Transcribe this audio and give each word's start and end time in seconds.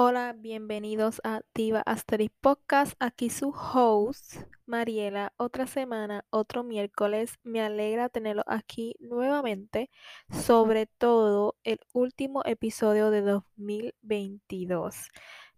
Hola, 0.00 0.32
bienvenidos 0.32 1.20
a 1.24 1.40
Diva 1.54 1.82
Asterix 1.84 2.32
Podcast. 2.40 2.92
Aquí 3.00 3.30
su 3.30 3.50
host, 3.50 4.36
Mariela. 4.64 5.32
Otra 5.36 5.66
semana, 5.66 6.24
otro 6.30 6.62
miércoles. 6.62 7.32
Me 7.42 7.60
alegra 7.60 8.08
tenerlo 8.08 8.44
aquí 8.46 8.94
nuevamente. 9.00 9.90
Sobre 10.30 10.86
todo 10.86 11.56
el 11.64 11.80
último 11.92 12.42
episodio 12.44 13.10
de 13.10 13.22
2022. 13.22 15.08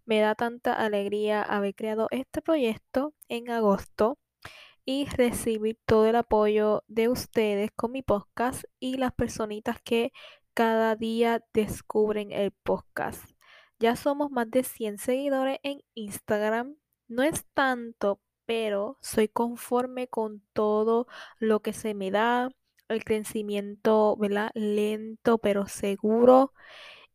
Me 0.05 0.19
da 0.21 0.33
tanta 0.33 0.73
alegría 0.73 1.43
haber 1.43 1.75
creado 1.75 2.07
este 2.09 2.41
proyecto 2.41 3.13
en 3.29 3.51
agosto 3.51 4.17
y 4.85 5.05
recibir 5.05 5.79
todo 5.85 6.07
el 6.07 6.15
apoyo 6.15 6.83
de 6.87 7.09
ustedes 7.09 7.71
con 7.75 7.91
mi 7.91 8.01
podcast 8.01 8.63
y 8.79 8.97
las 8.97 9.13
personitas 9.13 9.81
que 9.81 10.11
cada 10.53 10.95
día 10.95 11.43
descubren 11.53 12.31
el 12.31 12.51
podcast. 12.51 13.23
Ya 13.79 13.95
somos 13.95 14.31
más 14.31 14.49
de 14.51 14.63
100 14.63 14.97
seguidores 14.97 15.59
en 15.63 15.81
Instagram. 15.95 16.75
No 17.07 17.23
es 17.23 17.45
tanto, 17.53 18.21
pero 18.45 18.97
soy 19.01 19.27
conforme 19.27 20.07
con 20.07 20.43
todo 20.53 21.07
lo 21.39 21.61
que 21.61 21.73
se 21.73 21.93
me 21.93 22.11
da. 22.11 22.49
El 22.89 23.03
crecimiento, 23.05 24.17
¿verdad? 24.17 24.51
Lento, 24.53 25.37
pero 25.37 25.67
seguro. 25.67 26.53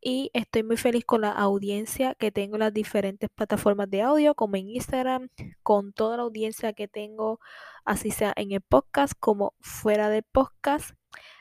Y 0.09 0.31
estoy 0.33 0.63
muy 0.63 0.77
feliz 0.77 1.03
con 1.03 1.19
la 1.19 1.33
audiencia 1.33 2.15
que 2.15 2.31
tengo 2.31 2.55
en 2.55 2.61
las 2.61 2.73
diferentes 2.73 3.29
plataformas 3.29 3.89
de 3.89 4.03
audio, 4.03 4.35
como 4.35 4.55
en 4.55 4.69
Instagram, 4.69 5.27
con 5.63 5.91
toda 5.91 6.15
la 6.15 6.23
audiencia 6.23 6.71
que 6.71 6.87
tengo, 6.87 7.41
así 7.83 8.11
sea 8.11 8.31
en 8.37 8.53
el 8.53 8.61
podcast 8.61 9.15
como 9.19 9.53
fuera 9.59 10.07
del 10.07 10.23
podcast. 10.23 10.91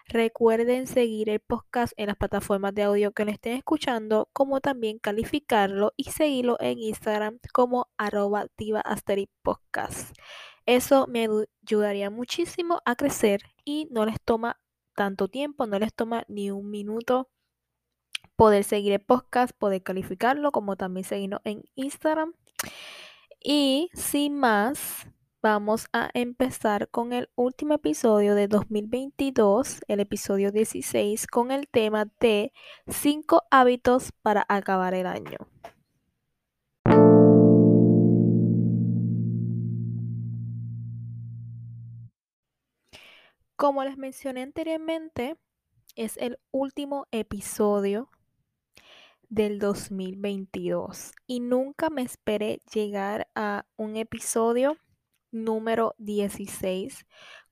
Recuerden 0.08 0.88
seguir 0.88 1.30
el 1.30 1.38
podcast 1.38 1.92
en 1.96 2.08
las 2.08 2.16
plataformas 2.16 2.74
de 2.74 2.82
audio 2.82 3.12
que 3.12 3.24
lo 3.24 3.30
estén 3.30 3.56
escuchando, 3.56 4.28
como 4.32 4.60
también 4.60 4.98
calificarlo 4.98 5.92
y 5.96 6.10
seguirlo 6.10 6.56
en 6.58 6.80
Instagram 6.80 7.38
como 7.52 7.86
arroba 7.96 8.46
podcast. 9.42 10.12
Eso 10.66 11.06
me 11.06 11.28
ayudaría 11.62 12.10
muchísimo 12.10 12.80
a 12.84 12.96
crecer 12.96 13.42
y 13.64 13.86
no 13.92 14.04
les 14.04 14.20
toma 14.20 14.58
tanto 14.96 15.28
tiempo, 15.28 15.68
no 15.68 15.78
les 15.78 15.94
toma 15.94 16.24
ni 16.26 16.50
un 16.50 16.68
minuto 16.68 17.28
poder 18.36 18.64
seguir 18.64 18.92
el 18.92 19.00
podcast, 19.00 19.56
poder 19.56 19.82
calificarlo, 19.82 20.52
como 20.52 20.76
también 20.76 21.04
seguirnos 21.04 21.40
en 21.44 21.64
Instagram. 21.74 22.34
Y 23.42 23.90
sin 23.94 24.38
más, 24.38 25.06
vamos 25.42 25.86
a 25.92 26.10
empezar 26.14 26.88
con 26.88 27.12
el 27.12 27.30
último 27.34 27.74
episodio 27.74 28.34
de 28.34 28.48
2022, 28.48 29.80
el 29.88 30.00
episodio 30.00 30.52
16, 30.52 31.26
con 31.26 31.50
el 31.50 31.68
tema 31.68 32.08
de 32.20 32.52
5 32.88 33.42
hábitos 33.50 34.12
para 34.22 34.44
acabar 34.48 34.94
el 34.94 35.06
año. 35.06 35.38
Como 43.56 43.84
les 43.84 43.96
mencioné 43.96 44.42
anteriormente, 44.42 45.36
es 45.94 46.18
el 46.18 46.38
último 46.50 47.06
episodio 47.10 48.10
del 49.28 49.58
2022 49.58 51.12
y 51.26 51.40
nunca 51.40 51.90
me 51.90 52.02
esperé 52.02 52.62
llegar 52.72 53.28
a 53.34 53.66
un 53.76 53.96
episodio 53.96 54.76
número 55.30 55.94
16, 55.98 57.06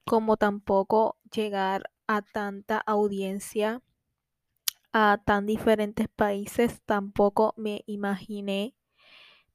como 0.04 0.36
tampoco 0.36 1.18
llegar 1.32 1.90
a 2.06 2.22
tanta 2.22 2.78
audiencia 2.78 3.82
a 4.92 5.20
tan 5.24 5.46
diferentes 5.46 6.06
países, 6.08 6.80
tampoco 6.86 7.52
me 7.56 7.82
imaginé 7.86 8.76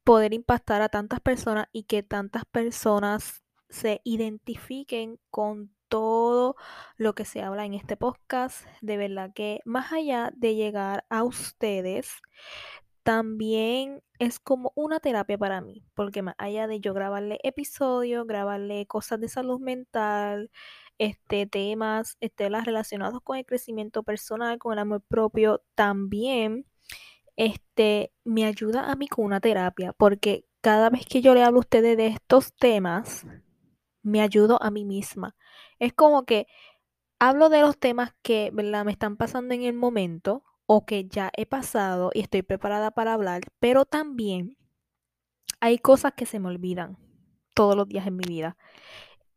poder 0.03 0.33
impactar 0.33 0.81
a 0.81 0.89
tantas 0.89 1.21
personas 1.21 1.67
y 1.71 1.83
que 1.83 2.03
tantas 2.03 2.43
personas 2.45 3.41
se 3.69 4.01
identifiquen 4.03 5.19
con 5.29 5.73
todo 5.89 6.55
lo 6.97 7.13
que 7.15 7.25
se 7.25 7.41
habla 7.41 7.65
en 7.65 7.73
este 7.73 7.97
podcast. 7.97 8.65
De 8.81 8.97
verdad 8.97 9.31
que 9.33 9.59
más 9.65 9.91
allá 9.91 10.31
de 10.35 10.55
llegar 10.55 11.05
a 11.09 11.23
ustedes, 11.23 12.21
también 13.03 14.03
es 14.19 14.39
como 14.39 14.71
una 14.75 14.99
terapia 14.99 15.37
para 15.37 15.61
mí, 15.61 15.83
porque 15.95 16.21
más 16.21 16.35
allá 16.37 16.67
de 16.67 16.79
yo 16.79 16.93
grabarle 16.93 17.39
episodios, 17.43 18.27
grabarle 18.27 18.85
cosas 18.85 19.19
de 19.19 19.29
salud 19.29 19.59
mental, 19.59 20.51
este, 20.99 21.47
temas 21.47 22.17
este, 22.19 22.49
relacionados 22.49 23.21
con 23.23 23.37
el 23.37 23.45
crecimiento 23.45 24.03
personal, 24.03 24.59
con 24.59 24.73
el 24.73 24.79
amor 24.79 25.01
propio, 25.07 25.63
también 25.75 26.65
este, 27.35 28.13
me 28.25 28.45
ayuda 28.45 28.91
a 28.91 28.95
mí 28.95 29.07
con 29.07 29.25
una 29.25 29.39
terapia, 29.39 29.93
porque 29.93 30.45
cada 30.61 30.89
vez 30.89 31.05
que 31.05 31.21
yo 31.21 31.33
le 31.33 31.43
hablo 31.43 31.59
a 31.59 31.61
ustedes 31.61 31.97
de 31.97 32.07
estos 32.07 32.53
temas, 32.53 33.25
me 34.03 34.21
ayudo 34.21 34.61
a 34.61 34.71
mí 34.71 34.85
misma. 34.85 35.35
Es 35.79 35.93
como 35.93 36.25
que 36.25 36.47
hablo 37.19 37.49
de 37.49 37.61
los 37.61 37.77
temas 37.77 38.13
que 38.21 38.51
me 38.51 38.91
están 38.91 39.17
pasando 39.17 39.53
en 39.53 39.63
el 39.63 39.73
momento 39.73 40.43
o 40.65 40.85
que 40.85 41.07
ya 41.07 41.31
he 41.35 41.45
pasado 41.45 42.11
y 42.13 42.21
estoy 42.21 42.43
preparada 42.43 42.91
para 42.91 43.13
hablar, 43.13 43.41
pero 43.59 43.85
también 43.85 44.57
hay 45.59 45.79
cosas 45.79 46.13
que 46.13 46.25
se 46.25 46.39
me 46.39 46.49
olvidan 46.49 46.97
todos 47.55 47.75
los 47.75 47.87
días 47.87 48.07
en 48.07 48.15
mi 48.15 48.23
vida. 48.27 48.55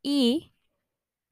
Y 0.02 0.52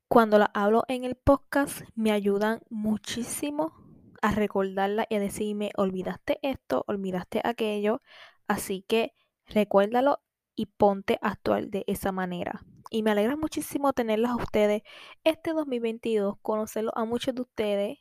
cuando 0.09 0.38
las 0.38 0.49
hablo 0.54 0.84
en 0.88 1.04
el 1.04 1.16
podcast 1.16 1.82
me 1.94 2.12
ayudan 2.12 2.62
muchísimo 2.70 3.75
a 4.22 4.32
recordarla 4.32 5.06
y 5.09 5.16
a 5.16 5.20
decirme, 5.20 5.70
olvidaste 5.76 6.38
esto, 6.43 6.84
olvidaste 6.88 7.41
aquello. 7.44 8.03
Así 8.49 8.82
que 8.88 9.15
recuérdalo 9.47 10.20
y 10.60 10.66
ponte 10.66 11.19
a 11.22 11.31
actuar 11.31 11.69
de 11.69 11.84
esa 11.87 12.12
manera. 12.12 12.66
Y 12.91 13.03
me 13.03 13.12
alegra 13.12 13.34
muchísimo 13.34 13.94
tenerlas 13.94 14.32
a 14.32 14.37
ustedes 14.37 14.82
este 15.25 15.54
2022, 15.54 16.34
conocerlos 16.43 16.93
a 16.97 17.06
muchos 17.06 17.34
de 17.34 17.41
ustedes 17.41 17.98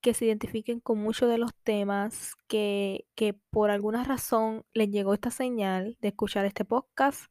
que 0.00 0.14
se 0.14 0.26
identifiquen 0.26 0.78
con 0.78 0.98
muchos 0.98 1.28
de 1.28 1.36
los 1.36 1.52
temas, 1.64 2.36
que, 2.46 3.06
que, 3.16 3.34
por 3.50 3.72
alguna 3.72 4.04
razón 4.04 4.64
les 4.72 4.88
llegó 4.90 5.14
esta 5.14 5.32
señal 5.32 5.98
de 6.00 6.08
escuchar 6.08 6.44
este 6.44 6.64
podcast, 6.64 7.24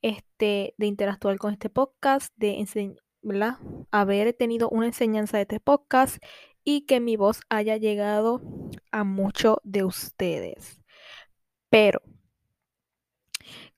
este, 0.00 0.74
de 0.78 0.86
interactuar 0.86 1.36
con 1.36 1.52
este 1.52 1.68
podcast, 1.68 2.32
de 2.36 2.64
haber 3.90 4.32
tenido 4.32 4.70
una 4.70 4.86
enseñanza 4.86 5.36
de 5.36 5.42
este 5.42 5.60
podcast 5.60 6.16
y 6.64 6.86
que 6.86 7.00
mi 7.00 7.16
voz 7.16 7.42
haya 7.50 7.76
llegado 7.76 8.40
a 8.90 9.04
muchos 9.04 9.58
de 9.64 9.84
ustedes. 9.84 10.80
Pero, 11.68 12.00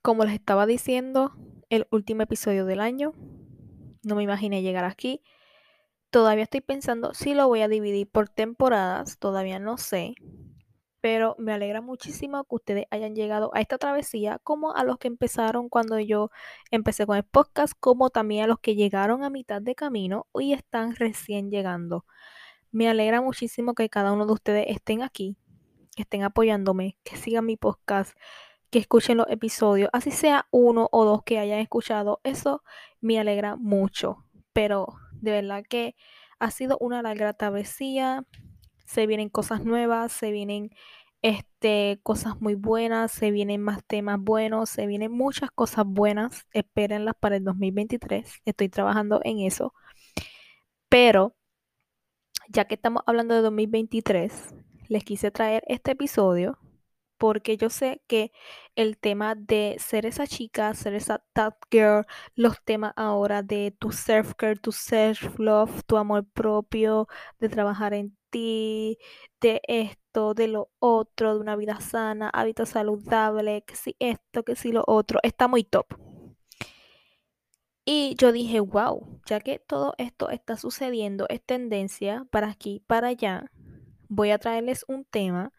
como 0.05 0.25
les 0.25 0.35
estaba 0.35 0.67
diciendo, 0.67 1.33
el 1.69 1.89
último 1.91 2.23
episodio 2.23 2.65
del 2.65 2.79
año, 2.79 3.15
no 4.05 4.15
me 4.15 4.23
imaginé 4.23 4.63
llegar 4.63 4.85
aquí 4.85 5.23
Todavía 6.15 6.45
estoy 6.45 6.61
pensando 6.61 7.13
si 7.13 7.35
lo 7.35 7.49
voy 7.49 7.63
a 7.63 7.67
dividir 7.67 8.09
por 8.09 8.29
temporadas, 8.29 9.19
todavía 9.19 9.59
no 9.59 9.79
sé. 9.79 10.15
Pero 11.01 11.35
me 11.41 11.53
alegra 11.53 11.81
muchísimo 11.81 12.45
que 12.45 12.55
ustedes 12.55 12.87
hayan 12.93 13.17
llegado 13.17 13.51
a 13.53 13.61
esta 13.61 13.79
travesía, 13.79 14.39
como 14.45 14.77
a 14.77 14.85
los 14.85 14.99
que 14.99 15.09
empezaron 15.09 15.69
cuando 15.69 15.99
yo 15.99 16.31
empecé 16.71 17.05
con 17.05 17.17
el 17.17 17.25
podcast, 17.25 17.73
como 17.81 18.11
también 18.11 18.45
a 18.45 18.47
los 18.47 18.61
que 18.61 18.77
llegaron 18.77 19.25
a 19.25 19.29
mitad 19.29 19.61
de 19.61 19.75
camino 19.75 20.29
y 20.39 20.53
están 20.53 20.95
recién 20.95 21.51
llegando. 21.51 22.05
Me 22.71 22.89
alegra 22.89 23.21
muchísimo 23.21 23.75
que 23.75 23.89
cada 23.89 24.13
uno 24.13 24.25
de 24.25 24.35
ustedes 24.35 24.67
estén 24.69 25.03
aquí, 25.03 25.37
que 25.97 26.03
estén 26.03 26.23
apoyándome, 26.23 26.97
que 27.03 27.17
sigan 27.17 27.45
mi 27.45 27.57
podcast, 27.57 28.17
que 28.75 28.81
escuchen 28.81 29.19
los 29.19 29.29
episodios, 29.31 29.89
así 29.93 30.11
sea 30.11 30.49
uno 30.51 30.89
o 30.91 31.05
dos 31.05 31.23
que 31.23 31.39
hayan 31.39 31.61
escuchado. 31.61 32.21
Eso 32.25 32.65
me 33.01 33.21
alegra 33.21 33.55
mucho. 33.55 34.27
Pero 34.53 34.89
de 35.13 35.31
verdad 35.31 35.63
que 35.69 35.95
ha 36.41 36.51
sido 36.51 36.77
una 36.81 37.01
larga 37.01 37.35
travesía. 37.35 38.27
Se 38.85 39.07
vienen 39.07 39.29
cosas 39.29 39.65
nuevas, 39.65 40.11
se 40.11 40.33
vienen 40.33 40.71
este, 41.23 42.01
cosas 42.03 42.41
muy 42.41 42.57
buenas, 42.57 43.13
se 43.13 43.31
vienen 43.31 43.63
más 43.63 43.85
temas 43.87 44.19
buenos, 44.19 44.71
se 44.71 44.89
vienen 44.89 45.13
muchas 45.13 45.53
cosas 45.53 45.85
buenas. 45.87 46.49
Espérenlas 46.53 47.15
para 47.21 47.37
el 47.37 47.45
2023. 47.45 48.43
Estoy 48.45 48.69
trabajando 48.71 49.21
en 49.23 49.39
eso. 49.39 49.73
Pero, 50.89 51.37
ya 52.49 52.65
que 52.65 52.75
estamos 52.75 53.05
hablando 53.07 53.37
de 53.37 53.43
2023, 53.43 54.53
les 54.89 55.05
quise 55.05 55.31
traer 55.31 55.63
este 55.69 55.93
episodio 55.93 56.59
porque 57.25 57.57
yo 57.57 57.71
sé 57.71 58.03
que 58.07 58.33
el 58.77 58.99
tema 58.99 59.35
de 59.35 59.77
ser 59.79 60.05
esa 60.05 60.27
chica, 60.27 60.75
ser 60.75 60.93
esa 60.93 61.25
top 61.33 61.55
girl, 61.71 62.05
los 62.35 62.63
temas 62.63 62.93
ahora 62.97 63.43
de 63.43 63.75
tu 63.79 63.93
self-care, 63.93 64.61
tu 64.61 64.73
self-love, 64.73 65.85
tu 65.87 65.97
amor 65.97 66.27
propio, 66.27 67.09
de 67.41 67.49
trabajar 67.49 67.95
en 67.95 68.15
ti, 68.29 68.99
de 69.41 69.63
esto, 69.69 70.35
de 70.35 70.49
lo 70.49 70.71
otro, 70.81 71.35
de 71.35 71.41
una 71.41 71.57
vida 71.57 71.81
sana, 71.81 72.29
hábitos 72.29 72.69
saludables, 72.69 73.63
que 73.65 73.75
si 73.75 73.97
esto, 74.01 74.43
que 74.43 74.55
si 74.55 74.71
lo 74.71 74.85
otro, 74.87 75.19
está 75.23 75.49
muy 75.49 75.65
top. 75.65 75.87
Y 77.87 78.17
yo 78.19 78.33
dije, 78.33 78.61
wow, 78.61 79.23
ya 79.25 79.41
que 79.41 79.59
todo 79.59 79.95
esto 79.97 80.29
está 80.29 80.59
sucediendo, 80.59 81.25
es 81.31 81.43
tendencia 81.43 82.27
para 82.31 82.51
aquí, 82.51 82.85
para 82.87 83.09
allá, 83.09 83.51
voy 84.11 84.31
a 84.31 84.39
traerles 84.39 84.85
un 84.89 85.07
tema 85.07 85.55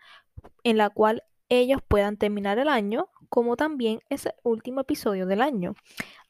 en 0.64 0.78
la 0.78 0.92
cual 0.92 1.24
ellos 1.50 1.82
puedan 1.88 2.18
terminar 2.18 2.60
el 2.60 2.68
año, 2.68 3.10
como 3.30 3.56
también 3.56 4.02
es 4.10 4.26
el 4.26 4.34
último 4.44 4.82
episodio 4.82 5.26
del 5.26 5.42
año. 5.42 5.76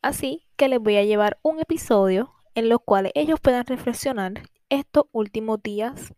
Así 0.01 0.45
que 0.56 0.69
les 0.69 0.79
voy 0.79 0.97
a 0.97 1.03
llevar 1.03 1.39
un 1.41 1.59
episodio 1.59 2.33
en 2.56 2.69
los 2.69 2.79
cuales 2.81 3.12
ellos 3.15 3.39
puedan 3.39 3.65
reflexionar 3.65 4.33
estos 4.69 5.06
últimos 5.12 5.62
días 5.62 6.13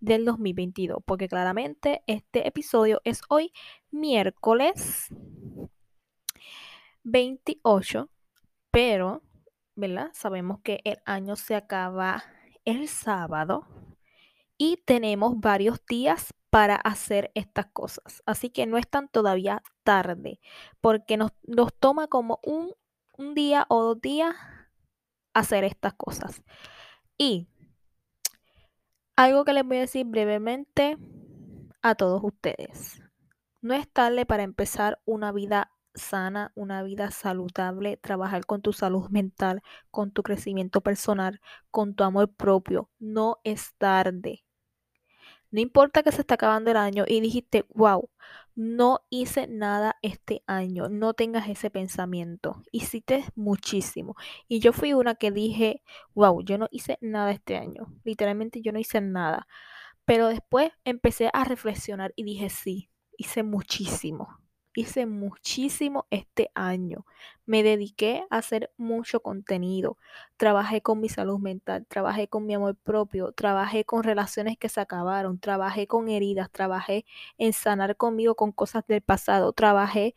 del 0.00 0.24
2022, 0.24 1.02
porque 1.04 1.28
claramente 1.28 2.02
este 2.06 2.46
episodio 2.48 3.00
es 3.04 3.20
hoy 3.28 3.52
miércoles 3.90 5.08
28, 7.02 8.08
pero, 8.70 9.22
¿verdad? 9.74 10.10
Sabemos 10.14 10.60
que 10.62 10.80
el 10.84 10.98
año 11.04 11.36
se 11.36 11.54
acaba 11.54 12.22
el 12.64 12.88
sábado 12.88 13.66
y 14.56 14.78
tenemos 14.84 15.38
varios 15.40 15.84
días 15.86 16.34
para 16.50 16.74
hacer 16.76 17.30
estas 17.34 17.66
cosas. 17.66 18.22
Así 18.26 18.50
que 18.50 18.66
no 18.66 18.76
es 18.76 18.88
tan 18.88 19.08
todavía 19.08 19.62
tarde, 19.84 20.40
porque 20.80 21.16
nos, 21.16 21.32
nos 21.44 21.72
toma 21.74 22.08
como 22.08 22.40
un, 22.42 22.72
un 23.16 23.34
día 23.34 23.66
o 23.68 23.82
dos 23.82 24.00
días 24.00 24.34
hacer 25.32 25.64
estas 25.64 25.94
cosas. 25.94 26.42
Y 27.16 27.48
algo 29.16 29.44
que 29.44 29.52
les 29.52 29.64
voy 29.64 29.78
a 29.78 29.80
decir 29.80 30.06
brevemente 30.06 30.96
a 31.82 31.94
todos 31.94 32.22
ustedes. 32.24 33.02
No 33.62 33.74
es 33.74 33.88
tarde 33.90 34.26
para 34.26 34.42
empezar 34.42 35.00
una 35.04 35.32
vida 35.32 35.70
sana, 35.94 36.52
una 36.54 36.82
vida 36.82 37.10
saludable, 37.10 37.96
trabajar 37.98 38.46
con 38.46 38.62
tu 38.62 38.72
salud 38.72 39.08
mental, 39.10 39.62
con 39.90 40.12
tu 40.12 40.22
crecimiento 40.22 40.80
personal, 40.80 41.40
con 41.70 41.94
tu 41.94 42.04
amor 42.04 42.32
propio. 42.34 42.90
No 42.98 43.38
es 43.44 43.74
tarde. 43.76 44.44
No 45.50 45.60
importa 45.60 46.02
que 46.02 46.12
se 46.12 46.20
está 46.20 46.34
acabando 46.34 46.70
el 46.70 46.76
año 46.76 47.04
y 47.06 47.20
dijiste, 47.20 47.66
wow, 47.74 48.08
no 48.54 49.00
hice 49.10 49.46
nada 49.48 49.96
este 50.02 50.42
año, 50.46 50.88
no 50.88 51.14
tengas 51.14 51.48
ese 51.48 51.70
pensamiento. 51.70 52.62
Hiciste 52.72 53.24
muchísimo. 53.34 54.16
Y 54.48 54.60
yo 54.60 54.72
fui 54.72 54.92
una 54.92 55.14
que 55.14 55.30
dije, 55.30 55.82
wow, 56.14 56.42
yo 56.42 56.58
no 56.58 56.68
hice 56.70 56.98
nada 57.00 57.32
este 57.32 57.56
año. 57.56 57.86
Literalmente 58.04 58.62
yo 58.62 58.72
no 58.72 58.78
hice 58.78 59.00
nada. 59.00 59.46
Pero 60.04 60.28
después 60.28 60.72
empecé 60.84 61.30
a 61.32 61.44
reflexionar 61.44 62.12
y 62.16 62.24
dije, 62.24 62.50
sí, 62.50 62.90
hice 63.16 63.42
muchísimo 63.42 64.40
hice 64.74 65.06
muchísimo 65.06 66.06
este 66.10 66.50
año. 66.54 67.04
Me 67.46 67.62
dediqué 67.62 68.24
a 68.30 68.38
hacer 68.38 68.72
mucho 68.76 69.20
contenido. 69.20 69.96
Trabajé 70.36 70.80
con 70.80 71.00
mi 71.00 71.08
salud 71.08 71.38
mental, 71.38 71.86
trabajé 71.86 72.28
con 72.28 72.46
mi 72.46 72.54
amor 72.54 72.76
propio, 72.76 73.32
trabajé 73.32 73.84
con 73.84 74.02
relaciones 74.02 74.56
que 74.58 74.68
se 74.68 74.80
acabaron, 74.80 75.38
trabajé 75.38 75.86
con 75.86 76.08
heridas, 76.08 76.50
trabajé 76.50 77.04
en 77.38 77.52
sanar 77.52 77.96
conmigo 77.96 78.34
con 78.34 78.52
cosas 78.52 78.86
del 78.86 79.02
pasado, 79.02 79.52
trabajé 79.52 80.14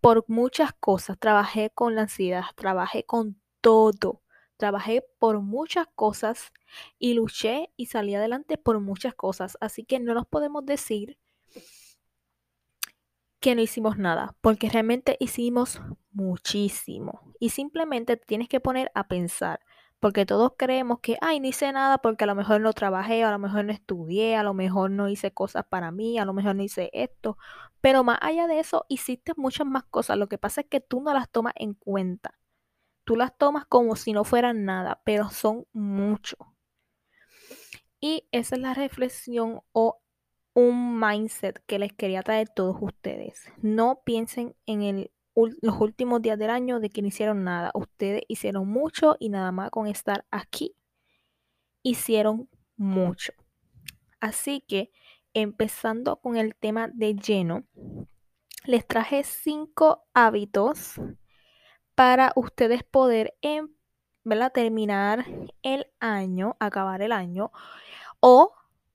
por 0.00 0.24
muchas 0.28 0.72
cosas, 0.72 1.18
trabajé 1.18 1.70
con 1.70 1.94
la 1.94 2.02
ansiedad, 2.02 2.44
trabajé 2.54 3.04
con 3.04 3.40
todo. 3.60 4.22
Trabajé 4.56 5.02
por 5.18 5.40
muchas 5.40 5.86
cosas 5.94 6.52
y 6.98 7.14
luché 7.14 7.70
y 7.76 7.86
salí 7.86 8.14
adelante 8.14 8.58
por 8.58 8.78
muchas 8.78 9.14
cosas. 9.14 9.56
Así 9.58 9.84
que 9.84 9.98
no 10.00 10.12
nos 10.12 10.26
podemos 10.26 10.66
decir 10.66 11.16
que 13.40 13.54
no 13.54 13.62
hicimos 13.62 13.98
nada, 13.98 14.36
porque 14.40 14.68
realmente 14.68 15.16
hicimos 15.18 15.80
muchísimo. 16.12 17.32
Y 17.40 17.50
simplemente 17.50 18.16
tienes 18.16 18.48
que 18.48 18.60
poner 18.60 18.90
a 18.94 19.08
pensar, 19.08 19.60
porque 19.98 20.26
todos 20.26 20.52
creemos 20.56 21.00
que, 21.00 21.16
ay, 21.20 21.40
no 21.40 21.48
hice 21.48 21.72
nada 21.72 21.98
porque 21.98 22.24
a 22.24 22.26
lo 22.26 22.34
mejor 22.34 22.60
no 22.60 22.72
trabajé, 22.72 23.22
a 23.24 23.30
lo 23.30 23.38
mejor 23.38 23.64
no 23.64 23.72
estudié, 23.72 24.36
a 24.36 24.42
lo 24.42 24.54
mejor 24.54 24.90
no 24.90 25.08
hice 25.08 25.32
cosas 25.32 25.64
para 25.68 25.90
mí, 25.90 26.18
a 26.18 26.24
lo 26.24 26.32
mejor 26.32 26.56
no 26.56 26.62
hice 26.62 26.90
esto. 26.92 27.36
Pero 27.80 28.04
más 28.04 28.18
allá 28.22 28.46
de 28.46 28.60
eso, 28.60 28.84
hiciste 28.88 29.32
muchas 29.36 29.66
más 29.66 29.84
cosas. 29.84 30.18
Lo 30.18 30.28
que 30.28 30.38
pasa 30.38 30.62
es 30.62 30.66
que 30.68 30.80
tú 30.80 31.00
no 31.00 31.12
las 31.14 31.30
tomas 31.30 31.54
en 31.56 31.74
cuenta. 31.74 32.38
Tú 33.04 33.16
las 33.16 33.36
tomas 33.36 33.66
como 33.66 33.96
si 33.96 34.12
no 34.12 34.24
fueran 34.24 34.64
nada, 34.64 35.00
pero 35.04 35.30
son 35.30 35.66
mucho. 35.72 36.36
Y 38.00 38.26
esa 38.32 38.54
es 38.54 38.60
la 38.60 38.74
reflexión 38.74 39.60
o 39.72 40.00
un 40.60 41.00
mindset 41.00 41.62
que 41.66 41.78
les 41.78 41.92
quería 41.92 42.22
traer 42.22 42.48
todos 42.48 42.76
ustedes. 42.80 43.50
No 43.62 44.02
piensen 44.04 44.54
en 44.66 45.10
los 45.34 45.80
últimos 45.80 46.20
días 46.20 46.38
del 46.38 46.50
año 46.50 46.80
de 46.80 46.90
que 46.90 47.00
no 47.00 47.08
hicieron 47.08 47.44
nada. 47.44 47.70
Ustedes 47.74 48.22
hicieron 48.28 48.68
mucho 48.68 49.16
y 49.18 49.30
nada 49.30 49.52
más 49.52 49.70
con 49.70 49.86
estar 49.86 50.26
aquí 50.30 50.74
hicieron 51.82 52.48
mucho. 52.76 53.32
Así 54.20 54.60
que 54.60 54.90
empezando 55.32 56.16
con 56.16 56.36
el 56.36 56.54
tema 56.54 56.88
de 56.92 57.14
lleno, 57.14 57.64
les 58.64 58.86
traje 58.86 59.24
cinco 59.24 60.04
hábitos 60.12 61.00
para 61.94 62.32
ustedes 62.36 62.82
poder 62.84 63.34
em, 63.40 63.68
terminar 64.52 65.24
el 65.62 65.86
año, 66.00 66.56
acabar 66.60 67.00
el 67.00 67.12
año, 67.12 67.50
o 68.20 68.52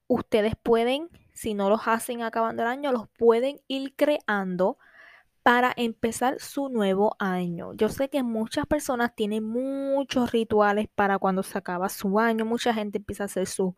ustedes 0.07 0.53
pueden 0.61 1.09
si 1.35 1.53
no 1.53 1.69
los 1.69 1.81
hacen 1.87 2.23
acabando 2.23 2.63
el 2.63 2.69
año, 2.69 2.91
los 2.91 3.09
pueden 3.09 3.61
ir 3.67 3.93
creando 3.95 4.79
para 5.43 5.73
empezar 5.77 6.39
su 6.39 6.69
nuevo 6.69 7.15
año. 7.19 7.73
Yo 7.73 7.89
sé 7.89 8.09
que 8.09 8.23
muchas 8.23 8.65
personas 8.65 9.13
tienen 9.15 9.43
muchos 9.43 10.31
rituales 10.31 10.87
para 10.95 11.19
cuando 11.19 11.43
se 11.43 11.57
acaba 11.57 11.89
su 11.89 12.19
año. 12.19 12.45
Mucha 12.45 12.73
gente 12.73 12.97
empieza 12.97 13.23
a 13.23 13.27
hacer 13.27 13.47
su 13.47 13.75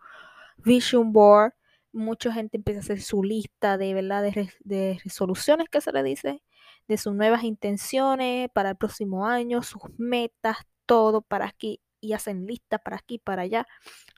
vision 0.58 1.12
board. 1.12 1.54
Mucha 1.92 2.32
gente 2.32 2.58
empieza 2.58 2.80
a 2.80 2.84
hacer 2.84 3.02
su 3.02 3.24
lista 3.24 3.78
de, 3.78 3.94
¿verdad? 3.94 4.24
de, 4.64 5.00
resoluciones 5.04 5.68
que 5.70 5.82
se 5.82 5.92
le 5.92 6.04
dice, 6.04 6.44
de 6.88 6.98
sus 6.98 7.16
nuevas 7.16 7.44
intenciones 7.44 8.50
para 8.54 8.70
el 8.70 8.78
próximo 8.78 9.26
año, 9.26 9.64
sus 9.64 9.82
metas, 9.98 10.58
todo 10.86 11.22
para 11.22 11.48
aquí 11.48 11.82
y 12.00 12.14
hacen 12.14 12.46
listas 12.46 12.80
para 12.84 12.98
aquí, 12.98 13.18
para 13.18 13.42
allá. 13.42 13.68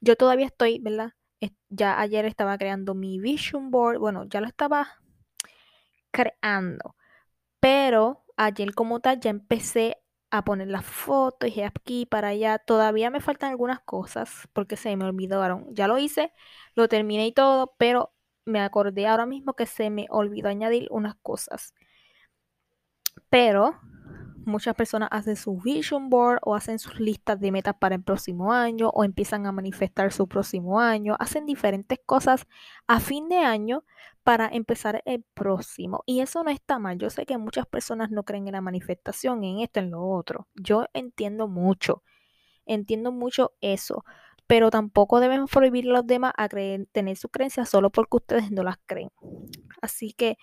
Yo 0.02 0.16
todavía 0.18 0.48
estoy, 0.48 0.80
¿verdad? 0.80 1.14
Ya 1.70 2.00
ayer 2.00 2.26
estaba 2.26 2.58
creando 2.58 2.96
mi 2.96 3.20
vision 3.20 3.72
board, 3.72 4.00
bueno, 4.00 4.26
ya 4.26 4.42
lo 4.42 4.48
estaba 4.48 5.00
creando, 6.12 6.96
pero 7.60 8.26
ayer 8.38 8.74
como 8.74 9.00
tal 9.02 9.20
ya 9.20 9.30
empecé 9.32 9.98
a 10.32 10.44
poner 10.46 10.68
las 10.68 10.86
fotos 10.86 11.50
y 11.56 11.62
aquí 11.62 12.06
para 12.06 12.30
allá. 12.30 12.60
Todavía 12.60 13.10
me 13.10 13.22
faltan 13.22 13.52
algunas 13.52 13.80
cosas 13.82 14.48
porque 14.54 14.78
se 14.78 14.96
me 14.96 15.06
olvidaron. 15.06 15.68
Ya 15.74 15.88
lo 15.88 15.98
hice, 15.98 16.34
lo 16.76 16.88
terminé 16.88 17.28
y 17.28 17.32
todo, 17.34 17.74
pero 17.78 18.14
me 18.46 18.62
acordé 18.62 19.08
ahora 19.08 19.26
mismo 19.26 19.54
que 19.56 19.66
se 19.66 19.90
me 19.90 20.08
olvidó 20.10 20.50
añadir 20.50 20.88
unas 20.92 21.16
cosas. 21.22 21.74
Pero 23.30 23.80
muchas 24.50 24.76
personas 24.76 25.10
hacen 25.12 25.36
su 25.36 25.58
vision 25.58 26.10
board 26.10 26.40
o 26.44 26.56
hacen 26.56 26.80
sus 26.80 27.00
listas 27.00 27.40
de 27.40 27.52
metas 27.52 27.76
para 27.80 27.96
el 27.96 28.04
próximo 28.04 28.52
año 28.52 28.90
o 28.90 29.04
empiezan 29.04 29.46
a 29.46 29.52
manifestar 29.52 30.12
su 30.12 30.28
próximo 30.28 30.80
año, 30.80 31.16
hacen 31.20 31.46
diferentes 31.46 32.00
cosas 32.06 32.48
a 32.88 33.00
fin 33.00 33.30
de 33.30 33.38
año 33.38 33.86
para 34.24 34.48
empezar 34.48 35.02
el 35.06 35.24
próximo. 35.34 36.04
Y 36.06 36.20
eso 36.20 36.44
no 36.44 36.52
está 36.52 36.80
mal. 36.80 36.98
Yo 36.98 37.10
sé 37.10 37.26
que 37.26 37.38
muchas 37.38 37.66
personas 37.66 38.12
no 38.12 38.24
creen 38.24 38.48
en 38.48 38.54
la 38.54 38.62
manifestación, 38.62 39.44
en 39.44 39.60
esto, 39.60 39.80
en 39.80 39.92
lo 39.92 40.08
otro. 40.08 40.48
Yo 40.56 40.86
entiendo 40.94 41.48
mucho, 41.48 42.04
entiendo 42.66 43.12
mucho 43.12 43.54
eso. 43.62 44.04
Pero 44.48 44.72
tampoco 44.72 45.20
deben 45.20 45.46
prohibir 45.46 45.90
a 45.90 45.94
los 45.94 46.08
demás 46.08 46.34
a 46.38 46.50
tener 46.50 47.18
sus 47.18 47.32
creencias 47.32 47.70
solo 47.70 47.92
porque 47.92 48.18
ustedes 48.18 48.52
no 48.52 48.64
las 48.64 48.78
creen. 48.86 49.12
Así 49.82 50.14
que 50.14 50.38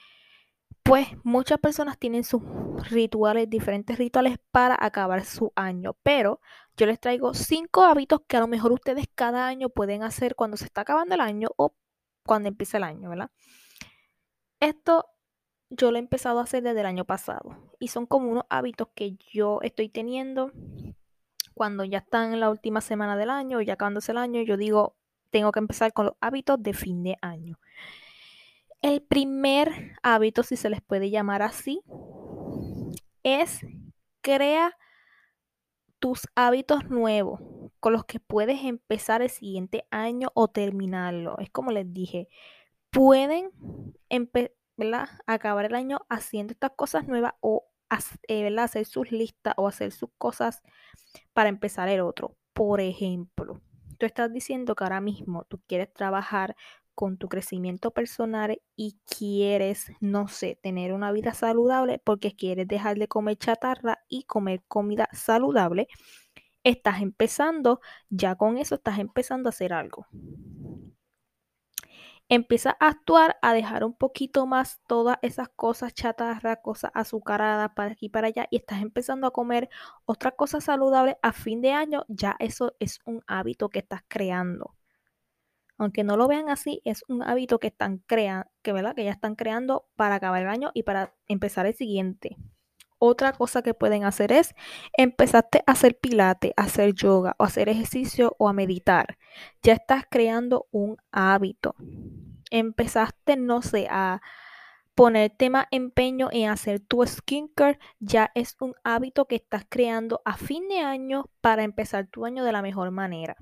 pues 0.86 1.08
muchas 1.24 1.58
personas 1.58 1.98
tienen 1.98 2.22
sus 2.22 2.42
rituales, 2.88 3.50
diferentes 3.50 3.98
rituales 3.98 4.38
para 4.52 4.76
acabar 4.78 5.24
su 5.24 5.52
año, 5.56 5.96
pero 6.04 6.40
yo 6.76 6.86
les 6.86 7.00
traigo 7.00 7.34
cinco 7.34 7.82
hábitos 7.82 8.20
que 8.28 8.36
a 8.36 8.40
lo 8.40 8.46
mejor 8.46 8.70
ustedes 8.72 9.06
cada 9.12 9.48
año 9.48 9.68
pueden 9.68 10.04
hacer 10.04 10.36
cuando 10.36 10.56
se 10.56 10.66
está 10.66 10.82
acabando 10.82 11.16
el 11.16 11.20
año 11.20 11.48
o 11.56 11.74
cuando 12.24 12.48
empieza 12.48 12.76
el 12.76 12.84
año, 12.84 13.10
¿verdad? 13.10 13.30
Esto 14.60 15.06
yo 15.70 15.90
lo 15.90 15.96
he 15.96 16.00
empezado 16.00 16.38
a 16.38 16.44
hacer 16.44 16.62
desde 16.62 16.80
el 16.80 16.86
año 16.86 17.04
pasado 17.04 17.56
y 17.80 17.88
son 17.88 18.06
como 18.06 18.30
unos 18.30 18.44
hábitos 18.48 18.88
que 18.94 19.16
yo 19.32 19.58
estoy 19.62 19.88
teniendo 19.88 20.52
cuando 21.52 21.82
ya 21.82 21.98
están 21.98 22.32
en 22.32 22.38
la 22.38 22.50
última 22.50 22.80
semana 22.80 23.16
del 23.16 23.30
año, 23.30 23.60
ya 23.60 23.72
acabándose 23.72 24.12
el 24.12 24.18
año, 24.18 24.42
yo 24.42 24.56
digo, 24.56 24.94
tengo 25.30 25.50
que 25.50 25.58
empezar 25.58 25.92
con 25.92 26.06
los 26.06 26.14
hábitos 26.20 26.62
de 26.62 26.74
fin 26.74 27.02
de 27.02 27.16
año. 27.22 27.58
El 28.82 29.02
primer 29.02 29.96
hábito, 30.02 30.42
si 30.42 30.56
se 30.56 30.70
les 30.70 30.80
puede 30.82 31.10
llamar 31.10 31.42
así, 31.42 31.82
es 33.22 33.60
crea 34.20 34.76
tus 35.98 36.28
hábitos 36.34 36.88
nuevos 36.90 37.40
con 37.80 37.92
los 37.92 38.04
que 38.04 38.20
puedes 38.20 38.64
empezar 38.64 39.22
el 39.22 39.30
siguiente 39.30 39.86
año 39.90 40.30
o 40.34 40.48
terminarlo. 40.48 41.38
Es 41.38 41.50
como 41.50 41.70
les 41.70 41.92
dije, 41.92 42.28
pueden 42.90 43.50
acabar 45.26 45.64
el 45.64 45.74
año 45.74 45.98
haciendo 46.08 46.52
estas 46.52 46.72
cosas 46.76 47.06
nuevas 47.06 47.34
o 47.40 47.66
eh, 48.28 48.56
hacer 48.58 48.84
sus 48.84 49.12
listas 49.12 49.54
o 49.56 49.68
hacer 49.68 49.92
sus 49.92 50.10
cosas 50.18 50.62
para 51.32 51.48
empezar 51.48 51.88
el 51.88 52.00
otro. 52.00 52.36
Por 52.52 52.80
ejemplo, 52.80 53.60
tú 53.98 54.06
estás 54.06 54.32
diciendo 54.32 54.74
que 54.74 54.84
ahora 54.84 55.00
mismo 55.00 55.44
tú 55.44 55.60
quieres 55.66 55.92
trabajar 55.92 56.56
con 56.96 57.18
tu 57.18 57.28
crecimiento 57.28 57.92
personal 57.92 58.60
y 58.74 58.98
quieres, 59.06 59.92
no 60.00 60.26
sé, 60.26 60.58
tener 60.60 60.92
una 60.92 61.12
vida 61.12 61.34
saludable 61.34 62.00
porque 62.02 62.34
quieres 62.34 62.66
dejar 62.66 62.98
de 62.98 63.06
comer 63.06 63.36
chatarra 63.36 64.00
y 64.08 64.24
comer 64.24 64.64
comida 64.66 65.08
saludable, 65.12 65.86
estás 66.64 67.02
empezando, 67.02 67.80
ya 68.10 68.34
con 68.34 68.58
eso 68.58 68.76
estás 68.76 68.98
empezando 68.98 69.48
a 69.48 69.50
hacer 69.50 69.72
algo. 69.72 70.06
Empieza 72.28 72.76
a 72.80 72.88
actuar, 72.88 73.36
a 73.40 73.52
dejar 73.52 73.84
un 73.84 73.94
poquito 73.94 74.46
más 74.46 74.80
todas 74.88 75.18
esas 75.22 75.48
cosas 75.50 75.94
chatarra, 75.94 76.56
cosas 76.56 76.90
azucaradas 76.94 77.70
para 77.76 77.92
aquí 77.92 78.06
y 78.06 78.08
para 78.08 78.28
allá 78.28 78.48
y 78.50 78.56
estás 78.56 78.82
empezando 78.82 79.28
a 79.28 79.32
comer 79.32 79.68
otras 80.06 80.34
cosas 80.36 80.64
saludables 80.64 81.16
a 81.22 81.32
fin 81.32 81.60
de 81.60 81.72
año, 81.72 82.04
ya 82.08 82.34
eso 82.40 82.74
es 82.80 82.98
un 83.04 83.22
hábito 83.28 83.68
que 83.68 83.78
estás 83.80 84.02
creando. 84.08 84.74
Aunque 85.78 86.04
no 86.04 86.16
lo 86.16 86.28
vean 86.28 86.48
así, 86.48 86.80
es 86.84 87.04
un 87.08 87.22
hábito 87.22 87.58
que 87.58 87.66
están 87.68 87.98
creando, 88.06 88.48
que, 88.62 88.72
¿verdad? 88.72 88.94
que 88.94 89.04
ya 89.04 89.10
están 89.10 89.34
creando 89.34 89.88
para 89.96 90.16
acabar 90.16 90.42
el 90.42 90.48
año 90.48 90.70
y 90.74 90.84
para 90.84 91.14
empezar 91.28 91.66
el 91.66 91.74
siguiente. 91.74 92.36
Otra 92.98 93.32
cosa 93.32 93.60
que 93.60 93.74
pueden 93.74 94.04
hacer 94.04 94.32
es 94.32 94.54
empezarte 94.96 95.62
a 95.66 95.72
hacer 95.72 95.98
pilate, 95.98 96.54
a 96.56 96.62
hacer 96.62 96.94
yoga 96.94 97.36
o 97.38 97.44
hacer 97.44 97.68
ejercicio 97.68 98.34
o 98.38 98.48
a 98.48 98.54
meditar. 98.54 99.18
Ya 99.62 99.74
estás 99.74 100.04
creando 100.10 100.66
un 100.70 100.96
hábito. 101.12 101.74
Empezaste, 102.50 103.36
no 103.36 103.60
sé, 103.60 103.86
a 103.90 104.22
ponerte 104.94 105.50
más 105.50 105.66
empeño 105.72 106.30
en 106.32 106.48
hacer 106.48 106.80
tu 106.80 107.06
skincare. 107.06 107.78
Ya 108.00 108.30
es 108.34 108.56
un 108.60 108.74
hábito 108.82 109.26
que 109.26 109.36
estás 109.36 109.66
creando 109.68 110.22
a 110.24 110.38
fin 110.38 110.66
de 110.68 110.78
año 110.78 111.26
para 111.42 111.64
empezar 111.64 112.06
tu 112.06 112.24
año 112.24 112.44
de 112.44 112.52
la 112.52 112.62
mejor 112.62 112.90
manera. 112.92 113.36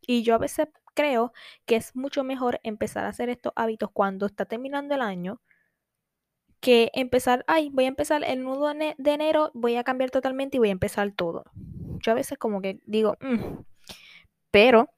Y 0.00 0.22
yo 0.22 0.36
a 0.36 0.38
veces 0.38 0.68
creo 1.00 1.32
que 1.64 1.76
es 1.76 1.96
mucho 1.96 2.24
mejor 2.24 2.60
empezar 2.62 3.06
a 3.06 3.08
hacer 3.08 3.30
estos 3.30 3.52
hábitos 3.56 3.90
cuando 3.90 4.26
está 4.26 4.44
terminando 4.44 4.94
el 4.94 5.00
año 5.00 5.40
que 6.60 6.90
empezar, 6.92 7.42
ay, 7.46 7.70
voy 7.72 7.86
a 7.86 7.88
empezar 7.88 8.22
el 8.22 8.42
nudo 8.42 8.72
de 8.74 8.94
enero, 9.10 9.50
voy 9.54 9.76
a 9.76 9.84
cambiar 9.84 10.10
totalmente 10.10 10.58
y 10.58 10.60
voy 10.60 10.68
a 10.68 10.72
empezar 10.72 11.10
todo. 11.12 11.44
Yo 12.00 12.12
a 12.12 12.14
veces 12.14 12.36
como 12.36 12.60
que 12.60 12.80
digo, 12.84 13.16
mm", 13.20 13.62
pero 14.50 14.90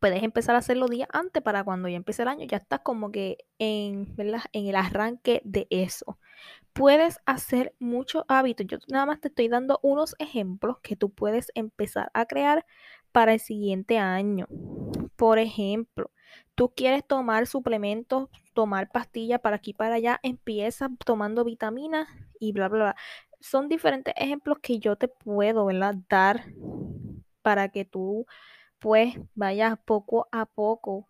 puedes 0.00 0.22
empezar 0.22 0.54
a 0.54 0.58
hacerlo 0.58 0.88
días 0.88 1.08
antes 1.12 1.42
para 1.42 1.64
cuando 1.64 1.88
ya 1.88 1.96
empiece 1.96 2.22
el 2.22 2.28
año, 2.28 2.46
ya 2.46 2.58
estás 2.58 2.80
como 2.80 3.10
que 3.10 3.38
en, 3.58 4.14
en 4.18 4.66
el 4.66 4.76
arranque 4.76 5.40
de 5.44 5.66
eso. 5.70 6.18
Puedes 6.74 7.20
hacer 7.26 7.74
muchos 7.78 8.24
hábitos. 8.28 8.66
Yo 8.68 8.78
nada 8.88 9.06
más 9.06 9.20
te 9.20 9.28
estoy 9.28 9.48
dando 9.48 9.80
unos 9.82 10.14
ejemplos 10.18 10.78
que 10.82 10.96
tú 10.96 11.10
puedes 11.10 11.50
empezar 11.54 12.10
a 12.14 12.26
crear 12.26 12.66
para 13.16 13.32
el 13.32 13.40
siguiente 13.40 13.96
año. 13.96 14.46
Por 15.16 15.38
ejemplo, 15.38 16.10
tú 16.54 16.74
quieres 16.76 17.02
tomar 17.02 17.46
suplementos, 17.46 18.28
tomar 18.52 18.90
pastillas 18.90 19.40
para 19.40 19.56
aquí 19.56 19.72
para 19.72 19.94
allá, 19.94 20.20
empieza 20.22 20.90
tomando 21.02 21.42
vitaminas 21.42 22.06
y 22.38 22.52
bla, 22.52 22.68
bla, 22.68 22.78
bla. 22.78 22.96
Son 23.40 23.70
diferentes 23.70 24.12
ejemplos 24.18 24.58
que 24.60 24.80
yo 24.80 24.96
te 24.96 25.08
puedo. 25.08 25.66
Dar 26.10 26.44
para 27.40 27.70
que 27.70 27.86
tú, 27.86 28.26
pues, 28.80 29.14
vayas 29.34 29.78
poco 29.86 30.28
a 30.30 30.44
poco 30.44 31.08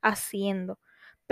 haciendo. 0.00 0.78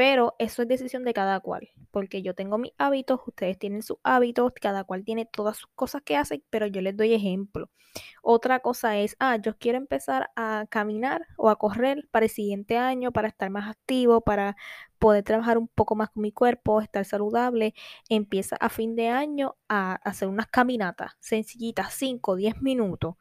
Pero 0.00 0.35
eso 0.38 0.62
es 0.62 0.69
decisión 0.69 1.04
de 1.04 1.12
cada 1.12 1.40
cual, 1.40 1.69
porque 1.90 2.23
yo 2.23 2.35
tengo 2.35 2.57
mis 2.57 2.73
hábitos, 2.78 3.21
ustedes 3.26 3.59
tienen 3.59 3.83
sus 3.83 3.99
hábitos, 4.02 4.50
cada 4.59 4.85
cual 4.85 5.04
tiene 5.04 5.26
todas 5.26 5.59
sus 5.59 5.69
cosas 5.75 6.00
que 6.00 6.16
hace, 6.16 6.42
pero 6.49 6.66
yo 6.66 6.80
les 6.80 6.97
doy 6.97 7.12
ejemplo. 7.12 7.69
Otra 8.23 8.61
cosa 8.61 8.97
es, 8.97 9.14
ah, 9.21 9.37
yo 9.37 9.59
quiero 9.59 9.76
empezar 9.76 10.30
a 10.37 10.64
caminar 10.71 11.26
o 11.37 11.50
a 11.50 11.57
correr 11.59 12.09
para 12.11 12.25
el 12.25 12.30
siguiente 12.30 12.78
año, 12.78 13.12
para 13.12 13.28
estar 13.28 13.50
más 13.50 13.69
activo, 13.69 14.23
para 14.23 14.57
poder 14.99 15.23
trabajar 15.23 15.59
un 15.59 15.69
poco 15.69 15.95
más 15.97 16.09
con 16.09 16.23
mi 16.23 16.33
cuerpo, 16.33 16.80
estar 16.80 17.04
saludable. 17.04 17.75
Empieza 18.09 18.57
a 18.57 18.71
fin 18.71 18.97
de 18.97 19.09
año 19.09 19.57
a 19.69 19.97
hacer 19.97 20.28
unas 20.28 20.47
caminatas 20.47 21.12
sencillitas, 21.21 21.92
5, 21.92 22.37
10 22.37 22.62
minutos. 22.62 23.16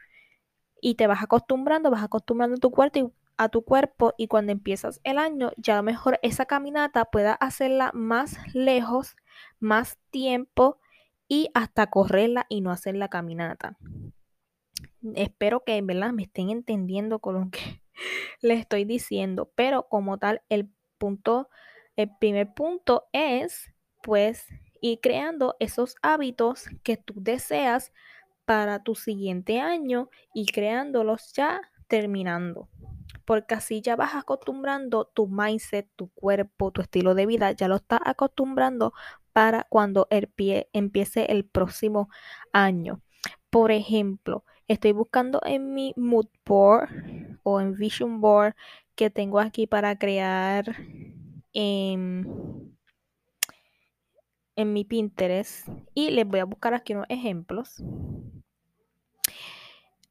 Y 0.81 0.95
te 0.95 1.07
vas 1.07 1.23
acostumbrando, 1.23 1.91
vas 1.91 2.03
acostumbrando 2.03 2.57
tu 2.57 2.71
cuerpo 2.71 2.99
y 2.99 3.18
a 3.39 3.47
tu 3.47 3.63
cuerpo 3.63 4.13
y 4.17 4.27
cuando 4.27 4.51
empiezas 4.51 4.99
el 5.05 5.17
año 5.17 5.51
ya 5.55 5.81
mejor 5.81 6.19
esa 6.23 6.45
caminata 6.45 7.05
pueda 7.05 7.33
hacerla 7.33 7.91
más 7.93 8.37
lejos, 8.53 9.15
más 9.61 9.97
tiempo 10.11 10.77
y 11.29 11.49
hasta 11.53 11.89
correrla 11.89 12.45
y 12.49 12.59
no 12.59 12.69
hacer 12.69 12.95
la 12.95 13.07
caminata. 13.07 13.77
Espero 15.15 15.63
que 15.63 15.77
en 15.77 15.87
verdad 15.87 16.11
me 16.11 16.23
estén 16.23 16.49
entendiendo 16.49 17.19
con 17.19 17.35
lo 17.35 17.49
que 17.49 17.81
les 18.41 18.59
estoy 18.59 18.83
diciendo, 18.83 19.49
pero 19.55 19.87
como 19.87 20.17
tal 20.17 20.41
el 20.49 20.69
punto, 20.97 21.47
el 21.95 22.11
primer 22.19 22.53
punto 22.53 23.07
es 23.13 23.73
pues 24.03 24.47
ir 24.81 24.99
creando 25.01 25.55
esos 25.61 25.95
hábitos 26.01 26.65
que 26.83 26.97
tú 26.97 27.13
deseas 27.15 27.93
para 28.43 28.83
tu 28.83 28.95
siguiente 28.95 29.61
año 29.61 30.09
y 30.33 30.45
creándolos 30.45 31.31
ya 31.31 31.61
terminando 31.87 32.67
porque 33.29 33.53
así 33.53 33.81
ya 33.81 33.95
vas 33.95 34.15
acostumbrando 34.15 35.05
tu 35.05 35.27
mindset, 35.27 35.87
tu 35.95 36.09
cuerpo, 36.15 36.71
tu 36.71 36.81
estilo 36.81 37.13
de 37.13 37.27
vida, 37.27 37.51
ya 37.51 37.67
lo 37.67 37.75
estás 37.75 37.99
acostumbrando 38.03 38.91
para 39.33 39.67
cuando 39.69 40.07
el 40.09 40.29
pie 40.29 40.67
empiece 40.73 41.31
el 41.31 41.45
próximo 41.45 42.09
año. 42.53 43.03
Por 43.51 43.69
ejemplo, 43.69 44.45
estoy 44.67 44.93
buscando 44.93 45.41
en 45.45 45.75
mi 45.75 45.93
mood 45.95 46.25
board 46.43 46.89
o 47.43 47.61
en 47.61 47.75
vision 47.75 48.19
board 48.19 48.55
que 48.95 49.11
tengo 49.11 49.39
aquí 49.39 49.67
para 49.67 49.99
crear 49.99 50.75
en, 51.53 52.75
en 54.55 54.73
mi 54.73 54.85
Pinterest 54.85 55.69
y 55.93 56.09
les 56.09 56.27
voy 56.27 56.39
a 56.39 56.45
buscar 56.45 56.73
aquí 56.73 56.95
unos 56.95 57.05
ejemplos. 57.09 57.79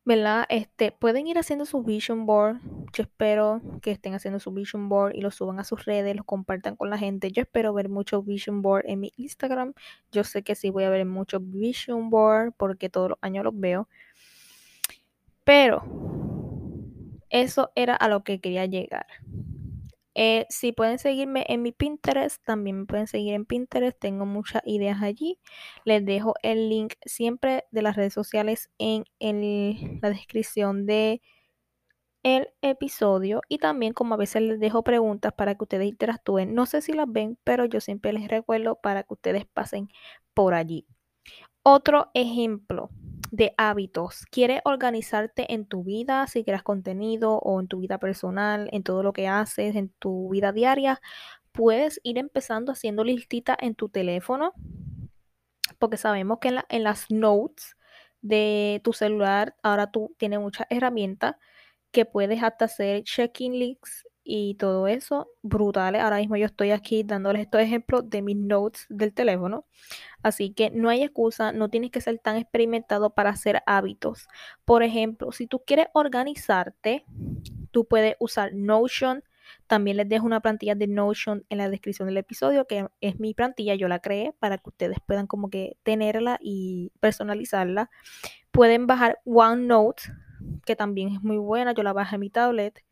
¿Verdad? 0.08 0.46
Este, 0.48 0.90
pueden 0.90 1.26
ir 1.26 1.36
haciendo 1.36 1.66
su 1.66 1.82
vision 1.82 2.24
board. 2.24 2.60
Yo 2.94 3.02
espero 3.02 3.60
que 3.82 3.90
estén 3.90 4.14
haciendo 4.14 4.40
su 4.40 4.50
vision 4.50 4.88
board 4.88 5.14
y 5.14 5.20
lo 5.20 5.30
suban 5.30 5.60
a 5.60 5.64
sus 5.64 5.84
redes, 5.84 6.16
lo 6.16 6.24
compartan 6.24 6.76
con 6.76 6.88
la 6.88 6.96
gente. 6.96 7.30
Yo 7.30 7.42
espero 7.42 7.74
ver 7.74 7.90
muchos 7.90 8.24
vision 8.24 8.62
board 8.62 8.84
en 8.86 9.00
mi 9.00 9.12
Instagram. 9.18 9.74
Yo 10.10 10.24
sé 10.24 10.42
que 10.42 10.54
sí 10.54 10.70
voy 10.70 10.84
a 10.84 10.88
ver 10.88 11.04
muchos 11.04 11.42
vision 11.44 12.08
board 12.08 12.54
porque 12.56 12.88
todos 12.88 13.10
los 13.10 13.18
años 13.20 13.44
los 13.44 13.60
veo. 13.60 13.86
Pero 15.44 15.82
eso 17.28 17.70
era 17.74 17.94
a 17.94 18.08
lo 18.08 18.24
que 18.24 18.40
quería 18.40 18.64
llegar. 18.64 19.06
Eh, 20.14 20.46
si 20.48 20.72
pueden 20.72 20.98
seguirme 20.98 21.44
en 21.48 21.62
mi 21.62 21.72
Pinterest, 21.72 22.42
también 22.44 22.80
me 22.80 22.86
pueden 22.86 23.06
seguir 23.06 23.34
en 23.34 23.44
Pinterest. 23.44 23.98
Tengo 23.98 24.26
muchas 24.26 24.62
ideas 24.64 25.02
allí. 25.02 25.38
Les 25.84 26.04
dejo 26.04 26.34
el 26.42 26.68
link 26.68 26.94
siempre 27.04 27.64
de 27.70 27.82
las 27.82 27.96
redes 27.96 28.14
sociales 28.14 28.70
en 28.78 29.04
la 30.02 30.10
descripción 30.10 30.86
de 30.86 31.20
el 32.22 32.48
episodio 32.62 33.40
y 33.48 33.58
también 33.58 33.92
como 33.92 34.14
a 34.14 34.18
veces 34.18 34.42
les 34.42 34.60
dejo 34.60 34.82
preguntas 34.82 35.32
para 35.32 35.54
que 35.54 35.64
ustedes 35.64 35.88
interactúen. 35.88 36.54
No 36.54 36.66
sé 36.66 36.82
si 36.82 36.92
las 36.92 37.10
ven, 37.10 37.38
pero 37.44 37.64
yo 37.64 37.80
siempre 37.80 38.12
les 38.12 38.28
recuerdo 38.28 38.76
para 38.76 39.02
que 39.04 39.14
ustedes 39.14 39.46
pasen 39.46 39.88
por 40.34 40.54
allí. 40.54 40.86
Otro 41.62 42.10
ejemplo 42.14 42.90
de 43.30 43.54
hábitos. 43.56 44.24
¿Quieres 44.30 44.60
organizarte 44.64 45.52
en 45.52 45.66
tu 45.66 45.84
vida, 45.84 46.26
si 46.26 46.44
creas 46.44 46.62
contenido 46.62 47.38
o 47.38 47.60
en 47.60 47.68
tu 47.68 47.80
vida 47.80 47.98
personal, 47.98 48.68
en 48.72 48.82
todo 48.82 49.02
lo 49.02 49.12
que 49.12 49.28
haces, 49.28 49.76
en 49.76 49.90
tu 49.98 50.30
vida 50.30 50.52
diaria? 50.52 51.00
Puedes 51.52 52.00
ir 52.02 52.18
empezando 52.18 52.72
haciendo 52.72 53.04
listitas 53.04 53.56
en 53.60 53.74
tu 53.74 53.88
teléfono, 53.88 54.52
porque 55.78 55.96
sabemos 55.96 56.38
que 56.40 56.56
en, 56.68 56.82
las 56.82 57.10
notes 57.10 57.76
de 58.20 58.80
tu 58.84 58.92
celular 58.92 59.56
ahora 59.62 59.90
tú 59.90 60.14
tienes 60.18 60.40
muchas 60.40 60.66
herramientas 60.70 61.36
que 61.90 62.04
puedes 62.04 62.42
hasta 62.42 62.66
hacer 62.66 63.02
check-in 63.04 63.58
links 63.58 64.06
y 64.24 64.56
todo 64.56 64.88
eso 64.88 65.30
brutales. 65.42 66.02
Ahora 66.02 66.18
mismo 66.18 66.36
yo 66.36 66.46
estoy 66.46 66.70
aquí 66.70 67.02
dándoles 67.02 67.42
estos 67.42 67.62
ejemplos 67.62 68.08
de 68.10 68.22
mis 68.22 68.36
notes 68.36 68.86
del 68.90 69.14
teléfono. 69.14 69.66
Así 70.22 70.52
que 70.52 70.70
no 70.70 70.88
hay 70.88 71.02
excusa, 71.02 71.52
no 71.52 71.68
tienes 71.68 71.90
que 71.90 72.00
ser 72.00 72.18
tan 72.18 72.36
experimentado 72.36 73.10
para 73.10 73.30
hacer 73.30 73.62
hábitos. 73.66 74.28
Por 74.64 74.82
ejemplo, 74.82 75.32
si 75.32 75.46
tú 75.46 75.62
quieres 75.64 75.86
organizarte, 75.92 77.04
tú 77.70 77.86
puedes 77.86 78.16
usar 78.18 78.52
Notion. 78.54 79.22
También 79.66 79.96
les 79.96 80.08
dejo 80.08 80.26
una 80.26 80.40
plantilla 80.40 80.74
de 80.74 80.86
Notion 80.86 81.44
en 81.48 81.58
la 81.58 81.70
descripción 81.70 82.06
del 82.06 82.18
episodio, 82.18 82.66
que 82.66 82.86
es 83.00 83.20
mi 83.20 83.32
plantilla, 83.32 83.74
yo 83.74 83.88
la 83.88 84.00
creé 84.00 84.34
para 84.38 84.58
que 84.58 84.68
ustedes 84.68 84.98
puedan 85.06 85.26
como 85.26 85.50
que 85.50 85.76
tenerla 85.84 86.38
y 86.40 86.92
personalizarla. 87.00 87.90
Pueden 88.50 88.86
bajar 88.86 89.20
OneNote, 89.24 90.02
que 90.66 90.76
también 90.76 91.10
es 91.10 91.22
muy 91.22 91.38
buena, 91.38 91.72
yo 91.72 91.82
la 91.82 91.92
bajé 91.92 92.16
en 92.16 92.20
mi 92.20 92.30
tablet. 92.30 92.84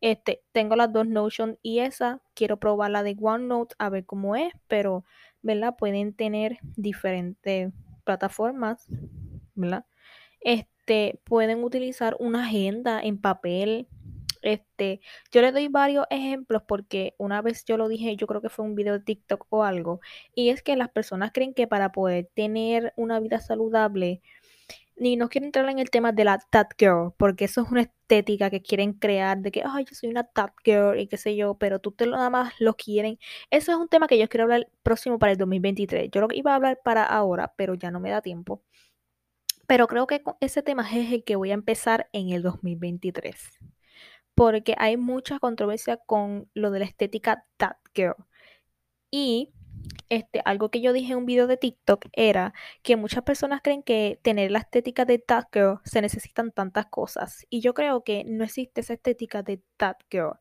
Este, 0.00 0.42
tengo 0.52 0.76
las 0.76 0.92
dos 0.92 1.06
Notion 1.06 1.58
y 1.62 1.80
esa, 1.80 2.20
quiero 2.34 2.58
probar 2.58 2.90
la 2.90 3.02
de 3.02 3.16
OneNote 3.20 3.74
a 3.78 3.88
ver 3.88 4.06
cómo 4.06 4.36
es, 4.36 4.52
pero, 4.68 5.04
¿verdad? 5.42 5.76
Pueden 5.76 6.14
tener 6.14 6.58
diferentes 6.76 7.72
plataformas, 8.04 8.86
¿verdad? 9.54 9.84
Este, 10.40 11.20
pueden 11.24 11.64
utilizar 11.64 12.16
una 12.20 12.44
agenda 12.44 13.00
en 13.02 13.20
papel. 13.20 13.88
Este, 14.40 15.00
yo 15.32 15.42
les 15.42 15.52
doy 15.52 15.66
varios 15.66 16.06
ejemplos 16.10 16.62
porque 16.66 17.14
una 17.18 17.42
vez 17.42 17.64
yo 17.64 17.76
lo 17.76 17.88
dije, 17.88 18.14
yo 18.14 18.28
creo 18.28 18.40
que 18.40 18.48
fue 18.48 18.64
un 18.64 18.76
video 18.76 18.94
de 18.94 19.04
TikTok 19.04 19.46
o 19.50 19.64
algo, 19.64 20.00
y 20.32 20.50
es 20.50 20.62
que 20.62 20.76
las 20.76 20.90
personas 20.90 21.32
creen 21.34 21.54
que 21.54 21.66
para 21.66 21.90
poder 21.90 22.30
tener 22.34 22.92
una 22.96 23.18
vida 23.18 23.40
saludable, 23.40 24.22
ni 25.00 25.16
no 25.16 25.28
quiero 25.28 25.46
entrar 25.46 25.68
en 25.68 25.78
el 25.78 25.90
tema 25.90 26.12
de 26.12 26.24
la 26.24 26.38
Tat 26.50 26.72
Girl, 26.78 27.12
porque 27.16 27.44
eso 27.46 27.62
es 27.62 27.70
una 27.70 27.82
estética 27.82 28.50
que 28.50 28.62
quieren 28.62 28.92
crear, 28.92 29.38
de 29.38 29.50
que, 29.50 29.62
ay, 29.64 29.84
yo 29.84 29.94
soy 29.94 30.10
una 30.10 30.24
Tat 30.24 30.52
Girl 30.64 30.98
y 30.98 31.08
qué 31.08 31.16
sé 31.16 31.36
yo, 31.36 31.54
pero 31.58 31.80
tú 31.80 31.92
te 31.92 32.06
lo, 32.06 32.16
nada 32.16 32.30
más 32.30 32.54
lo 32.60 32.74
quieren. 32.74 33.18
Eso 33.50 33.72
es 33.72 33.78
un 33.78 33.88
tema 33.88 34.08
que 34.08 34.18
yo 34.18 34.28
quiero 34.28 34.44
hablar 34.44 34.68
próximo 34.82 35.18
para 35.18 35.32
el 35.32 35.38
2023. 35.38 36.10
Yo 36.10 36.20
lo 36.20 36.28
iba 36.32 36.52
a 36.52 36.56
hablar 36.56 36.80
para 36.84 37.04
ahora, 37.04 37.54
pero 37.56 37.74
ya 37.74 37.90
no 37.90 38.00
me 38.00 38.10
da 38.10 38.22
tiempo. 38.22 38.62
Pero 39.66 39.86
creo 39.86 40.06
que 40.06 40.22
ese 40.40 40.62
tema 40.62 40.88
es 40.90 41.12
el 41.12 41.24
que 41.24 41.36
voy 41.36 41.50
a 41.50 41.54
empezar 41.54 42.08
en 42.12 42.30
el 42.30 42.42
2023. 42.42 43.58
Porque 44.34 44.74
hay 44.78 44.96
mucha 44.96 45.38
controversia 45.38 45.98
con 45.98 46.50
lo 46.54 46.70
de 46.70 46.80
la 46.80 46.84
estética 46.86 47.44
Tat 47.56 47.76
Girl. 47.94 48.16
Y 49.10 49.52
este, 50.08 50.40
algo 50.44 50.70
que 50.70 50.80
yo 50.80 50.92
dije 50.92 51.12
en 51.12 51.18
un 51.18 51.26
video 51.26 51.46
de 51.46 51.56
TikTok 51.56 52.06
era 52.12 52.54
que 52.82 52.96
muchas 52.96 53.22
personas 53.22 53.60
creen 53.62 53.82
que 53.82 54.18
tener 54.22 54.50
la 54.50 54.60
estética 54.60 55.04
de 55.04 55.18
That 55.18 55.46
Girl 55.52 55.80
se 55.84 56.00
necesitan 56.00 56.50
tantas 56.52 56.86
cosas. 56.86 57.46
Y 57.50 57.60
yo 57.60 57.74
creo 57.74 58.02
que 58.04 58.24
no 58.24 58.44
existe 58.44 58.80
esa 58.80 58.94
estética 58.94 59.42
de 59.42 59.62
That 59.76 59.96
Girl. 60.10 60.38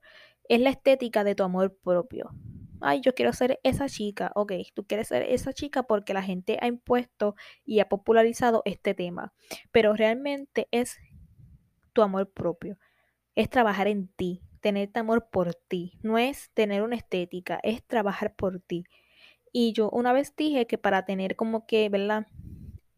Es 0.49 0.61
la 0.61 0.69
estética 0.69 1.23
de 1.23 1.35
tu 1.35 1.43
amor 1.43 1.77
propio. 1.77 2.31
Ay, 2.79 3.01
yo 3.01 3.13
quiero 3.13 3.33
ser 3.33 3.59
esa 3.63 3.89
chica. 3.89 4.31
Ok, 4.35 4.53
tú 4.73 4.85
quieres 4.85 5.07
ser 5.07 5.23
esa 5.23 5.51
chica 5.51 5.83
porque 5.83 6.13
la 6.13 6.21
gente 6.21 6.57
ha 6.61 6.67
impuesto 6.67 7.35
y 7.65 7.79
ha 7.79 7.89
popularizado 7.89 8.61
este 8.65 8.93
tema. 8.93 9.33
Pero 9.71 9.93
realmente 9.93 10.67
es 10.71 10.97
tu 11.93 12.01
amor 12.01 12.31
propio. 12.31 12.77
Es 13.35 13.49
trabajar 13.49 13.87
en 13.87 14.07
ti, 14.07 14.41
tener 14.61 14.89
amor 14.95 15.29
por 15.29 15.55
ti. 15.55 15.99
No 16.03 16.17
es 16.17 16.51
tener 16.53 16.83
una 16.83 16.95
estética, 16.95 17.59
es 17.63 17.83
trabajar 17.85 18.35
por 18.35 18.59
ti. 18.59 18.85
Y 19.59 19.73
yo 19.73 19.89
una 19.89 20.13
vez 20.13 20.35
dije 20.35 20.67
que 20.67 20.77
para 20.77 21.03
tener 21.03 21.35
como 21.35 21.65
que, 21.65 21.89
¿verdad? 21.89 22.27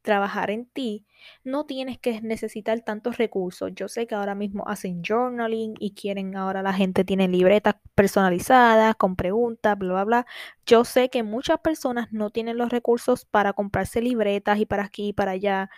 Trabajar 0.02 0.52
en 0.52 0.66
ti, 0.66 1.06
no 1.46 1.66
tienes 1.66 2.00
que 2.00 2.20
necesitar 2.20 2.82
tantos 2.82 3.18
recursos. 3.18 3.72
Yo 3.74 3.88
sé 3.88 4.08
que 4.08 4.16
ahora 4.16 4.36
mismo 4.36 4.68
hacen 4.68 5.02
journaling 5.02 5.76
y 5.80 5.92
quieren, 5.92 6.36
ahora 6.36 6.62
la 6.62 6.74
gente 6.74 7.06
tiene 7.06 7.30
libretas 7.30 7.76
personalizadas 7.96 8.94
con 8.98 9.16
preguntas, 9.16 9.78
bla, 9.78 9.94
bla, 9.94 10.04
bla. 10.04 10.26
Yo 10.66 10.84
sé 10.84 11.08
que 11.10 11.24
muchas 11.24 11.62
personas 11.62 12.12
no 12.12 12.30
tienen 12.30 12.58
los 12.58 12.68
recursos 12.68 13.24
para 13.24 13.54
comprarse 13.54 14.02
libretas 14.02 14.60
y 14.60 14.66
para 14.66 14.84
aquí 14.84 15.08
y 15.08 15.14
para 15.14 15.32
allá, 15.32 15.70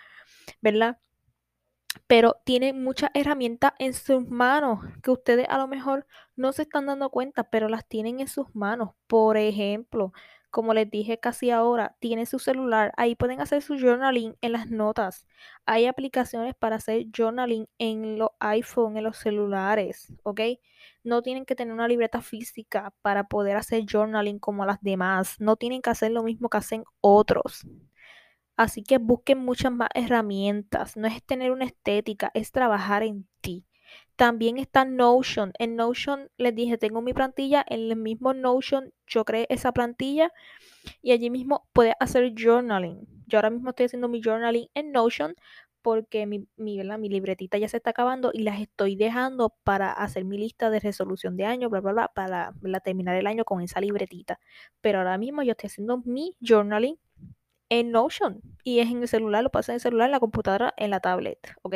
¿verdad? 0.62 0.98
pero 2.06 2.36
tienen 2.44 2.82
muchas 2.82 3.10
herramientas 3.14 3.72
en 3.78 3.94
sus 3.94 4.26
manos 4.28 4.80
que 5.02 5.10
ustedes 5.10 5.46
a 5.48 5.58
lo 5.58 5.68
mejor 5.68 6.06
no 6.36 6.52
se 6.52 6.62
están 6.62 6.86
dando 6.86 7.10
cuenta, 7.10 7.44
pero 7.44 7.68
las 7.68 7.86
tienen 7.86 8.20
en 8.20 8.28
sus 8.28 8.54
manos. 8.54 8.90
Por 9.06 9.36
ejemplo, 9.36 10.12
como 10.52 10.74
les 10.74 10.90
dije 10.90 11.18
casi 11.18 11.50
ahora, 11.50 11.96
tienen 11.98 12.26
su 12.26 12.38
celular, 12.38 12.92
ahí 12.96 13.16
pueden 13.16 13.40
hacer 13.40 13.62
su 13.62 13.78
journaling 13.78 14.36
en 14.42 14.52
las 14.52 14.70
notas. 14.70 15.26
Hay 15.66 15.86
aplicaciones 15.86 16.54
para 16.54 16.76
hacer 16.76 17.06
journaling 17.10 17.68
en 17.78 18.18
los 18.18 18.30
iPhone, 18.38 18.96
en 18.98 19.04
los 19.04 19.16
celulares, 19.16 20.12
¿ok? 20.24 20.40
No 21.04 21.22
tienen 21.22 21.46
que 21.46 21.54
tener 21.56 21.72
una 21.72 21.88
libreta 21.88 22.20
física 22.20 22.94
para 23.02 23.24
poder 23.28 23.56
hacer 23.56 23.84
journaling 23.90 24.38
como 24.38 24.66
las 24.66 24.80
demás. 24.82 25.36
No 25.40 25.56
tienen 25.56 25.82
que 25.82 25.90
hacer 25.90 26.12
lo 26.12 26.22
mismo 26.22 26.50
que 26.50 26.58
hacen 26.58 26.84
otros. 27.00 27.66
Así 28.56 28.82
que 28.82 28.98
busquen 28.98 29.38
muchas 29.38 29.72
más 29.72 29.88
herramientas. 29.94 30.96
No 30.96 31.08
es 31.08 31.22
tener 31.24 31.50
una 31.52 31.64
estética, 31.64 32.30
es 32.34 32.52
trabajar 32.52 33.02
en 33.02 33.26
ti. 33.40 33.64
También 34.16 34.58
está 34.58 34.84
Notion. 34.84 35.52
En 35.58 35.76
Notion 35.76 36.30
les 36.36 36.54
dije, 36.54 36.78
tengo 36.78 37.02
mi 37.02 37.12
plantilla. 37.12 37.64
En 37.68 37.80
el 37.80 37.96
mismo 37.96 38.34
Notion 38.34 38.92
yo 39.06 39.24
creé 39.24 39.46
esa 39.48 39.72
plantilla 39.72 40.32
y 41.02 41.12
allí 41.12 41.30
mismo 41.30 41.66
puedes 41.72 41.94
hacer 42.00 42.32
journaling. 42.36 43.06
Yo 43.26 43.38
ahora 43.38 43.50
mismo 43.50 43.70
estoy 43.70 43.86
haciendo 43.86 44.08
mi 44.08 44.22
journaling 44.22 44.68
en 44.74 44.92
Notion 44.92 45.34
porque 45.82 46.26
mi, 46.26 46.46
mi, 46.56 46.80
mi 46.82 47.08
libretita 47.08 47.58
ya 47.58 47.68
se 47.68 47.78
está 47.78 47.90
acabando 47.90 48.30
y 48.32 48.42
las 48.42 48.60
estoy 48.60 48.94
dejando 48.94 49.54
para 49.64 49.92
hacer 49.92 50.24
mi 50.24 50.38
lista 50.38 50.70
de 50.70 50.78
resolución 50.78 51.36
de 51.36 51.44
año, 51.44 51.68
bla, 51.68 51.80
bla, 51.80 51.92
bla, 51.92 52.08
para 52.14 52.80
terminar 52.80 53.16
el 53.16 53.26
año 53.26 53.44
con 53.44 53.60
esa 53.60 53.80
libretita. 53.80 54.38
Pero 54.80 54.98
ahora 54.98 55.18
mismo 55.18 55.42
yo 55.42 55.52
estoy 55.52 55.66
haciendo 55.66 55.98
mi 56.04 56.36
journaling 56.40 56.98
en 57.68 57.90
Notion 57.90 58.42
y 58.64 58.80
es 58.80 58.90
en 58.90 59.02
el 59.02 59.08
celular, 59.08 59.42
lo 59.42 59.50
puedes 59.50 59.68
en 59.70 59.76
el 59.76 59.80
celular, 59.80 60.06
en 60.06 60.12
la 60.12 60.20
computadora, 60.20 60.74
en 60.76 60.90
la 60.90 61.00
tablet, 61.00 61.38
¿ok? 61.62 61.74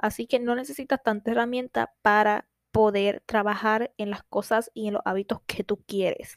Así 0.00 0.26
que 0.26 0.38
no 0.40 0.54
necesitas 0.54 1.02
tanta 1.02 1.30
herramienta 1.30 1.92
para 2.02 2.46
poder 2.72 3.22
trabajar 3.26 3.92
en 3.96 4.10
las 4.10 4.22
cosas 4.22 4.70
y 4.74 4.88
en 4.88 4.94
los 4.94 5.02
hábitos 5.04 5.40
que 5.46 5.64
tú 5.64 5.82
quieres. 5.86 6.36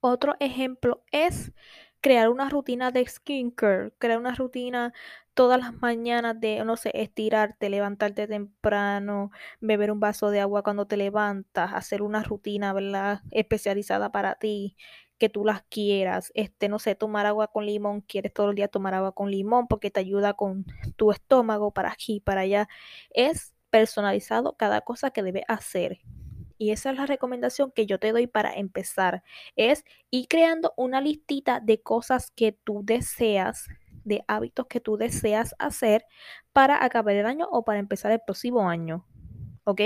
Otro 0.00 0.34
ejemplo 0.40 1.04
es 1.12 1.52
crear 2.00 2.28
una 2.28 2.48
rutina 2.48 2.90
de 2.90 3.06
skincare, 3.06 3.92
crear 3.98 4.18
una 4.18 4.34
rutina 4.34 4.92
todas 5.34 5.58
las 5.58 5.80
mañanas 5.80 6.38
de, 6.40 6.64
no 6.64 6.76
sé, 6.76 6.90
estirarte, 6.94 7.70
levantarte 7.70 8.26
temprano, 8.26 9.30
beber 9.60 9.90
un 9.90 10.00
vaso 10.00 10.30
de 10.30 10.40
agua 10.40 10.62
cuando 10.62 10.86
te 10.86 10.96
levantas, 10.96 11.72
hacer 11.72 12.02
una 12.02 12.22
rutina. 12.22 13.22
Especializada 13.30 14.12
para 14.12 14.34
ti, 14.34 14.76
que 15.22 15.28
tú 15.28 15.44
las 15.44 15.62
quieras. 15.68 16.32
Este, 16.34 16.68
no 16.68 16.80
sé, 16.80 16.96
tomar 16.96 17.26
agua 17.26 17.46
con 17.46 17.64
limón, 17.64 18.00
quieres 18.00 18.34
todo 18.34 18.50
el 18.50 18.56
día 18.56 18.66
tomar 18.66 18.92
agua 18.94 19.12
con 19.12 19.30
limón 19.30 19.68
porque 19.68 19.88
te 19.88 20.00
ayuda 20.00 20.34
con 20.34 20.66
tu 20.96 21.12
estómago 21.12 21.70
para 21.70 21.92
aquí, 21.92 22.18
para 22.18 22.40
allá. 22.40 22.68
Es 23.10 23.54
personalizado 23.70 24.56
cada 24.56 24.80
cosa 24.80 25.12
que 25.12 25.22
debes 25.22 25.44
hacer. 25.46 26.00
Y 26.58 26.72
esa 26.72 26.90
es 26.90 26.96
la 26.96 27.06
recomendación 27.06 27.70
que 27.70 27.86
yo 27.86 28.00
te 28.00 28.10
doy 28.10 28.26
para 28.26 28.52
empezar. 28.52 29.22
Es 29.54 29.84
ir 30.10 30.26
creando 30.26 30.74
una 30.76 31.00
listita 31.00 31.60
de 31.60 31.80
cosas 31.80 32.32
que 32.32 32.50
tú 32.50 32.80
deseas, 32.82 33.68
de 34.02 34.24
hábitos 34.26 34.66
que 34.66 34.80
tú 34.80 34.96
deseas 34.96 35.54
hacer 35.60 36.04
para 36.52 36.84
acabar 36.84 37.14
el 37.14 37.26
año 37.26 37.46
o 37.48 37.64
para 37.64 37.78
empezar 37.78 38.10
el 38.10 38.18
próximo 38.26 38.68
año. 38.68 39.06
¿Ok? 39.62 39.82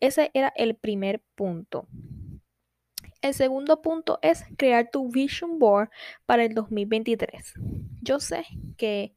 Ese 0.00 0.30
era 0.32 0.50
el 0.56 0.76
primer 0.76 1.22
punto. 1.34 1.86
El 3.22 3.34
segundo 3.34 3.82
punto 3.82 4.18
es 4.20 4.44
crear 4.58 4.90
tu 4.90 5.08
vision 5.08 5.60
board 5.60 5.90
para 6.26 6.44
el 6.44 6.54
2023. 6.54 7.54
Yo 8.00 8.18
sé 8.18 8.44
que 8.76 9.14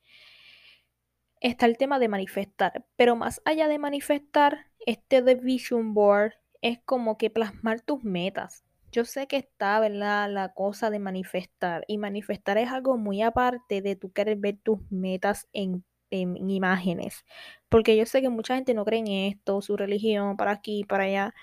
está 1.42 1.66
el 1.66 1.78
tema 1.78 1.98
de 1.98 2.08
manifestar, 2.08 2.86
pero 2.96 3.16
más 3.16 3.42
allá 3.46 3.68
de 3.68 3.80
manifestar, 3.80 4.68
este 4.86 5.24
de 5.24 5.34
vision 5.34 5.96
board 5.96 6.34
es 6.62 6.80
como 6.86 7.18
que 7.18 7.32
plasmar 7.32 7.82
tus 7.82 8.04
metas. 8.04 8.64
Yo 8.92 9.06
sé 9.06 9.26
que 9.26 9.38
está, 9.38 9.80
¿verdad? 9.80 10.30
La 10.32 10.54
cosa 10.54 10.92
de 10.92 11.00
manifestar. 11.00 11.84
Y 11.88 11.98
manifestar 11.98 12.60
es 12.60 12.70
algo 12.70 12.98
muy 12.98 13.24
aparte 13.24 13.82
de 13.82 13.96
tú 13.96 14.12
querer 14.12 14.38
ver 14.38 14.58
tus 14.62 14.80
metas 14.92 15.50
en, 15.52 15.84
en 16.12 16.50
imágenes. 16.50 17.26
Porque 17.70 17.98
yo 17.98 18.06
sé 18.06 18.22
que 18.22 18.30
mucha 18.30 18.56
gente 18.56 18.76
no 18.76 18.86
cree 18.86 19.00
en 19.00 19.08
esto, 19.08 19.62
su 19.62 19.76
religión, 19.76 20.38
para 20.38 20.52
aquí, 20.52 20.86
para 20.86 21.06
allá. 21.06 21.34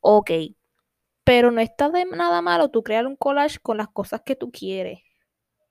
Ok, 0.00 0.30
pero 1.26 1.50
no 1.50 1.60
está 1.60 1.90
de 1.90 2.04
nada 2.04 2.40
malo 2.40 2.68
tú 2.68 2.84
crear 2.84 3.04
un 3.04 3.16
collage 3.16 3.58
con 3.58 3.78
las 3.78 3.88
cosas 3.88 4.22
que 4.24 4.36
tú 4.36 4.52
quieres. 4.52 5.00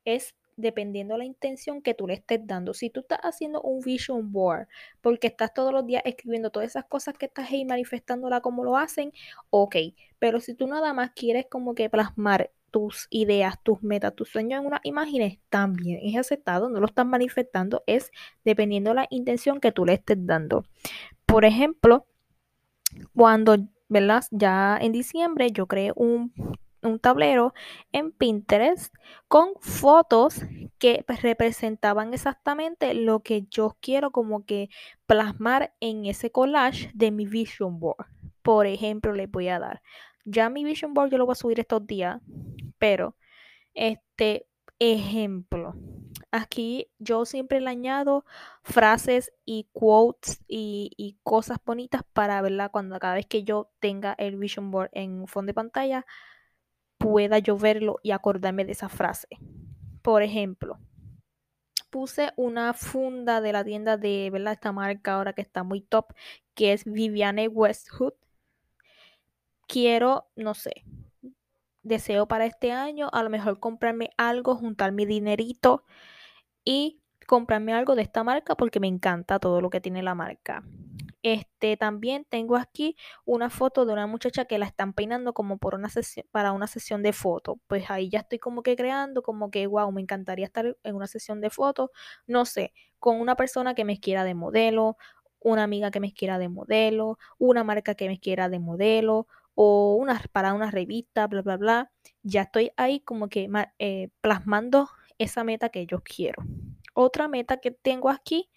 Es 0.04 0.36
dependiendo 0.58 1.13
de 1.13 1.20
la 1.20 1.26
intención 1.26 1.82
que 1.82 1.94
tú 1.94 2.08
le 2.08 2.15
estés 2.15 2.46
dando. 2.46 2.74
Si 2.74 2.89
tú 2.89 3.00
estás 3.00 3.20
haciendo 3.24 3.62
un 3.62 3.80
vision 3.80 4.34
board 4.34 4.68
porque 5.00 5.28
estás 5.28 5.54
todos 5.54 5.72
los 5.72 5.86
días 5.88 6.02
escribiendo 6.06 6.50
todas 6.50 6.68
esas 6.68 6.84
cosas 6.84 7.18
que 7.18 7.28
estás 7.28 7.50
ahí 7.50 7.63
manifestándola 7.63 8.41
como 8.41 8.65
lo 8.65 8.76
hacen, 8.76 9.13
ok. 9.50 9.78
Pero 10.20 10.41
si 10.41 10.56
tú 10.56 10.68
nada 10.68 10.94
más 10.94 11.12
quieres 11.15 11.46
como 11.50 11.74
que 11.74 11.89
plasmar 11.89 12.52
tus 12.70 13.08
ideas, 13.10 13.56
tus 13.63 13.82
metas, 13.82 14.13
tus 14.13 14.28
sueños 14.28 14.60
en 14.60 14.68
unas 14.68 14.82
imágenes, 14.84 15.39
también 15.50 16.02
es 16.04 16.18
aceptado, 16.18 16.68
no 16.68 16.82
lo 16.82 16.88
estás 16.88 17.06
manifestando, 17.06 17.82
es 17.88 18.12
dependiendo 18.44 18.89
de 18.89 18.96
la 18.96 19.08
intención 19.10 19.62
que 19.62 19.72
tú 19.72 19.86
le 19.86 19.94
estés 19.94 20.18
dando. 20.20 20.65
Por 21.26 21.46
ejemplo, 21.46 22.08
cuando 23.15 23.56
¿verdad? 23.88 24.24
Ya 24.32 24.78
en 24.80 24.91
diciembre 24.91 25.52
yo 25.52 25.67
creé 25.67 25.91
un, 25.95 26.34
tablero 27.02 27.54
en 27.91 28.12
Pinterest 28.12 28.93
con 29.28 29.54
fotos 29.60 30.41
que 30.78 31.04
pues, 31.08 31.24
representaban 31.24 32.13
exactamente 32.13 32.93
lo 32.93 33.21
que 33.21 33.48
yo 33.50 33.76
quiero 33.82 34.12
como 34.12 34.45
que 34.45 34.69
plasmar 35.08 35.74
en 35.80 36.06
ese 36.06 36.32
collage 36.32 36.91
de 36.93 37.10
mi 37.10 37.26
vision 37.26 37.80
board. 37.80 38.06
Por 38.43 38.67
ejemplo, 38.67 39.13
les 39.13 39.30
voy 39.32 39.48
a 39.48 39.58
dar. 39.58 39.82
Ya 40.26 40.50
mi 40.50 40.63
vision 40.63 40.93
board 40.93 41.10
yo 41.10 41.17
lo 41.17 41.26
voy 41.26 41.34
a 41.34 41.36
subir 41.36 41.60
estos 41.60 41.88
días, 41.88 42.21
pero 42.78 43.15
este 43.74 44.48
ejemplo 44.80 45.76
Aquí 46.36 46.92
yo 47.00 47.26
siempre 47.26 47.62
le 47.62 47.70
añado 47.70 48.26
frases 48.62 49.32
y 49.46 49.70
quotes 49.72 50.44
y, 50.50 51.18
cosas 51.24 51.60
bonitas 51.66 52.02
para 52.12 52.42
verla 52.42 52.68
cuando 52.68 53.00
cada 53.00 53.14
vez 53.14 53.26
que 53.26 53.44
yo 53.44 53.72
tenga 53.80 54.14
el 54.18 54.36
vision 54.36 54.70
board 54.70 54.90
en 54.92 55.28
fondo 55.28 55.52
de 55.52 55.54
pantalla 55.54 56.06
pueda 56.98 57.40
yo 57.40 57.58
verlo 57.58 58.00
y 58.04 58.12
acordarme 58.12 58.66
de 58.66 58.74
esa 58.74 58.90
frase. 58.90 59.30
Por 60.02 60.24
ejemplo, 60.24 60.78
puse 61.90 62.34
una 62.36 62.74
funda 62.74 63.40
de 63.40 63.54
la 63.54 63.64
tienda 63.64 63.96
de, 63.96 64.30
¿verdad? 64.30 64.54
Esta 64.54 64.74
marca 64.74 65.14
ahora 65.14 65.32
que 65.32 65.42
está 65.42 65.64
muy 65.64 65.80
top, 65.80 66.14
que 66.54 66.74
es 66.74 66.84
Viviane 66.84 67.48
Westwood. 67.48 68.14
Quiero, 69.68 70.28
no 70.36 70.54
sé, 70.54 70.84
deseo 71.86 72.28
para 72.28 72.45
este 72.45 72.71
año 72.71 73.10
a 73.13 73.24
lo 73.24 73.30
mejor 73.30 73.60
comprarme 73.60 74.10
algo, 74.17 74.56
juntar 74.56 74.91
mi 74.91 75.06
dinerito 75.06 75.84
y 76.65 77.02
comprarme 77.28 77.74
algo 77.74 77.95
de 77.95 78.02
esta 78.02 78.24
marca 78.24 78.56
porque 78.56 78.80
me 78.80 78.88
encanta 78.88 79.39
todo 79.39 79.62
lo 79.62 79.69
que 79.69 79.82
tiene 79.82 80.04
la 80.04 80.15
marca. 80.15 80.63
Este, 81.24 81.76
también 81.78 82.26
tengo 82.30 82.56
aquí 82.56 82.95
una 83.26 83.50
foto 83.50 83.86
de 83.86 83.93
una 83.93 84.06
muchacha 84.06 84.45
que 84.45 84.60
la 84.60 84.67
están 84.67 84.93
peinando 84.93 85.34
como 85.34 85.58
por 85.58 85.74
una 85.74 85.89
sesión, 85.89 86.26
para 86.32 86.52
una 86.52 86.67
sesión 86.67 87.02
de 87.02 87.13
fotos. 87.13 87.58
Pues 87.67 87.89
ahí 87.89 88.10
ya 88.10 88.19
estoy 88.19 88.38
como 88.39 88.62
que 88.62 88.76
creando, 88.76 89.24
como 89.24 89.50
que, 89.50 89.65
wow, 89.65 89.91
me 89.91 90.02
encantaría 90.02 90.45
estar 90.45 90.78
en 90.84 90.95
una 90.95 91.08
sesión 91.08 91.41
de 91.41 91.50
fotos, 91.50 91.89
no 92.28 92.45
sé, 92.45 92.74
con 93.00 93.19
una 93.19 93.36
persona 93.36 93.74
que 93.74 93.86
me 93.86 94.00
quiera 94.00 94.24
de 94.24 94.36
modelo, 94.36 94.98
una 95.39 95.63
amiga 95.63 95.91
que 95.91 96.00
me 96.00 96.13
quiera 96.13 96.38
de 96.38 96.50
modelo, 96.50 97.17
una 97.39 97.63
marca 97.63 97.95
que 97.95 98.08
me 98.08 98.19
quiera 98.19 98.50
de 98.50 98.60
modelo, 98.60 99.28
o 99.56 99.96
una, 99.96 100.22
para 100.32 100.54
una 100.54 100.72
revista, 100.72 101.28
bla, 101.28 101.41
bla, 101.41 101.58
bla. 101.58 101.91
Ya 102.24 102.44
estoy 102.44 102.72
ahí 102.78 103.00
como 103.00 103.30
que 103.30 103.50
eh, 103.80 104.10
plasmando 104.22 104.89
esa 105.18 105.44
meta 105.44 105.70
que 105.70 105.86
yo 105.86 106.02
quiero. 106.04 106.44
Otra 106.94 107.28
meta 107.28 107.58
que 107.58 107.72
tengo 107.72 108.10
aquí 108.10 108.50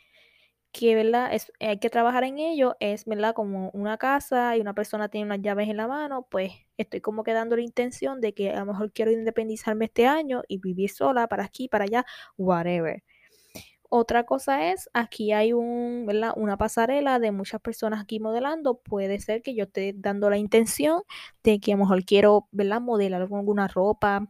que, 0.73 0.95
¿verdad? 0.95 1.33
Es, 1.35 1.53
hay 1.61 1.79
que 1.79 1.91
trabajar 1.91 2.25
en 2.25 2.39
ello, 2.39 2.77
es, 2.81 3.05
¿verdad? 3.07 3.35
Como 3.35 3.71
una 3.71 3.97
casa 3.99 4.57
y 4.57 4.61
una 4.61 4.75
persona 4.75 5.09
tiene 5.09 5.27
unas 5.27 5.41
llaves 5.43 5.69
en 5.69 5.77
la 5.79 5.89
mano, 5.89 6.27
pues 6.31 6.53
estoy 6.77 7.01
como 7.01 7.25
que 7.25 7.33
dando 7.33 7.57
la 7.57 7.63
intención 7.63 8.21
de 8.21 8.35
que 8.35 8.51
a 8.51 8.61
lo 8.61 8.67
mejor 8.67 8.93
quiero 8.93 9.11
independizarme 9.11 9.87
este 9.87 10.07
año 10.07 10.43
y 10.49 10.59
vivir 10.59 10.91
sola 10.91 11.27
para 11.29 11.45
aquí, 11.45 11.69
para 11.69 11.85
allá, 11.85 12.05
whatever. 12.37 13.03
Otra 13.91 14.25
cosa 14.25 14.71
es, 14.71 14.91
aquí 14.93 15.33
hay 15.33 15.55
una 15.55 16.57
pasarela 16.59 17.19
de 17.19 17.33
muchas 17.33 17.61
personas 17.61 18.03
aquí 18.03 18.21
modelando. 18.21 18.79
Puede 18.81 19.19
ser 19.21 19.43
que 19.43 19.55
yo 19.55 19.65
esté 19.65 19.95
dando 19.97 20.29
la 20.29 20.37
intención 20.37 21.03
de 21.43 21.59
que 21.59 21.73
a 21.73 21.77
lo 21.77 21.85
mejor 21.85 22.05
quiero 22.05 22.49
¿verdad? 22.53 22.83
modelar 22.83 23.23
alguna 23.23 23.67
ropa 23.67 24.29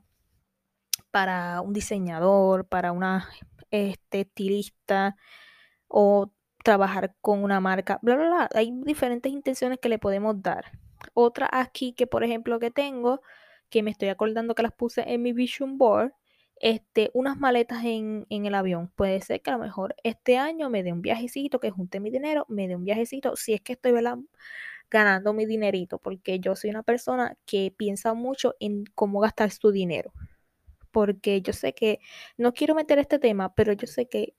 para 1.10 1.60
un 1.60 1.72
diseñador, 1.72 2.68
para 2.68 2.92
una 2.92 3.28
este, 3.70 4.20
estilista 4.20 5.16
o 5.88 6.32
trabajar 6.64 7.16
con 7.20 7.42
una 7.42 7.60
marca, 7.60 7.98
bla, 8.02 8.16
bla, 8.16 8.26
bla. 8.26 8.48
Hay 8.54 8.72
diferentes 8.84 9.32
intenciones 9.32 9.78
que 9.80 9.88
le 9.88 9.98
podemos 9.98 10.40
dar. 10.42 10.72
Otra 11.14 11.48
aquí 11.50 11.92
que, 11.94 12.06
por 12.06 12.24
ejemplo, 12.24 12.58
que 12.58 12.70
tengo, 12.70 13.22
que 13.70 13.82
me 13.82 13.90
estoy 13.90 14.08
acordando 14.08 14.54
que 14.54 14.62
las 14.62 14.72
puse 14.72 15.02
en 15.12 15.22
mi 15.22 15.32
vision 15.32 15.78
board, 15.78 16.12
este, 16.60 17.10
unas 17.14 17.38
maletas 17.38 17.84
en, 17.84 18.26
en, 18.30 18.46
el 18.46 18.54
avión. 18.54 18.90
Puede 18.96 19.20
ser 19.20 19.42
que 19.42 19.50
a 19.50 19.54
lo 19.54 19.60
mejor 19.60 19.94
este 20.04 20.36
año 20.38 20.70
me 20.70 20.82
dé 20.82 20.92
un 20.92 21.02
viajecito, 21.02 21.60
que 21.60 21.70
junte 21.70 22.00
mi 22.00 22.10
dinero, 22.10 22.46
me 22.48 22.68
dé 22.68 22.76
un 22.76 22.84
viajecito, 22.84 23.36
si 23.36 23.54
es 23.54 23.60
que 23.60 23.74
estoy 23.74 23.92
ganando 24.90 25.32
mi 25.32 25.46
dinerito, 25.46 25.98
porque 25.98 26.40
yo 26.40 26.56
soy 26.56 26.70
una 26.70 26.82
persona 26.82 27.36
que 27.46 27.74
piensa 27.76 28.14
mucho 28.14 28.54
en 28.60 28.84
cómo 28.94 29.20
gastar 29.20 29.50
su 29.50 29.70
dinero. 29.70 30.12
Porque 30.90 31.42
yo 31.42 31.52
sé 31.52 31.74
que, 31.74 32.00
no 32.36 32.54
quiero 32.54 32.74
meter 32.74 32.98
este 32.98 33.18
tema, 33.18 33.54
pero 33.54 33.72
yo 33.72 33.86
sé 33.86 34.08
que 34.08 34.34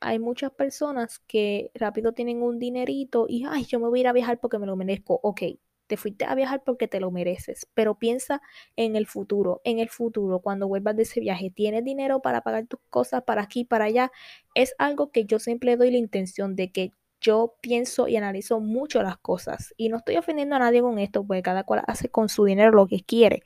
hay 0.00 0.18
muchas 0.18 0.50
personas 0.52 1.20
que 1.20 1.70
rápido 1.74 2.12
tienen 2.12 2.42
un 2.42 2.58
dinerito 2.58 3.26
y, 3.28 3.44
ay, 3.48 3.64
yo 3.64 3.80
me 3.80 3.88
voy 3.88 4.00
a 4.00 4.02
ir 4.02 4.08
a 4.08 4.12
viajar 4.12 4.38
porque 4.40 4.58
me 4.58 4.66
lo 4.66 4.76
merezco. 4.76 5.20
Ok, 5.22 5.42
te 5.86 5.96
fuiste 5.96 6.24
a 6.24 6.34
viajar 6.34 6.62
porque 6.64 6.88
te 6.88 7.00
lo 7.00 7.10
mereces, 7.10 7.66
pero 7.74 7.98
piensa 7.98 8.42
en 8.76 8.96
el 8.96 9.06
futuro, 9.06 9.60
en 9.64 9.78
el 9.78 9.88
futuro, 9.88 10.40
cuando 10.40 10.68
vuelvas 10.68 10.96
de 10.96 11.02
ese 11.04 11.20
viaje, 11.20 11.50
tienes 11.50 11.84
dinero 11.84 12.20
para 12.20 12.42
pagar 12.42 12.66
tus 12.66 12.80
cosas 12.90 13.22
para 13.24 13.42
aquí, 13.42 13.64
para 13.64 13.84
allá. 13.84 14.12
Es 14.54 14.74
algo 14.78 15.10
que 15.10 15.24
yo 15.24 15.38
siempre 15.38 15.76
doy 15.76 15.90
la 15.90 15.98
intención 15.98 16.56
de 16.56 16.70
que 16.72 16.90
yo 17.20 17.54
pienso 17.60 18.08
y 18.08 18.16
analizo 18.16 18.60
mucho 18.60 19.02
las 19.02 19.16
cosas 19.16 19.72
y 19.76 19.88
no 19.88 19.96
estoy 19.98 20.16
ofendiendo 20.16 20.56
a 20.56 20.58
nadie 20.58 20.82
con 20.82 20.98
esto, 20.98 21.24
porque 21.26 21.42
cada 21.42 21.64
cual 21.64 21.82
hace 21.86 22.08
con 22.08 22.28
su 22.28 22.44
dinero 22.44 22.72
lo 22.72 22.86
que 22.86 23.00
quiere 23.00 23.42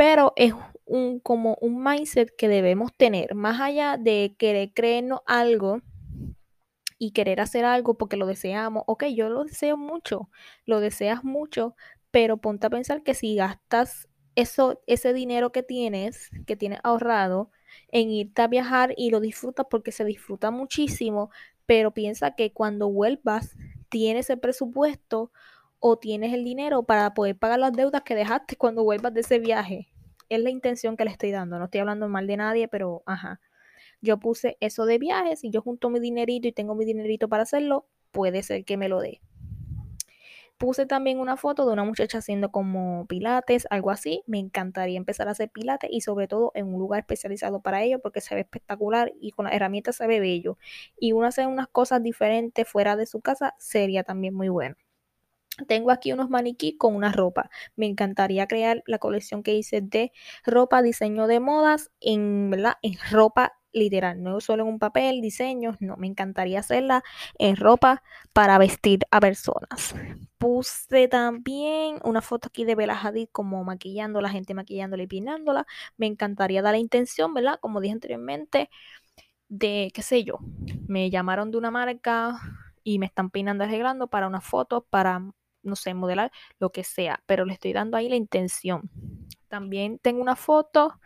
pero 0.00 0.32
es 0.36 0.54
un, 0.86 1.20
como 1.20 1.58
un 1.60 1.84
mindset 1.84 2.34
que 2.34 2.48
debemos 2.48 2.90
tener, 2.96 3.34
más 3.34 3.60
allá 3.60 3.98
de 3.98 4.34
querer 4.38 4.72
creernos 4.72 5.20
algo 5.26 5.82
y 7.00 7.12
querer 7.12 7.40
hacer 7.40 7.64
algo 7.64 7.94
porque 7.94 8.18
lo 8.18 8.26
deseamos. 8.26 8.84
Ok, 8.86 9.06
yo 9.06 9.30
lo 9.30 9.44
deseo 9.44 9.78
mucho, 9.78 10.28
lo 10.66 10.80
deseas 10.80 11.24
mucho, 11.24 11.74
pero 12.10 12.36
ponte 12.36 12.66
a 12.66 12.70
pensar 12.70 13.02
que 13.02 13.14
si 13.14 13.34
gastas 13.34 14.06
eso, 14.36 14.82
ese 14.86 15.14
dinero 15.14 15.50
que 15.50 15.62
tienes, 15.62 16.30
que 16.46 16.56
tienes 16.56 16.78
ahorrado, 16.84 17.50
en 17.88 18.10
irte 18.10 18.42
a 18.42 18.48
viajar 18.48 18.92
y 18.98 19.10
lo 19.10 19.20
disfrutas 19.20 19.66
porque 19.70 19.92
se 19.92 20.04
disfruta 20.04 20.50
muchísimo, 20.50 21.30
pero 21.64 21.92
piensa 21.92 22.34
que 22.34 22.52
cuando 22.52 22.90
vuelvas 22.90 23.56
tienes 23.88 24.28
el 24.28 24.38
presupuesto 24.38 25.32
o 25.78 25.98
tienes 25.98 26.34
el 26.34 26.44
dinero 26.44 26.82
para 26.82 27.14
poder 27.14 27.38
pagar 27.38 27.60
las 27.60 27.72
deudas 27.72 28.02
que 28.02 28.14
dejaste 28.14 28.56
cuando 28.56 28.84
vuelvas 28.84 29.14
de 29.14 29.20
ese 29.20 29.38
viaje. 29.38 29.88
Es 30.28 30.40
la 30.40 30.50
intención 30.50 30.98
que 30.98 31.06
le 31.06 31.12
estoy 31.12 31.30
dando. 31.30 31.58
No 31.58 31.64
estoy 31.64 31.80
hablando 31.80 32.08
mal 32.08 32.26
de 32.26 32.36
nadie, 32.36 32.68
pero 32.68 33.02
ajá. 33.06 33.40
Yo 34.00 34.18
puse 34.18 34.56
eso 34.60 34.86
de 34.86 34.98
viajes 34.98 35.44
y 35.44 35.50
yo 35.50 35.62
junto 35.62 35.90
mi 35.90 36.00
dinerito 36.00 36.48
y 36.48 36.52
tengo 36.52 36.74
mi 36.74 36.84
dinerito 36.84 37.28
para 37.28 37.42
hacerlo, 37.42 37.86
puede 38.12 38.42
ser 38.42 38.64
que 38.64 38.76
me 38.76 38.88
lo 38.88 39.00
dé. 39.00 39.20
Puse 40.60 40.84
también 40.84 41.20
una 41.20 41.38
foto 41.38 41.64
de 41.64 41.72
una 41.72 41.84
muchacha 41.84 42.18
haciendo 42.18 42.50
como 42.50 43.06
pilates, 43.06 43.66
algo 43.70 43.90
así. 43.90 44.22
Me 44.26 44.38
encantaría 44.38 44.98
empezar 44.98 45.26
a 45.26 45.30
hacer 45.30 45.48
pilates 45.48 45.88
y 45.90 46.02
sobre 46.02 46.28
todo 46.28 46.52
en 46.54 46.66
un 46.66 46.78
lugar 46.78 47.00
especializado 47.00 47.62
para 47.62 47.82
ello 47.82 47.98
porque 47.98 48.20
se 48.20 48.34
ve 48.34 48.42
espectacular 48.42 49.10
y 49.22 49.30
con 49.30 49.46
las 49.46 49.54
herramientas 49.54 49.96
se 49.96 50.06
ve 50.06 50.20
bello. 50.20 50.58
Y 50.98 51.12
uno 51.12 51.26
hacer 51.26 51.46
unas 51.46 51.66
cosas 51.68 52.02
diferentes 52.02 52.68
fuera 52.68 52.96
de 52.96 53.06
su 53.06 53.22
casa 53.22 53.54
sería 53.58 54.04
también 54.04 54.34
muy 54.34 54.50
bueno. 54.50 54.76
Tengo 55.66 55.90
aquí 55.90 56.12
unos 56.12 56.28
maniquí 56.28 56.76
con 56.76 56.94
una 56.94 57.10
ropa. 57.10 57.48
Me 57.74 57.86
encantaría 57.86 58.46
crear 58.46 58.82
la 58.86 58.98
colección 58.98 59.42
que 59.42 59.54
hice 59.54 59.80
de 59.80 60.12
ropa, 60.44 60.82
diseño 60.82 61.26
de 61.26 61.40
modas 61.40 61.90
en, 62.00 62.50
¿verdad? 62.50 62.74
en 62.82 62.98
ropa 63.10 63.59
literal, 63.72 64.22
no 64.22 64.40
solo 64.40 64.62
en 64.64 64.68
un 64.70 64.78
papel, 64.78 65.20
diseños, 65.20 65.76
no, 65.80 65.96
me 65.96 66.06
encantaría 66.06 66.60
hacerla 66.60 67.02
en 67.38 67.56
ropa 67.56 68.02
para 68.32 68.58
vestir 68.58 69.00
a 69.10 69.20
personas. 69.20 69.94
Puse 70.38 71.08
también 71.08 71.98
una 72.04 72.22
foto 72.22 72.48
aquí 72.48 72.64
de 72.64 72.74
Bella 72.74 72.98
Hadid 73.00 73.28
como 73.32 73.62
maquillando, 73.64 74.20
la 74.20 74.30
gente 74.30 74.54
maquillándola 74.54 75.02
y 75.02 75.06
peinándola. 75.06 75.66
Me 75.96 76.06
encantaría 76.06 76.62
dar 76.62 76.72
la 76.72 76.78
intención, 76.78 77.34
¿verdad? 77.34 77.58
Como 77.60 77.80
dije 77.80 77.92
anteriormente, 77.92 78.70
de, 79.48 79.90
qué 79.94 80.02
sé 80.02 80.24
yo, 80.24 80.38
me 80.86 81.10
llamaron 81.10 81.50
de 81.50 81.58
una 81.58 81.70
marca 81.70 82.40
y 82.84 82.98
me 82.98 83.06
están 83.06 83.30
peinando, 83.30 83.64
arreglando 83.64 84.08
para 84.08 84.26
unas 84.26 84.44
fotos, 84.44 84.84
para 84.90 85.22
no 85.62 85.76
sé, 85.76 85.94
modelar, 85.94 86.32
lo 86.58 86.70
que 86.70 86.84
sea, 86.84 87.22
pero 87.26 87.44
le 87.44 87.52
estoy 87.52 87.72
dando 87.72 87.96
ahí 87.96 88.08
la 88.08 88.16
intención. 88.16 88.90
También 89.48 89.98
tengo 89.98 90.22
una 90.22 90.36
foto 90.36 90.98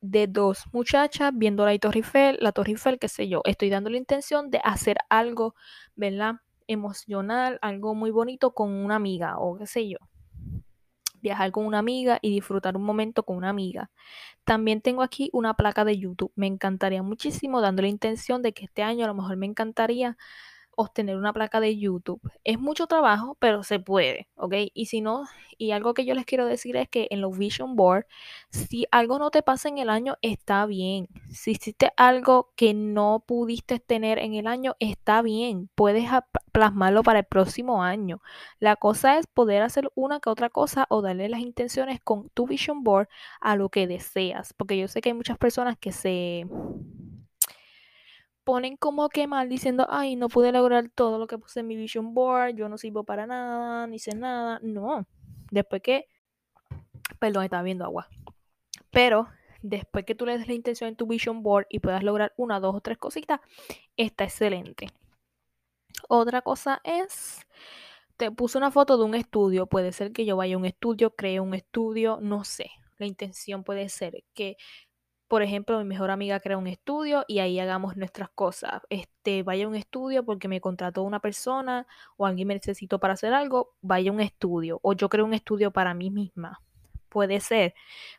de 0.00 0.26
dos 0.26 0.64
muchachas 0.72 1.32
viendo 1.34 1.64
la 1.66 1.76
Torre 1.78 1.98
Eiffel, 1.98 2.38
la 2.40 2.52
Torre 2.52 2.72
Eiffel, 2.72 2.98
qué 2.98 3.08
sé 3.08 3.28
yo. 3.28 3.42
Estoy 3.44 3.70
dando 3.70 3.90
la 3.90 3.96
intención 3.96 4.50
de 4.50 4.60
hacer 4.64 4.98
algo, 5.08 5.54
¿verdad? 5.96 6.36
Emocional, 6.66 7.58
algo 7.62 7.94
muy 7.94 8.10
bonito 8.10 8.52
con 8.52 8.70
una 8.72 8.96
amiga 8.96 9.38
o 9.38 9.56
qué 9.56 9.66
sé 9.66 9.88
yo. 9.88 9.98
Viajar 11.20 11.50
con 11.50 11.66
una 11.66 11.80
amiga 11.80 12.18
y 12.22 12.30
disfrutar 12.30 12.76
un 12.76 12.84
momento 12.84 13.24
con 13.24 13.36
una 13.36 13.48
amiga. 13.48 13.90
También 14.44 14.80
tengo 14.80 15.02
aquí 15.02 15.30
una 15.32 15.54
placa 15.54 15.84
de 15.84 15.98
YouTube. 15.98 16.32
Me 16.36 16.46
encantaría 16.46 17.02
muchísimo, 17.02 17.60
dando 17.60 17.82
la 17.82 17.88
intención 17.88 18.40
de 18.42 18.52
que 18.52 18.66
este 18.66 18.82
año 18.82 19.04
a 19.04 19.08
lo 19.08 19.14
mejor 19.14 19.36
me 19.36 19.46
encantaría 19.46 20.16
obtener 20.78 21.16
una 21.16 21.32
placa 21.32 21.58
de 21.60 21.76
YouTube. 21.76 22.20
Es 22.44 22.60
mucho 22.60 22.86
trabajo, 22.86 23.36
pero 23.40 23.64
se 23.64 23.80
puede, 23.80 24.28
¿ok? 24.36 24.54
Y 24.72 24.86
si 24.86 25.00
no, 25.00 25.24
y 25.58 25.72
algo 25.72 25.92
que 25.92 26.04
yo 26.04 26.14
les 26.14 26.24
quiero 26.24 26.46
decir 26.46 26.76
es 26.76 26.88
que 26.88 27.08
en 27.10 27.20
los 27.20 27.36
Vision 27.36 27.74
Board, 27.74 28.06
si 28.50 28.86
algo 28.92 29.18
no 29.18 29.32
te 29.32 29.42
pasa 29.42 29.68
en 29.68 29.78
el 29.78 29.90
año, 29.90 30.16
está 30.22 30.64
bien. 30.66 31.08
Si 31.30 31.50
hiciste 31.50 31.90
algo 31.96 32.52
que 32.54 32.74
no 32.74 33.24
pudiste 33.26 33.80
tener 33.80 34.20
en 34.20 34.34
el 34.34 34.46
año, 34.46 34.76
está 34.78 35.20
bien. 35.20 35.68
Puedes 35.74 36.08
plasmarlo 36.52 37.02
para 37.02 37.18
el 37.20 37.24
próximo 37.24 37.82
año. 37.82 38.22
La 38.60 38.76
cosa 38.76 39.18
es 39.18 39.26
poder 39.26 39.62
hacer 39.62 39.90
una 39.96 40.20
que 40.20 40.30
otra 40.30 40.48
cosa 40.48 40.86
o 40.90 41.02
darle 41.02 41.28
las 41.28 41.40
intenciones 41.40 42.00
con 42.00 42.28
tu 42.30 42.46
Vision 42.46 42.84
Board 42.84 43.08
a 43.40 43.56
lo 43.56 43.68
que 43.68 43.88
deseas. 43.88 44.54
Porque 44.54 44.78
yo 44.78 44.86
sé 44.86 45.00
que 45.00 45.08
hay 45.08 45.14
muchas 45.14 45.38
personas 45.38 45.76
que 45.76 45.90
se 45.90 46.46
ponen 48.48 48.78
como 48.78 49.10
que 49.10 49.26
mal 49.26 49.46
diciendo, 49.50 49.86
ay, 49.90 50.16
no 50.16 50.30
pude 50.30 50.52
lograr 50.52 50.88
todo 50.88 51.18
lo 51.18 51.26
que 51.26 51.36
puse 51.36 51.60
en 51.60 51.66
mi 51.66 51.76
vision 51.76 52.14
board, 52.14 52.54
yo 52.54 52.70
no 52.70 52.78
sirvo 52.78 53.04
para 53.04 53.26
nada, 53.26 53.86
ni 53.86 53.98
sé 53.98 54.14
nada. 54.14 54.58
No, 54.62 55.06
después 55.50 55.82
que, 55.82 56.06
perdón, 57.18 57.44
estaba 57.44 57.62
viendo 57.62 57.84
agua. 57.84 58.08
Pero 58.90 59.28
después 59.60 60.06
que 60.06 60.14
tú 60.14 60.24
le 60.24 60.38
des 60.38 60.48
la 60.48 60.54
intención 60.54 60.88
en 60.88 60.96
tu 60.96 61.06
vision 61.06 61.42
board 61.42 61.66
y 61.68 61.80
puedas 61.80 62.02
lograr 62.02 62.32
una, 62.38 62.58
dos 62.58 62.74
o 62.74 62.80
tres 62.80 62.96
cositas, 62.96 63.40
está 63.98 64.24
excelente. 64.24 64.86
Otra 66.08 66.40
cosa 66.40 66.80
es, 66.84 67.46
te 68.16 68.30
puse 68.30 68.56
una 68.56 68.70
foto 68.70 68.96
de 68.96 69.04
un 69.04 69.14
estudio, 69.14 69.66
puede 69.66 69.92
ser 69.92 70.10
que 70.10 70.24
yo 70.24 70.38
vaya 70.38 70.54
a 70.54 70.58
un 70.58 70.64
estudio, 70.64 71.14
cree 71.14 71.40
un 71.40 71.52
estudio, 71.52 72.18
no 72.22 72.44
sé. 72.44 72.70
La 72.96 73.04
intención 73.04 73.62
puede 73.62 73.90
ser 73.90 74.24
que 74.32 74.56
por 75.28 75.42
ejemplo, 75.42 75.78
mi 75.78 75.84
mejor 75.84 76.10
amiga 76.10 76.40
crea 76.40 76.56
un 76.56 76.66
estudio 76.66 77.24
y 77.28 77.38
ahí 77.40 77.60
hagamos 77.60 77.96
nuestras 77.96 78.30
cosas. 78.30 78.82
Este, 78.88 79.42
vaya 79.42 79.66
a 79.66 79.68
un 79.68 79.76
estudio 79.76 80.24
porque 80.24 80.48
me 80.48 80.60
contrató 80.60 81.02
una 81.02 81.20
persona 81.20 81.86
o 82.16 82.26
alguien 82.26 82.48
me 82.48 82.54
necesitó 82.54 82.98
para 82.98 83.12
hacer 83.14 83.34
algo, 83.34 83.74
vaya 83.82 84.10
a 84.10 84.14
un 84.14 84.20
estudio 84.20 84.80
o 84.82 84.94
yo 84.94 85.08
creo 85.10 85.26
un 85.26 85.34
estudio 85.34 85.70
para 85.70 85.92
mí 85.92 86.10
misma. 86.10 86.62
Puede 87.10 87.40
ser. 87.40 87.74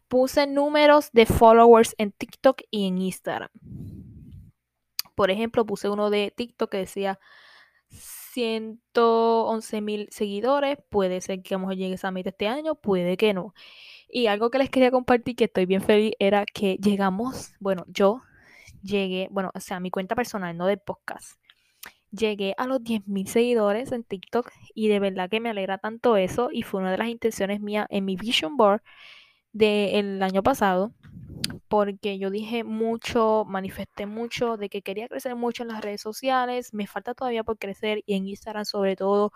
Puse 0.08 0.48
números 0.48 1.12
de 1.12 1.26
followers 1.26 1.96
en 1.98 2.12
TikTok 2.12 2.62
y 2.72 2.88
en 2.88 3.00
Instagram. 3.00 3.50
Por 5.16 5.32
ejemplo, 5.32 5.66
puse 5.66 5.90
uno 5.90 6.10
de 6.10 6.32
TikTok 6.36 6.72
que 6.72 6.78
decía 6.78 7.20
111 7.90 9.82
mil 9.82 10.08
seguidores. 10.12 10.78
Puede 10.90 11.22
ser 11.22 11.42
que 11.42 11.56
a 11.56 11.58
llegar 11.74 11.92
a 11.92 11.96
esa 11.96 12.12
meta 12.12 12.30
este 12.30 12.48
año, 12.48 12.76
puede 12.76 13.18
que 13.18 13.34
no. 13.34 13.54
Y 14.10 14.28
algo 14.28 14.50
que 14.50 14.58
les 14.58 14.70
quería 14.70 14.92
compartir, 14.92 15.36
que 15.36 15.46
estoy 15.46 15.66
bien 15.66 15.82
feliz, 15.82 16.14
era 16.20 16.46
que 16.46 16.78
llegamos, 16.78 17.54
bueno, 17.60 17.86
yo 17.88 18.22
llegué, 18.82 19.28
bueno, 19.32 19.52
o 19.54 19.60
sea, 19.60 19.80
mi 19.80 19.92
cuenta 19.92 20.16
personal, 20.16 20.58
no 20.58 20.66
del 20.66 20.80
podcast. 20.80 21.40
Llegué 22.12 22.56
a 22.58 22.66
los 22.66 22.82
10.000 22.82 23.28
seguidores 23.28 23.92
en 23.92 24.04
TikTok 24.04 24.52
y 24.74 24.88
de 24.88 25.00
verdad 25.00 25.30
que 25.30 25.40
me 25.40 25.50
alegra 25.50 25.78
tanto 25.78 26.18
eso 26.18 26.50
y 26.52 26.64
fue 26.64 26.82
una 26.82 26.92
de 26.92 26.98
las 26.98 27.08
intenciones 27.08 27.62
mías 27.62 27.86
en 27.90 28.06
mi 28.06 28.16
vision 28.16 28.58
board 28.58 28.82
del 29.54 30.22
año 30.24 30.42
pasado 30.42 30.94
porque 31.68 32.18
yo 32.18 32.30
dije 32.32 32.64
mucho, 32.64 33.46
manifesté 33.48 34.06
mucho 34.06 34.58
de 34.58 34.70
que 34.70 34.82
quería 34.82 35.08
crecer 35.08 35.36
mucho 35.36 35.64
en 35.64 35.70
las 35.70 35.82
redes 35.82 36.02
sociales, 36.02 36.74
me 36.74 36.88
falta 36.88 37.14
todavía 37.14 37.44
por 37.44 37.58
crecer 37.58 38.04
y 38.06 38.16
en 38.16 38.28
Instagram 38.28 38.66
sobre 38.66 38.96
todo, 38.96 39.32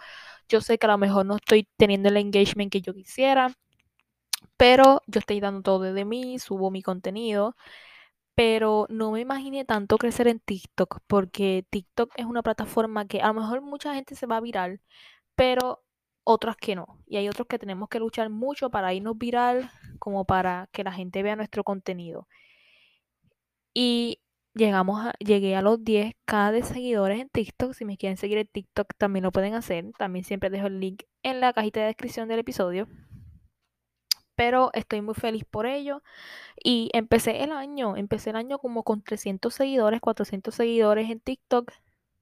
yo 0.49 0.61
sé 0.61 0.77
que 0.77 0.87
a 0.87 0.91
lo 0.91 0.97
mejor 0.97 1.25
no 1.25 1.35
estoy 1.37 1.67
teniendo 1.77 2.09
el 2.09 2.17
engagement 2.17 2.71
que 2.71 2.81
yo 2.81 2.93
quisiera, 2.93 3.53
pero 4.57 5.01
yo 5.07 5.19
estoy 5.19 5.39
dando 5.39 5.61
todo 5.61 5.81
de 5.93 6.05
mí, 6.05 6.39
subo 6.39 6.71
mi 6.71 6.81
contenido, 6.81 7.55
pero 8.35 8.87
no 8.89 9.11
me 9.11 9.21
imaginé 9.21 9.65
tanto 9.65 9.97
crecer 9.97 10.27
en 10.27 10.39
TikTok, 10.39 10.99
porque 11.07 11.65
TikTok 11.69 12.11
es 12.15 12.25
una 12.25 12.43
plataforma 12.43 13.07
que 13.07 13.21
a 13.21 13.27
lo 13.27 13.35
mejor 13.35 13.61
mucha 13.61 13.93
gente 13.95 14.15
se 14.15 14.25
va 14.27 14.37
a 14.37 14.41
viral, 14.41 14.81
pero 15.35 15.83
otras 16.23 16.57
que 16.57 16.75
no. 16.75 16.99
Y 17.07 17.17
hay 17.17 17.29
otros 17.29 17.47
que 17.47 17.59
tenemos 17.59 17.89
que 17.89 17.99
luchar 17.99 18.29
mucho 18.29 18.69
para 18.69 18.93
irnos 18.93 19.17
viral, 19.17 19.71
como 19.99 20.25
para 20.25 20.69
que 20.71 20.83
la 20.83 20.91
gente 20.93 21.23
vea 21.23 21.35
nuestro 21.35 21.63
contenido. 21.63 22.27
Y 23.73 24.19
llegamos 24.53 25.05
a, 25.05 25.13
llegué 25.19 25.55
a 25.55 25.61
los 25.61 25.79
10k 25.79 26.51
de 26.51 26.63
seguidores 26.63 27.19
en 27.21 27.29
TikTok. 27.29 27.73
Si 27.73 27.85
me 27.85 27.97
quieren 27.97 28.17
seguir 28.17 28.37
en 28.37 28.47
TikTok 28.47 28.93
también 28.97 29.23
lo 29.23 29.31
pueden 29.31 29.53
hacer. 29.55 29.91
También 29.97 30.25
siempre 30.25 30.49
dejo 30.49 30.67
el 30.67 30.79
link 30.79 31.03
en 31.23 31.39
la 31.39 31.53
cajita 31.53 31.81
de 31.81 31.87
descripción 31.87 32.27
del 32.27 32.39
episodio. 32.39 32.87
Pero 34.43 34.71
estoy 34.73 34.99
muy 35.01 35.13
feliz 35.15 35.45
por 35.49 35.65
ello. 35.65 36.03
Y 36.61 36.89
empecé 36.91 37.43
el 37.45 37.53
año, 37.53 37.95
empecé 37.95 38.31
el 38.31 38.35
año 38.35 38.59
como 38.59 38.83
con 38.83 39.01
300 39.01 39.53
seguidores, 39.53 40.01
400 40.01 40.53
seguidores 40.53 41.09
en 41.09 41.21
TikTok 41.21 41.71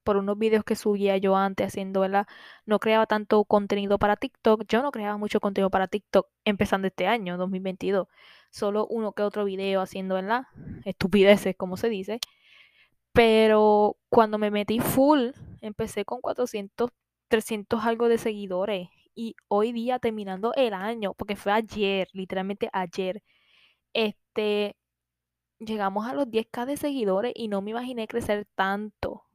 por 0.04 0.18
unos 0.18 0.38
videos 0.38 0.64
que 0.64 0.76
subía 0.76 1.18
yo 1.18 1.36
antes 1.36 1.66
haciendo, 1.66 2.02
¿verdad? 2.02 2.28
No 2.68 2.78
creaba 2.78 3.08
tanto 3.08 3.44
contenido 3.44 3.98
para 3.98 4.18
TikTok. 4.18 4.66
Yo 4.68 4.84
no 4.84 4.92
creaba 4.92 5.18
mucho 5.18 5.40
contenido 5.40 5.72
para 5.72 5.88
TikTok 5.88 6.28
empezando 6.46 6.86
este 6.88 7.08
año, 7.08 7.38
2022. 7.38 8.08
Solo 8.52 8.86
uno 8.86 9.14
que 9.14 9.24
otro 9.24 9.44
video 9.44 9.82
haciendo, 9.82 10.14
¿verdad? 10.14 10.44
Estupideces, 10.86 11.56
como 11.56 11.76
se 11.76 11.90
dice. 11.90 12.20
Pero 13.14 13.98
cuando 14.10 14.38
me 14.38 14.52
metí 14.52 14.80
full, 14.80 15.32
empecé 15.62 16.06
con 16.06 16.22
400, 16.22 16.92
300 17.30 17.84
algo 17.84 18.10
de 18.10 18.20
seguidores. 18.20 18.90
Y 19.16 19.36
hoy 19.48 19.72
día, 19.74 20.00
terminando 20.00 20.54
el 20.56 20.74
año, 20.74 21.14
porque 21.14 21.36
fue 21.36 21.52
ayer, 21.54 22.08
literalmente 22.14 22.70
ayer, 22.74 23.24
este, 23.94 24.76
llegamos 25.60 26.08
a 26.08 26.14
los 26.14 26.28
10k 26.28 26.66
de 26.66 26.78
seguidores 26.78 27.34
y 27.36 27.48
no 27.50 27.62
me 27.62 27.72
imaginé 27.72 28.08
crecer 28.08 28.48
tanto 28.56 29.26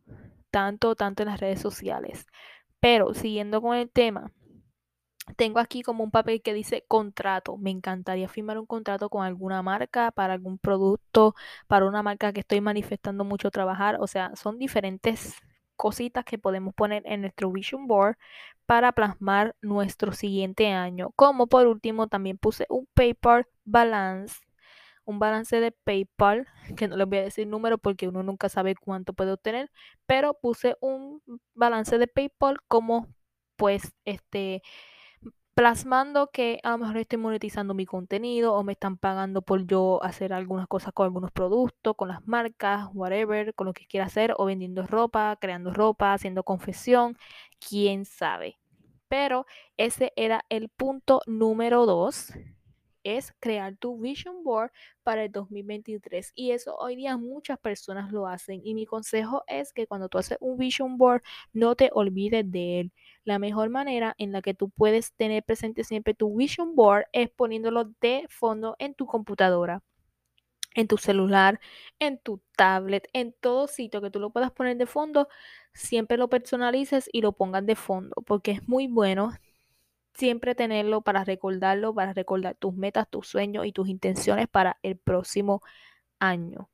tanto, 0.57 0.95
tanto 0.97 1.23
en 1.23 1.29
las 1.29 1.41
redes 1.41 1.61
sociales. 1.61 2.27
Pero 2.81 3.12
siguiendo 3.12 3.61
con 3.61 3.77
el 3.77 3.91
tema, 3.91 4.33
tengo 5.37 5.59
aquí 5.59 5.83
como 5.83 6.03
un 6.05 6.11
papel 6.11 6.41
que 6.41 6.55
dice 6.55 6.85
contrato. 6.89 7.59
Me 7.59 7.71
encantaría 7.71 8.27
firmar 8.29 8.59
un 8.59 8.65
contrato 8.67 9.11
con 9.11 9.23
alguna 9.25 9.62
marca 9.62 10.12
para 10.12 10.33
algún 10.33 10.59
producto, 10.59 11.35
para 11.67 11.87
una 11.87 12.03
marca 12.03 12.33
que 12.33 12.41
estoy 12.41 12.62
manifestando 12.62 13.25
mucho 13.25 13.51
trabajar. 13.51 13.99
O 14.01 14.07
sea, 14.07 14.35
son 14.37 14.59
diferentes 14.59 15.35
cositas 15.77 16.25
que 16.25 16.39
podemos 16.39 16.75
poner 16.75 17.03
en 17.07 17.23
nuestro 17.23 17.51
vision 17.53 17.87
board 17.87 18.17
para 18.67 18.93
plasmar 18.93 19.55
nuestro 19.62 20.12
siguiente 20.12 20.69
año. 20.73 21.11
Como 21.17 21.47
por 21.47 21.67
último 21.67 22.09
también 22.09 22.39
puse 22.39 22.67
un 22.69 22.87
paper 22.95 23.49
balance 23.65 24.41
un 25.07 25.21
balance 25.21 25.61
de 25.61 25.73
PayPal, 25.73 26.47
que 26.77 26.89
no 26.89 26.97
les 26.97 27.09
voy 27.09 27.19
a 27.19 27.23
decir 27.23 27.47
número 27.47 27.79
porque 27.79 28.09
uno 28.09 28.23
nunca 28.23 28.49
sabe 28.49 28.75
cuánto 28.75 29.15
puede 29.15 29.33
obtener, 29.33 29.71
pero 30.05 30.35
puse 30.35 30.77
un 30.81 31.23
balance 31.55 31.97
de 31.97 32.09
PayPal 32.09 32.59
como 32.69 33.07
pues 33.57 33.95
este 34.05 34.62
plasmando 35.57 36.31
que 36.31 36.61
a 36.64 36.73
lo 36.73 36.79
mejor 36.79 36.99
estoy 36.99 37.19
monetizando 37.19 37.73
mi 37.73 37.87
contenido 37.87 38.53
o 38.53 38.62
me 38.62 38.73
están 38.75 38.99
pagando 38.99 39.40
por 39.40 39.66
yo 39.66 40.05
hacer 40.05 40.35
algunas 40.35 40.69
cosas 40.69 40.92
con 40.92 41.07
algunos 41.07 41.33
productos, 41.33 41.97
con 41.97 42.09
las 42.09 42.27
marcas, 42.29 42.88
whatever, 42.92 43.55
con 43.55 43.66
lo 43.66 43.73
que 43.73 43.87
quiera 43.87 44.05
hacer, 44.05 44.35
o 44.37 44.45
vendiendo 44.45 44.87
ropa, 44.87 45.38
creando 45.40 45.73
ropa, 45.73 46.12
haciendo 46.12 46.42
confesión, 46.42 47.16
quién 47.59 48.05
sabe. 48.05 48.59
Pero 49.09 49.47
ese 49.79 50.12
era 50.16 50.45
el 50.51 50.69
punto 50.69 51.23
número 51.27 51.87
dos 51.87 52.35
es 53.07 53.33
crear 53.38 53.77
tu 53.77 53.99
vision 53.99 54.42
board 54.42 54.73
para 55.05 55.25
el 55.25 55.33
2023. 55.33 56.33
Y 56.35 56.51
eso 56.51 56.77
hoy 56.77 56.97
día 56.97 57.16
muchas 57.16 57.59
personas 57.59 58.11
lo 58.12 58.27
hacen. 58.27 58.61
Y 58.64 58.75
mi 58.75 58.85
consejo 58.85 59.45
es 59.47 59.73
que 59.73 59.87
cuando 59.87 60.09
tú 60.09 60.19
haces 60.19 60.38
un 60.40 60.59
vision 60.59 60.99
board, 60.99 61.23
no 61.53 61.77
te 61.77 61.90
olvides 61.92 62.51
de 62.51 62.81
él. 62.81 62.92
La 63.27 63.39
mejor 63.39 63.69
manera 63.69 64.15
en 64.19 64.33
la 64.33 64.41
que 64.41 64.55
tú 64.55 64.71
puedes 64.71 65.12
tener 65.15 65.45
presente 65.45 65.85
siempre 65.85 66.15
tu 66.15 66.35
vision 66.35 66.75
board 66.75 67.05
es 67.12 67.29
poniéndolo 67.31 67.93
de 68.01 68.25
fondo 68.31 68.75
en 68.79 68.95
tu 68.95 69.05
computadora 69.07 69.83
en 70.75 70.89
tu 70.89 70.99
celular, 70.99 71.61
en 71.99 72.19
tu 72.19 72.43
tablet, 72.57 73.09
en 73.12 73.35
todo 73.41 73.67
sitio 73.67 74.01
que 74.03 74.11
tú 74.11 74.21
lo 74.21 74.31
puedas 74.31 74.53
poner 74.53 74.77
de 74.77 74.87
fondo, 74.87 75.29
siempre 75.73 76.19
lo 76.19 76.29
personalices 76.29 77.09
y 77.12 77.23
lo 77.23 77.33
pongas 77.33 77.65
de 77.67 77.77
fondo, 77.77 78.15
porque 78.27 78.53
es 78.53 78.69
muy 78.69 78.87
bueno 78.87 79.33
siempre 80.15 80.55
tenerlo 80.55 81.03
para 81.03 81.25
recordarlo, 81.25 81.95
para 81.95 82.12
recordar 82.15 82.57
tus 82.57 82.75
metas, 82.75 83.09
tus 83.11 83.29
sueños 83.29 83.67
y 83.67 83.73
tus 83.73 83.89
intenciones 83.89 84.49
para 84.49 84.79
el 84.83 84.99
próximo 84.99 85.62
año. 86.21 86.71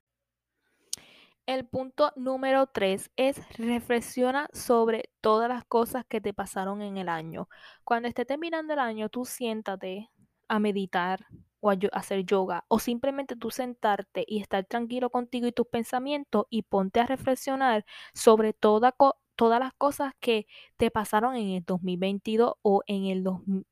El 1.47 1.67
punto 1.67 2.13
número 2.15 2.69
tres 2.69 3.11
es 3.17 3.41
reflexiona 3.59 4.49
sobre 4.53 5.11
todas 5.21 5.49
las 5.49 5.65
cosas 5.65 6.05
que 6.07 6.21
te 6.21 6.33
pasaron 6.33 6.83
en 6.83 6.99
el 6.99 7.09
año. 7.09 7.49
Cuando 7.83 8.07
esté 8.09 8.25
terminando 8.25 8.75
el 8.75 8.79
año, 8.79 9.09
tú 9.09 9.25
siéntate 9.25 10.09
a 10.47 10.61
meditar 10.61 11.27
o 11.59 11.71
a 11.71 11.77
hacer 11.93 12.25
yoga 12.25 12.65
o 12.69 12.79
simplemente 12.79 13.35
tú 13.35 13.51
sentarte 13.51 14.25
y 14.29 14.41
estar 14.41 14.65
tranquilo 14.67 15.11
contigo 15.11 15.49
y 15.49 15.53
tus 15.53 15.67
pensamientos 15.67 16.47
y 16.49 16.63
ponte 16.63 17.01
a 17.01 17.07
reflexionar 17.07 17.85
sobre 18.15 18.53
toda, 18.53 18.95
todas 19.35 19.59
las 19.61 19.73
cosas 19.75 20.13
que 20.21 20.47
te 20.77 20.93
pasaron 20.93 21.35
en 21.35 21.51
el 21.51 21.65
2022 21.65 22.55
o 22.63 22.83
en 22.87 23.07
el, 23.07 23.25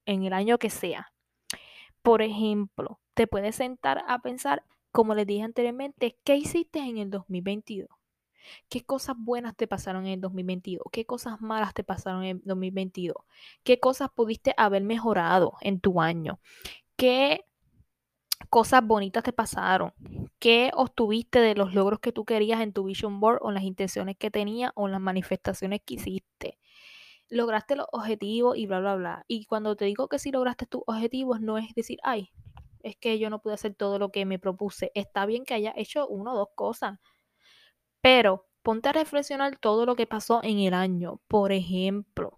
en 0.07 0.25
el 0.25 0.33
año 0.33 0.59
que 0.59 0.71
sea. 0.71 1.13
Por 2.03 2.23
ejemplo, 2.23 3.01
te 3.15 3.27
puedes 3.29 3.57
sentar 3.57 4.05
a 4.09 4.21
pensar, 4.21 4.65
como 4.92 5.14
les 5.14 5.26
dije 5.26 5.42
anteriormente, 5.42 6.18
¿qué 6.24 6.37
hiciste 6.37 6.81
en 6.81 6.98
el 6.98 7.11
2022? 7.11 7.88
¿Qué 8.68 8.85
cosas 8.85 9.16
buenas 9.18 9.57
te 9.57 9.66
pasaron 9.66 10.07
en 10.07 10.14
el 10.14 10.20
2022? 10.20 10.85
¿Qué 10.92 11.05
cosas 11.05 11.40
malas 11.40 11.74
te 11.74 11.85
pasaron 11.85 12.24
en 12.24 12.37
el 12.37 12.42
2022? 12.44 13.16
¿Qué 13.62 13.79
cosas 13.79 14.11
pudiste 14.14 14.55
haber 14.57 14.83
mejorado 14.83 15.55
en 15.61 15.81
tu 15.81 16.00
año? 16.00 16.40
¿Qué 16.96 17.44
cosas 18.48 18.85
bonitas 18.85 19.22
te 19.22 19.33
pasaron? 19.33 19.92
¿Qué 20.38 20.70
obtuviste 20.74 21.40
de 21.40 21.55
los 21.55 21.74
logros 21.74 22.00
que 22.00 22.12
tú 22.12 22.24
querías 22.24 22.61
en 22.61 22.72
tu 22.72 22.85
vision 22.85 23.20
board 23.20 23.38
o 23.42 23.53
las 23.53 23.62
intenciones 23.62 24.16
que 24.16 24.31
tenías 24.31 24.72
o 24.74 24.88
las 24.88 25.00
manifestaciones 25.00 25.81
que 25.85 25.94
hiciste? 25.94 26.59
Lograste 27.29 27.76
los 27.76 27.87
objetivos 27.92 28.57
y 28.57 28.66
bla, 28.66 28.81
bla, 28.81 28.96
bla. 28.96 29.24
Y 29.29 29.44
cuando 29.44 29.76
te 29.76 29.85
digo 29.85 30.09
que 30.09 30.18
si 30.18 30.33
lograste 30.33 30.66
tus 30.66 30.83
objetivos, 30.87 31.40
no 31.40 31.59
es 31.59 31.72
decir, 31.74 31.98
ay, 32.03 32.33
es 32.83 32.97
que 32.97 33.19
yo 33.19 33.31
no 33.31 33.40
pude 33.40 33.55
hacer 33.55 33.75
todo 33.75 33.99
lo 33.99 34.11
que 34.11 34.25
me 34.27 34.38
propuse. 34.38 34.93
Está 34.95 35.27
bien 35.27 35.45
que 35.45 35.55
haya 35.55 35.73
hecho 35.77 36.07
una 36.09 36.33
o 36.33 36.37
dos 36.37 36.49
cosas, 36.55 36.99
pero 38.01 38.47
ponte 38.62 38.88
a 38.88 38.93
reflexionar 38.93 39.57
todo 39.59 39.87
lo 39.87 39.97
que 39.97 40.07
pasó 40.07 40.40
en 40.43 40.59
el 40.61 40.75
año. 40.75 41.21
Por 41.29 41.53
ejemplo, 41.53 42.37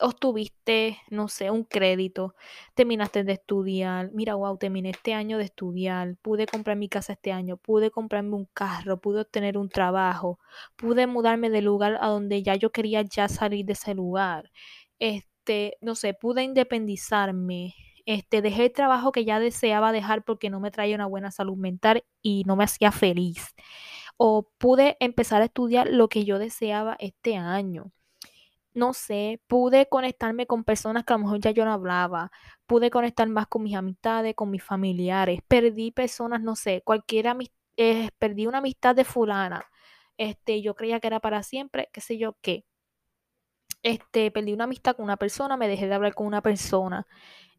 obtuviste, 0.00 0.98
no 1.10 1.28
sé, 1.28 1.50
un 1.50 1.64
crédito, 1.64 2.34
terminaste 2.74 3.24
de 3.24 3.34
estudiar, 3.34 4.10
mira, 4.12 4.34
wow, 4.34 4.56
terminé 4.58 4.90
este 4.90 5.14
año 5.14 5.38
de 5.38 5.44
estudiar, 5.44 6.16
pude 6.22 6.46
comprar 6.46 6.76
mi 6.76 6.88
casa 6.88 7.12
este 7.14 7.32
año, 7.32 7.56
pude 7.56 7.90
comprarme 7.90 8.34
un 8.36 8.46
carro, 8.52 9.00
pude 9.00 9.20
obtener 9.22 9.56
un 9.58 9.68
trabajo, 9.68 10.38
pude 10.76 11.06
mudarme 11.06 11.50
del 11.50 11.66
lugar 11.66 11.98
a 12.00 12.08
donde 12.08 12.42
ya 12.42 12.56
yo 12.56 12.70
quería 12.72 13.02
ya 13.02 13.28
salir 13.28 13.64
de 13.66 13.74
ese 13.74 13.94
lugar, 13.94 14.50
este, 14.98 15.76
no 15.80 15.94
sé, 15.94 16.14
pude 16.14 16.42
independizarme, 16.42 17.74
Este, 18.06 18.42
dejé 18.42 18.66
el 18.66 18.72
trabajo 18.72 19.12
que 19.12 19.24
ya 19.24 19.40
deseaba 19.40 19.92
dejar 19.92 20.24
porque 20.24 20.50
no 20.50 20.60
me 20.60 20.70
traía 20.70 20.96
una 20.96 21.06
buena 21.06 21.30
salud 21.30 21.56
mental 21.56 22.04
y 22.22 22.44
no 22.46 22.56
me 22.56 22.64
hacía 22.64 22.92
feliz. 22.92 23.54
O 24.16 24.48
pude 24.58 24.96
empezar 25.00 25.42
a 25.42 25.46
estudiar 25.46 25.88
lo 25.90 26.08
que 26.08 26.24
yo 26.24 26.38
deseaba 26.38 26.96
este 27.00 27.36
año. 27.36 27.92
No 28.74 28.94
sé, 28.94 29.40
pude 29.48 29.88
conectarme 29.88 30.46
con 30.46 30.64
personas 30.64 31.04
que 31.04 31.12
a 31.12 31.16
lo 31.18 31.24
mejor 31.24 31.40
ya 31.40 31.50
yo 31.50 31.64
no 31.64 31.72
hablaba. 31.72 32.30
Pude 32.66 32.90
conectar 32.90 33.28
más 33.28 33.46
con 33.46 33.62
mis 33.62 33.76
amistades, 33.76 34.34
con 34.34 34.50
mis 34.50 34.62
familiares. 34.64 35.40
Perdí 35.48 35.90
personas, 35.92 36.40
no 36.42 36.56
sé, 36.56 36.82
cualquiera, 36.84 37.36
eh, 37.76 38.10
perdí 38.18 38.46
una 38.46 38.58
amistad 38.58 38.94
de 38.96 39.04
fulana. 39.04 39.66
Este, 40.16 40.62
yo 40.62 40.74
creía 40.74 41.00
que 41.00 41.08
era 41.08 41.20
para 41.20 41.42
siempre, 41.42 41.90
qué 41.92 42.00
sé 42.00 42.18
yo 42.18 42.36
qué. 42.40 42.64
Este, 43.82 44.30
perdí 44.30 44.52
una 44.52 44.64
amistad 44.64 44.96
con 44.96 45.04
una 45.04 45.16
persona, 45.16 45.56
me 45.56 45.68
dejé 45.68 45.88
de 45.88 45.94
hablar 45.94 46.14
con 46.14 46.26
una 46.26 46.42
persona 46.42 47.06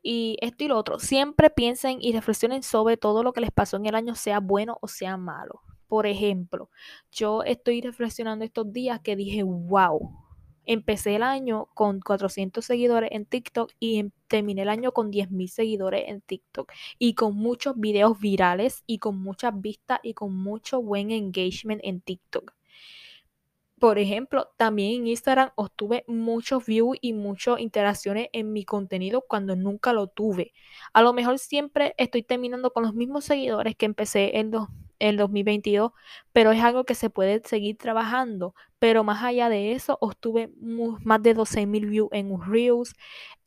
y 0.01 0.37
esto 0.41 0.65
y 0.65 0.67
lo 0.67 0.77
otro. 0.77 0.99
Siempre 0.99 1.49
piensen 1.49 1.97
y 2.01 2.11
reflexionen 2.13 2.63
sobre 2.63 2.97
todo 2.97 3.23
lo 3.23 3.33
que 3.33 3.41
les 3.41 3.51
pasó 3.51 3.77
en 3.77 3.85
el 3.85 3.95
año, 3.95 4.15
sea 4.15 4.39
bueno 4.39 4.77
o 4.81 4.87
sea 4.87 5.17
malo. 5.17 5.61
Por 5.87 6.07
ejemplo, 6.07 6.69
yo 7.11 7.43
estoy 7.43 7.81
reflexionando 7.81 8.45
estos 8.45 8.71
días 8.73 8.99
que 9.01 9.15
dije, 9.15 9.43
wow, 9.43 10.11
empecé 10.65 11.15
el 11.15 11.23
año 11.23 11.67
con 11.73 11.99
400 11.99 12.63
seguidores 12.65 13.09
en 13.11 13.25
TikTok 13.25 13.71
y 13.79 13.99
em, 13.99 14.11
terminé 14.27 14.63
el 14.63 14.69
año 14.69 14.91
con 14.91 15.11
10.000 15.11 15.49
seguidores 15.49 16.05
en 16.07 16.21
TikTok 16.21 16.71
y 16.99 17.15
con 17.15 17.35
muchos 17.35 17.77
videos 17.77 18.19
virales 18.19 18.83
y 18.87 18.99
con 18.99 19.19
muchas 19.21 19.59
vistas 19.59 19.99
y 20.03 20.13
con 20.13 20.35
mucho 20.35 20.81
buen 20.81 21.11
engagement 21.11 21.81
en 21.83 22.01
TikTok. 22.01 22.53
Por 23.83 23.99
ejemplo, 23.99 24.49
también 24.55 25.01
en 25.01 25.07
Instagram 25.07 25.49
obtuve 25.55 26.05
muchos 26.07 26.65
views 26.65 26.97
y 27.01 27.11
muchas 27.11 27.59
interacciones 27.59 28.29
en 28.31 28.53
mi 28.53 28.63
contenido 28.63 29.25
cuando 29.27 29.57
nunca 29.57 29.91
lo 29.91 30.07
tuve. 30.07 30.53
A 30.93 31.01
lo 31.01 31.11
mejor 31.11 31.37
siempre 31.37 31.93
estoy 31.97 32.23
terminando 32.23 32.71
con 32.71 32.83
los 32.83 32.93
mismos 32.93 33.25
seguidores 33.25 33.75
que 33.75 33.85
empecé 33.85 34.37
en 34.37 34.53
el 34.99 35.17
2022, 35.17 35.91
pero 36.31 36.53
es 36.53 36.63
algo 36.63 36.85
que 36.85 36.95
se 36.95 37.09
puede 37.09 37.41
seguir 37.43 37.77
trabajando. 37.77 38.55
Pero 38.79 39.03
más 39.03 39.21
allá 39.21 39.49
de 39.49 39.73
eso, 39.73 39.97
obtuve 39.99 40.49
más 40.61 41.21
de 41.21 41.35
12.000 41.35 41.85
views 41.85 42.09
en 42.13 42.41
Reels, 42.41 42.93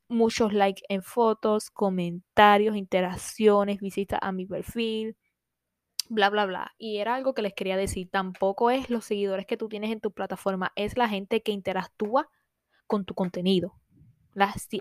muchos 0.06 0.52
likes 0.52 0.82
en 0.90 1.02
fotos, 1.02 1.70
comentarios, 1.70 2.76
interacciones, 2.76 3.80
visitas 3.80 4.18
a 4.20 4.32
mi 4.32 4.44
perfil 4.44 5.16
bla, 6.08 6.30
bla, 6.30 6.46
bla. 6.46 6.74
Y 6.78 6.98
era 6.98 7.14
algo 7.14 7.34
que 7.34 7.42
les 7.42 7.54
quería 7.54 7.76
decir. 7.76 8.08
Tampoco 8.10 8.70
es 8.70 8.90
los 8.90 9.04
seguidores 9.04 9.46
que 9.46 9.56
tú 9.56 9.68
tienes 9.68 9.90
en 9.90 10.00
tu 10.00 10.10
plataforma, 10.12 10.72
es 10.76 10.96
la 10.96 11.08
gente 11.08 11.42
que 11.42 11.52
interactúa 11.52 12.28
con 12.86 13.04
tu 13.04 13.14
contenido. 13.14 13.74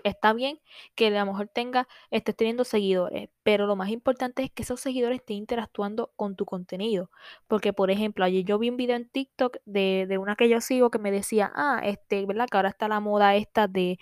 está 0.04 0.34
bien 0.34 0.60
que 0.94 1.06
a 1.06 1.24
lo 1.24 1.32
mejor 1.32 1.48
tenga, 1.48 1.88
estés 2.10 2.36
teniendo 2.36 2.64
seguidores, 2.64 3.30
pero 3.42 3.66
lo 3.66 3.74
más 3.74 3.88
importante 3.88 4.42
es 4.42 4.50
que 4.50 4.62
esos 4.62 4.80
seguidores 4.80 5.20
estén 5.20 5.38
interactuando 5.38 6.12
con 6.16 6.36
tu 6.36 6.44
contenido. 6.44 7.10
Porque, 7.48 7.72
por 7.72 7.90
ejemplo, 7.90 8.24
ayer 8.24 8.44
yo 8.44 8.58
vi 8.58 8.68
un 8.68 8.76
video 8.76 8.96
en 8.96 9.08
TikTok 9.08 9.58
de, 9.64 10.06
de 10.08 10.18
una 10.18 10.36
que 10.36 10.48
yo 10.48 10.60
sigo 10.60 10.90
que 10.90 10.98
me 10.98 11.10
decía, 11.10 11.52
ah, 11.54 11.80
este, 11.84 12.26
¿verdad? 12.26 12.48
Que 12.50 12.58
ahora 12.58 12.68
está 12.68 12.86
la 12.88 13.00
moda 13.00 13.34
esta 13.34 13.66
de 13.66 13.98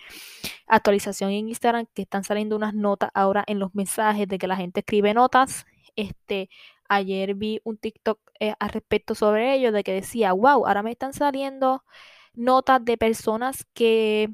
actualización 0.67 1.31
en 1.31 1.49
Instagram, 1.49 1.87
que 1.95 2.03
están 2.03 2.25
saliendo 2.25 2.57
unas 2.57 2.75
notas 2.75 3.11
ahora 3.15 3.45
en 3.47 3.59
los 3.61 3.75
mensajes 3.75 4.27
de 4.29 4.39
que 4.39 4.49
la 4.49 4.57
gente 4.57 4.81
escribe 4.81 5.15
notas. 5.15 5.67
Este, 5.97 6.49
Ayer 6.89 7.35
vi 7.35 7.61
un 7.65 7.79
TikTok 7.79 8.21
eh, 8.41 8.55
al 8.59 8.71
respecto 8.71 9.15
sobre 9.15 9.55
ello, 9.55 9.73
de 9.73 9.85
que 9.85 9.93
decía, 9.93 10.33
wow, 10.33 10.67
ahora 10.67 10.83
me 10.83 10.93
están 10.93 11.13
saliendo 11.13 11.85
notas 12.35 12.85
de 12.85 12.99
personas 12.99 13.67
que, 13.75 14.31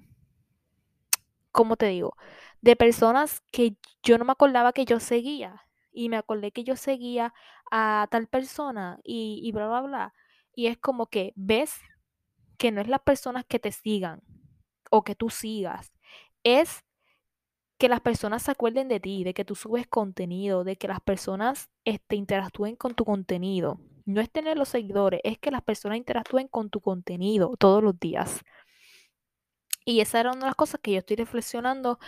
¿cómo 1.53 1.77
te 1.77 1.87
digo? 1.87 2.17
De 2.61 2.77
personas 2.77 3.43
que 3.53 3.77
yo 4.03 4.19
no 4.19 4.25
me 4.25 4.33
acordaba 4.33 4.73
que 4.73 4.85
yo 4.85 5.01
seguía. 5.01 5.63
Y 5.93 6.09
me 6.09 6.17
acordé 6.17 6.53
que 6.53 6.63
yo 6.65 6.77
seguía 6.77 7.35
a 7.71 8.07
tal 8.11 8.29
persona 8.29 9.01
y, 9.03 9.41
y 9.43 9.53
bla, 9.53 9.67
bla, 9.69 9.81
bla. 9.81 10.15
Y 10.55 10.67
es 10.69 10.79
como 10.79 11.07
que 11.07 11.33
ves 11.37 11.75
que 12.59 12.73
no 12.73 12.81
es 12.81 12.89
las 12.89 13.01
personas 13.03 13.45
que 13.47 13.59
te 13.59 13.73
sigan 13.73 14.23
o 14.91 15.05
que 15.05 15.15
tú 15.15 15.31
sigas, 15.31 15.93
es 16.45 16.85
que 17.81 17.89
las 17.89 18.03
personas 18.03 18.43
se 18.43 18.51
acuerden 18.51 18.89
de 18.89 19.01
ti, 19.01 19.25
de 19.25 19.33
que 19.33 19.47
tú 19.47 19.55
subes 19.55 19.87
contenido, 19.87 20.65
de 20.65 20.77
que 20.77 20.87
las 20.87 21.01
personas 21.01 21.71
este, 21.87 22.15
interactúen 22.15 22.77
con 22.77 22.95
tu 22.95 23.07
contenido. 23.07 23.81
No 24.05 24.21
es 24.21 24.31
tener 24.31 24.59
los 24.59 24.69
seguidores, 24.69 25.23
es 25.25 25.39
que 25.39 25.51
las 25.51 25.63
personas 25.63 25.97
interactúen 25.97 26.47
con 26.47 26.69
tu 26.69 26.83
contenido 26.83 27.57
todos 27.59 27.83
los 27.83 27.99
días. 27.99 28.43
Y 29.87 30.01
esa 30.03 30.21
era 30.21 30.33
una 30.33 30.41
de 30.41 30.47
las 30.49 30.57
cosas 30.57 30.79
que 30.83 30.93
yo 30.93 30.99
estoy 30.99 31.17
reflexionando, 31.17 31.99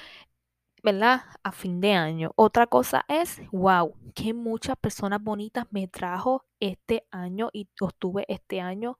¿verdad? 0.83 1.23
A 1.43 1.53
fin 1.53 1.81
de 1.81 1.95
año. 1.95 2.33
Otra 2.37 2.67
cosa 2.67 3.07
es, 3.09 3.41
wow, 3.51 3.95
que 4.15 4.35
muchas 4.35 4.77
personas 4.77 5.23
bonitas 5.23 5.65
me 5.71 5.89
trajo 5.89 6.45
este 6.61 7.07
año 7.11 7.49
y 7.51 7.71
obtuve 7.81 8.27
este 8.29 8.61
año 8.61 8.99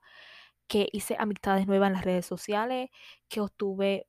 que 0.67 0.89
hice 0.91 1.15
amistades 1.19 1.67
nuevas 1.67 1.89
en 1.89 1.93
las 1.93 2.05
redes 2.05 2.25
sociales, 2.25 2.89
que 3.29 3.41
obtuve 3.41 4.07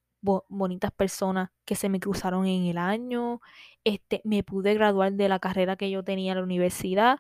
bonitas 0.49 0.91
personas 0.93 1.51
que 1.65 1.75
se 1.77 1.89
me 1.89 2.01
cruzaron 2.01 2.47
en 2.47 2.65
el 2.67 2.79
año, 2.79 3.41
este, 3.85 4.21
me 4.25 4.43
pude 4.43 4.75
graduar 4.75 5.13
de 5.13 5.29
la 5.29 5.39
carrera 5.39 5.77
que 5.77 5.91
yo 5.91 6.03
tenía 6.05 6.33
en 6.33 6.39
la 6.39 6.45
universidad, 6.45 7.19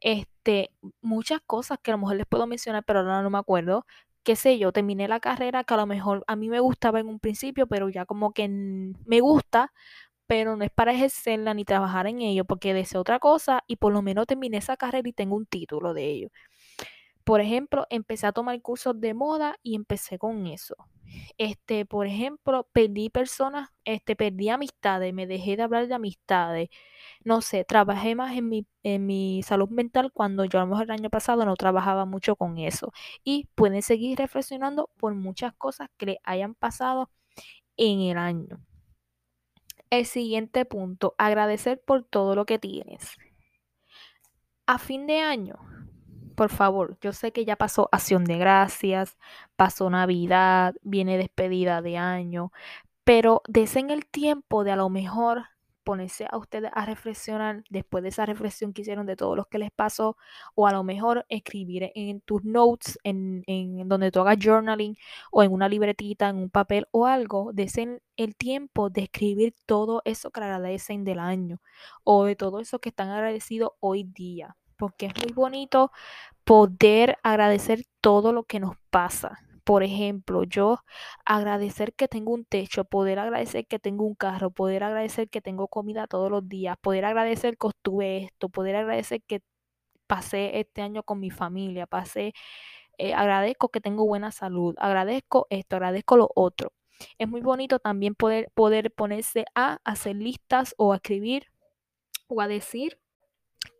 este, 0.00 0.70
muchas 1.02 1.40
cosas 1.46 1.78
que 1.82 1.90
a 1.90 1.94
lo 1.94 1.98
mejor 1.98 2.16
les 2.16 2.26
puedo 2.26 2.46
mencionar, 2.46 2.84
pero 2.84 3.00
ahora 3.00 3.22
no 3.22 3.30
me 3.30 3.38
acuerdo, 3.38 3.86
qué 4.24 4.36
sé 4.36 4.58
yo, 4.58 4.72
terminé 4.72 5.08
la 5.08 5.20
carrera 5.20 5.64
que 5.64 5.74
a 5.74 5.76
lo 5.78 5.86
mejor 5.86 6.24
a 6.26 6.36
mí 6.36 6.48
me 6.48 6.60
gustaba 6.60 7.00
en 7.00 7.08
un 7.08 7.20
principio, 7.20 7.66
pero 7.66 7.88
ya 7.90 8.06
como 8.06 8.32
que 8.32 8.48
me 8.48 9.20
gusta, 9.20 9.72
pero 10.26 10.56
no 10.56 10.64
es 10.64 10.70
para 10.72 10.92
ejercerla 10.92 11.54
ni 11.54 11.64
trabajar 11.64 12.06
en 12.08 12.20
ello, 12.22 12.44
porque 12.46 12.74
deseo 12.74 13.00
otra 13.02 13.18
cosa 13.20 13.64
y 13.66 13.76
por 13.76 13.92
lo 13.92 14.02
menos 14.02 14.26
terminé 14.26 14.58
esa 14.58 14.76
carrera 14.76 15.08
y 15.08 15.12
tengo 15.12 15.36
un 15.36 15.46
título 15.46 15.94
de 15.94 16.10
ello. 16.10 16.28
Por 17.24 17.40
ejemplo, 17.40 17.86
empecé 17.90 18.26
a 18.26 18.32
tomar 18.32 18.60
cursos 18.62 19.00
de 19.00 19.14
moda 19.14 19.56
y 19.62 19.74
empecé 19.74 20.18
con 20.18 20.46
eso. 20.46 20.76
Este, 21.38 21.86
por 21.86 22.06
ejemplo, 22.06 22.68
perdí 22.72 23.10
personas, 23.10 23.70
este, 23.84 24.16
perdí 24.16 24.48
amistades, 24.48 25.14
me 25.14 25.26
dejé 25.26 25.56
de 25.56 25.62
hablar 25.62 25.86
de 25.88 25.94
amistades. 25.94 26.68
No 27.24 27.40
sé, 27.40 27.64
trabajé 27.64 28.14
más 28.14 28.36
en 28.36 28.48
mi, 28.48 28.66
en 28.82 29.06
mi 29.06 29.42
salud 29.42 29.68
mental 29.70 30.12
cuando 30.12 30.44
yo 30.44 30.58
a 30.58 30.62
lo 30.62 30.68
mejor 30.68 30.84
el 30.84 30.90
año 30.92 31.10
pasado 31.10 31.44
no 31.44 31.56
trabajaba 31.56 32.04
mucho 32.04 32.36
con 32.36 32.58
eso. 32.58 32.92
Y 33.24 33.48
pueden 33.54 33.82
seguir 33.82 34.18
reflexionando 34.18 34.90
por 34.96 35.14
muchas 35.14 35.54
cosas 35.54 35.88
que 35.96 36.06
le 36.06 36.20
hayan 36.24 36.54
pasado 36.54 37.10
en 37.76 38.00
el 38.00 38.18
año. 38.18 38.60
El 39.90 40.06
siguiente 40.06 40.64
punto, 40.64 41.14
agradecer 41.18 41.80
por 41.80 42.04
todo 42.04 42.34
lo 42.34 42.46
que 42.46 42.58
tienes. 42.58 43.16
A 44.66 44.78
fin 44.78 45.06
de 45.06 45.20
año, 45.20 45.58
por 46.34 46.50
favor, 46.50 46.98
yo 47.00 47.12
sé 47.12 47.32
que 47.32 47.44
ya 47.44 47.56
pasó 47.56 47.88
acción 47.92 48.24
de 48.24 48.38
gracias, 48.38 49.16
pasó 49.56 49.90
Navidad, 49.90 50.74
viene 50.82 51.18
despedida 51.18 51.82
de 51.82 51.96
año, 51.98 52.52
pero 53.04 53.42
desen 53.48 53.90
el 53.90 54.06
tiempo 54.06 54.64
de 54.64 54.72
a 54.72 54.76
lo 54.76 54.88
mejor 54.90 55.44
ponerse 55.84 56.26
a 56.30 56.38
ustedes 56.38 56.70
a 56.74 56.86
reflexionar 56.86 57.62
después 57.70 58.02
de 58.02 58.08
esa 58.08 58.26
reflexión 58.26 58.72
que 58.72 58.82
hicieron 58.82 59.06
de 59.06 59.16
todo 59.16 59.36
lo 59.36 59.44
que 59.44 59.58
les 59.58 59.70
pasó, 59.70 60.16
o 60.54 60.66
a 60.66 60.72
lo 60.72 60.82
mejor 60.82 61.26
escribir 61.28 61.92
en 61.94 62.20
tus 62.22 62.42
notes, 62.44 62.98
en, 63.04 63.44
en 63.46 63.88
donde 63.88 64.10
tú 64.10 64.20
hagas 64.20 64.38
journaling, 64.40 64.96
o 65.30 65.42
en 65.42 65.52
una 65.52 65.68
libretita, 65.68 66.28
en 66.30 66.36
un 66.36 66.50
papel 66.50 66.88
o 66.90 67.06
algo, 67.06 67.52
desen 67.52 68.00
el 68.16 68.34
tiempo 68.36 68.90
de 68.90 69.02
escribir 69.02 69.54
todo 69.66 70.02
eso 70.04 70.30
que 70.30 70.40
agradecen 70.40 71.04
del 71.04 71.18
año, 71.18 71.60
o 72.04 72.24
de 72.24 72.36
todo 72.36 72.60
eso 72.60 72.80
que 72.80 72.88
están 72.88 73.10
agradecidos 73.10 73.72
hoy 73.80 74.04
día 74.04 74.56
porque 74.76 75.06
es 75.06 75.14
muy 75.22 75.32
bonito 75.32 75.92
poder 76.44 77.18
agradecer 77.22 77.84
todo 78.00 78.32
lo 78.32 78.44
que 78.44 78.60
nos 78.60 78.76
pasa. 78.90 79.38
Por 79.64 79.82
ejemplo, 79.82 80.44
yo 80.44 80.80
agradecer 81.24 81.94
que 81.94 82.08
tengo 82.08 82.32
un 82.32 82.44
techo, 82.44 82.84
poder 82.84 83.18
agradecer 83.18 83.66
que 83.66 83.78
tengo 83.78 84.04
un 84.04 84.14
carro, 84.14 84.50
poder 84.50 84.84
agradecer 84.84 85.30
que 85.30 85.40
tengo 85.40 85.68
comida 85.68 86.06
todos 86.06 86.30
los 86.30 86.48
días, 86.48 86.76
poder 86.80 87.06
agradecer 87.06 87.56
que 87.56 87.68
obtuve 87.68 88.18
esto, 88.24 88.50
poder 88.50 88.76
agradecer 88.76 89.22
que 89.22 89.40
pasé 90.06 90.60
este 90.60 90.82
año 90.82 91.02
con 91.02 91.20
mi 91.20 91.30
familia, 91.30 91.86
pasé, 91.86 92.34
eh, 92.98 93.14
agradezco 93.14 93.70
que 93.70 93.80
tengo 93.80 94.06
buena 94.06 94.32
salud, 94.32 94.74
agradezco 94.78 95.46
esto, 95.50 95.76
agradezco 95.76 96.16
lo 96.16 96.30
otro. 96.34 96.72
Es 97.18 97.28
muy 97.28 97.40
bonito 97.40 97.78
también 97.78 98.14
poder, 98.14 98.50
poder 98.54 98.92
ponerse 98.92 99.46
a 99.54 99.78
hacer 99.84 100.16
listas 100.16 100.74
o 100.78 100.92
a 100.92 100.96
escribir 100.96 101.48
o 102.28 102.40
a 102.40 102.48
decir 102.48 102.98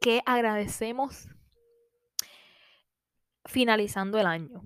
que 0.01 0.23
agradecemos 0.27 1.29
finalizando 3.45 4.19
el 4.19 4.27
año. 4.27 4.63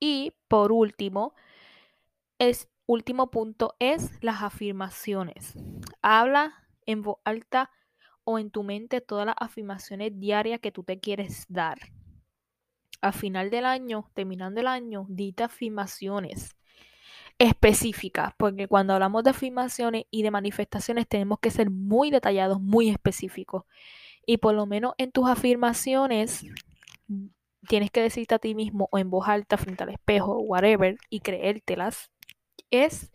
Y 0.00 0.32
por 0.48 0.72
último, 0.72 1.34
el 2.38 2.56
último 2.86 3.30
punto 3.30 3.74
es 3.78 4.12
las 4.22 4.42
afirmaciones. 4.42 5.54
Habla 6.02 6.64
en 6.86 7.02
voz 7.02 7.18
alta 7.24 7.70
o 8.24 8.38
en 8.38 8.50
tu 8.50 8.62
mente 8.62 9.00
todas 9.00 9.26
las 9.26 9.36
afirmaciones 9.38 10.18
diarias 10.18 10.60
que 10.60 10.72
tú 10.72 10.84
te 10.84 11.00
quieres 11.00 11.46
dar. 11.48 11.78
Al 13.00 13.12
final 13.12 13.50
del 13.50 13.64
año, 13.64 14.10
terminando 14.14 14.60
el 14.60 14.66
año, 14.66 15.06
dite 15.08 15.44
afirmaciones. 15.44 16.57
Específicas, 17.38 18.32
porque 18.36 18.66
cuando 18.66 18.94
hablamos 18.94 19.22
de 19.24 19.30
afirmaciones 19.30 20.04
y 20.10 20.22
de 20.22 20.30
manifestaciones 20.30 21.06
tenemos 21.06 21.38
que 21.40 21.50
ser 21.50 21.70
muy 21.70 22.10
detallados, 22.10 22.60
muy 22.60 22.88
específicos. 22.88 23.64
Y 24.26 24.38
por 24.38 24.54
lo 24.54 24.66
menos 24.66 24.94
en 24.98 25.12
tus 25.12 25.28
afirmaciones 25.28 26.44
tienes 27.68 27.90
que 27.90 28.02
decirte 28.02 28.34
a 28.34 28.38
ti 28.38 28.54
mismo 28.54 28.88
o 28.90 28.98
en 28.98 29.10
voz 29.10 29.28
alta 29.28 29.56
frente 29.56 29.84
al 29.84 29.90
espejo, 29.90 30.38
whatever, 30.38 30.98
y 31.10 31.20
creértelas, 31.20 32.10
es 32.70 33.12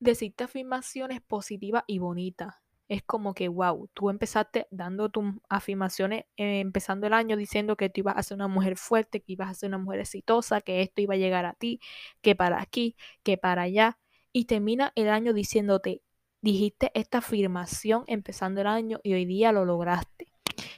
decirte 0.00 0.44
afirmaciones 0.44 1.20
positivas 1.20 1.84
y 1.86 1.98
bonitas. 1.98 2.63
Es 2.88 3.02
como 3.02 3.34
que, 3.34 3.48
wow, 3.48 3.88
tú 3.94 4.10
empezaste 4.10 4.66
dando 4.70 5.08
tus 5.08 5.24
afirmaciones, 5.48 6.24
eh, 6.36 6.60
empezando 6.60 7.06
el 7.06 7.14
año 7.14 7.36
diciendo 7.36 7.76
que 7.76 7.88
tú 7.88 8.00
ibas 8.00 8.16
a 8.16 8.22
ser 8.22 8.36
una 8.36 8.48
mujer 8.48 8.76
fuerte, 8.76 9.20
que 9.20 9.32
ibas 9.32 9.50
a 9.50 9.54
ser 9.54 9.68
una 9.68 9.78
mujer 9.78 10.00
exitosa, 10.00 10.60
que 10.60 10.82
esto 10.82 11.00
iba 11.00 11.14
a 11.14 11.16
llegar 11.16 11.46
a 11.46 11.54
ti, 11.54 11.80
que 12.20 12.34
para 12.36 12.60
aquí, 12.60 12.96
que 13.22 13.38
para 13.38 13.62
allá. 13.62 13.98
Y 14.32 14.44
termina 14.46 14.92
el 14.96 15.08
año 15.08 15.32
diciéndote, 15.32 16.02
dijiste 16.42 16.90
esta 16.94 17.18
afirmación 17.18 18.04
empezando 18.06 18.60
el 18.60 18.66
año 18.66 19.00
y 19.02 19.14
hoy 19.14 19.24
día 19.24 19.50
lo 19.52 19.64
lograste. 19.64 20.26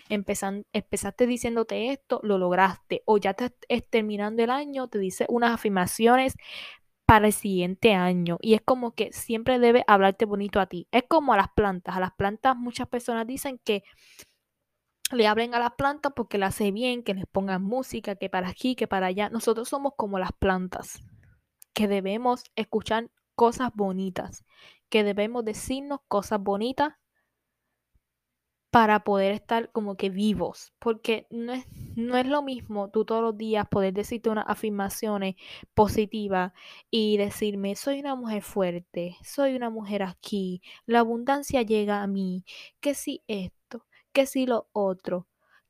empezaste 0.09 1.27
diciéndote 1.27 1.91
esto, 1.91 2.21
lo 2.23 2.39
lograste. 2.39 3.03
O 3.07 3.19
ya 3.19 3.35
te, 3.35 3.51
terminando 3.91 4.43
el 4.45 4.51
año, 4.51 4.89
te 4.89 4.99
dice 4.99 5.27
unas 5.29 5.53
afirmaciones 5.53 6.37
para 7.07 7.29
el 7.29 7.33
siguiente 7.33 7.95
año. 7.95 8.39
Y 8.41 8.55
es 8.55 8.63
como 8.63 8.95
que 8.95 9.13
siempre 9.13 9.59
debe 9.59 9.85
hablarte 9.87 10.25
bonito 10.25 10.61
a 10.61 10.67
ti. 10.67 10.89
Es 10.91 11.05
como 11.09 11.33
a 11.33 11.37
las 11.37 11.49
plantas. 11.55 11.97
A 11.97 12.01
las 12.01 12.13
plantas 12.13 12.57
muchas 12.57 12.89
personas 12.89 13.27
dicen 13.27 13.61
que 13.65 13.85
le 15.13 15.27
hablen 15.27 15.55
a 15.55 15.61
las 15.61 15.73
plantas 15.75 16.13
porque 16.15 16.37
le 16.37 16.47
hace 16.47 16.73
bien, 16.73 17.03
que 17.05 17.15
les 17.15 17.27
pongan 17.27 17.63
música, 17.63 18.17
que 18.17 18.29
para 18.29 18.49
aquí, 18.49 18.75
que 18.75 18.89
para 18.89 19.07
allá. 19.07 19.31
Nosotros 19.31 19.69
somos 19.69 19.93
como 19.97 20.19
las 20.19 20.33
plantas, 20.33 21.01
que 21.75 21.89
debemos 21.89 22.43
escuchar 22.57 23.11
cosas 23.37 23.71
bonitas 23.75 24.45
que 24.89 25.05
debemos 25.05 25.45
decirnos 25.45 26.01
cosas 26.09 26.41
bonitas 26.41 26.95
para 28.77 29.01
poder 29.05 29.33
estar 29.33 29.73
como 29.73 29.97
que 29.97 30.11
vivos, 30.11 30.75
porque 30.79 31.27
no 31.31 31.55
es, 31.55 31.65
no 31.97 32.19
es 32.19 32.27
lo 32.27 32.43
mismo 32.43 32.91
tú 32.91 33.07
todos 33.07 33.23
los 33.23 33.39
días 33.39 33.67
poder 33.71 33.95
decirte 33.95 34.29
unas 34.29 34.45
afirmaciones 34.47 35.37
positivas 35.73 36.53
y 36.91 37.17
decirme, 37.17 37.75
soy 37.75 38.01
una 38.01 38.15
mujer 38.17 38.43
fuerte, 38.43 39.17
soy 39.25 39.55
una 39.57 39.71
mujer 39.71 40.03
aquí, 40.03 40.61
la 40.85 40.99
abundancia 40.99 41.63
llega 41.63 42.03
a 42.03 42.07
mí, 42.07 42.45
que 42.81 42.93
si 42.93 43.25
esto, 43.29 43.87
que 44.13 44.27
si 44.27 44.45
lo 44.45 44.69
otro, 44.73 45.27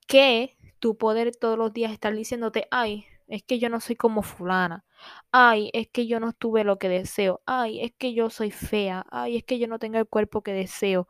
que 0.09 0.57
tu 0.81 0.99
poder 0.99 1.37
todos 1.37 1.57
los 1.57 1.73
días 1.73 1.93
estar 1.93 2.13
diciéndote, 2.13 2.67
ay, 2.73 3.05
es 3.29 3.45
que 3.45 3.61
yo 3.61 3.69
no 3.69 3.79
soy 3.79 3.95
como 3.95 4.23
fulana, 4.23 4.85
ay, 5.33 5.71
es 5.73 5.89
que 5.89 6.07
yo 6.07 6.21
no 6.21 6.33
tuve 6.33 6.65
lo 6.65 6.79
que 6.79 6.89
deseo, 6.89 7.43
ay, 7.47 7.81
es 7.81 7.93
que 7.99 8.15
yo 8.15 8.31
soy 8.31 8.51
fea, 8.51 9.07
ay, 9.11 9.37
es 9.37 9.45
que 9.45 9.59
yo 9.59 9.69
no 9.69 9.79
tengo 9.79 9.99
el 9.99 10.07
cuerpo 10.07 10.43
que 10.43 10.53
deseo. 10.53 11.09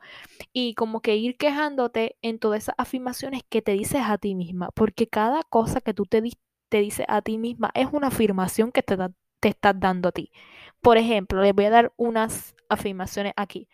Y 0.52 0.74
como 0.74 1.00
que 1.02 1.16
ir 1.16 1.36
quejándote 1.36 2.16
en 2.22 2.38
todas 2.38 2.64
esas 2.64 2.74
afirmaciones 2.78 3.42
que 3.48 3.62
te 3.62 3.72
dices 3.72 4.02
a 4.04 4.18
ti 4.18 4.34
misma, 4.34 4.70
porque 4.72 5.08
cada 5.08 5.42
cosa 5.44 5.80
que 5.80 5.94
tú 5.94 6.04
te, 6.06 6.22
te 6.68 6.78
dices 6.80 7.06
a 7.08 7.22
ti 7.22 7.38
misma 7.38 7.70
es 7.74 7.88
una 7.92 8.08
afirmación 8.08 8.72
que 8.72 8.82
te, 8.82 8.96
te 9.40 9.48
estás 9.48 9.78
dando 9.78 10.10
a 10.10 10.12
ti. 10.12 10.32
Por 10.80 10.98
ejemplo, 10.98 11.42
les 11.42 11.54
voy 11.54 11.66
a 11.66 11.70
dar 11.70 11.92
unas 11.96 12.54
afirmaciones 12.68 13.32
aquí. 13.36 13.68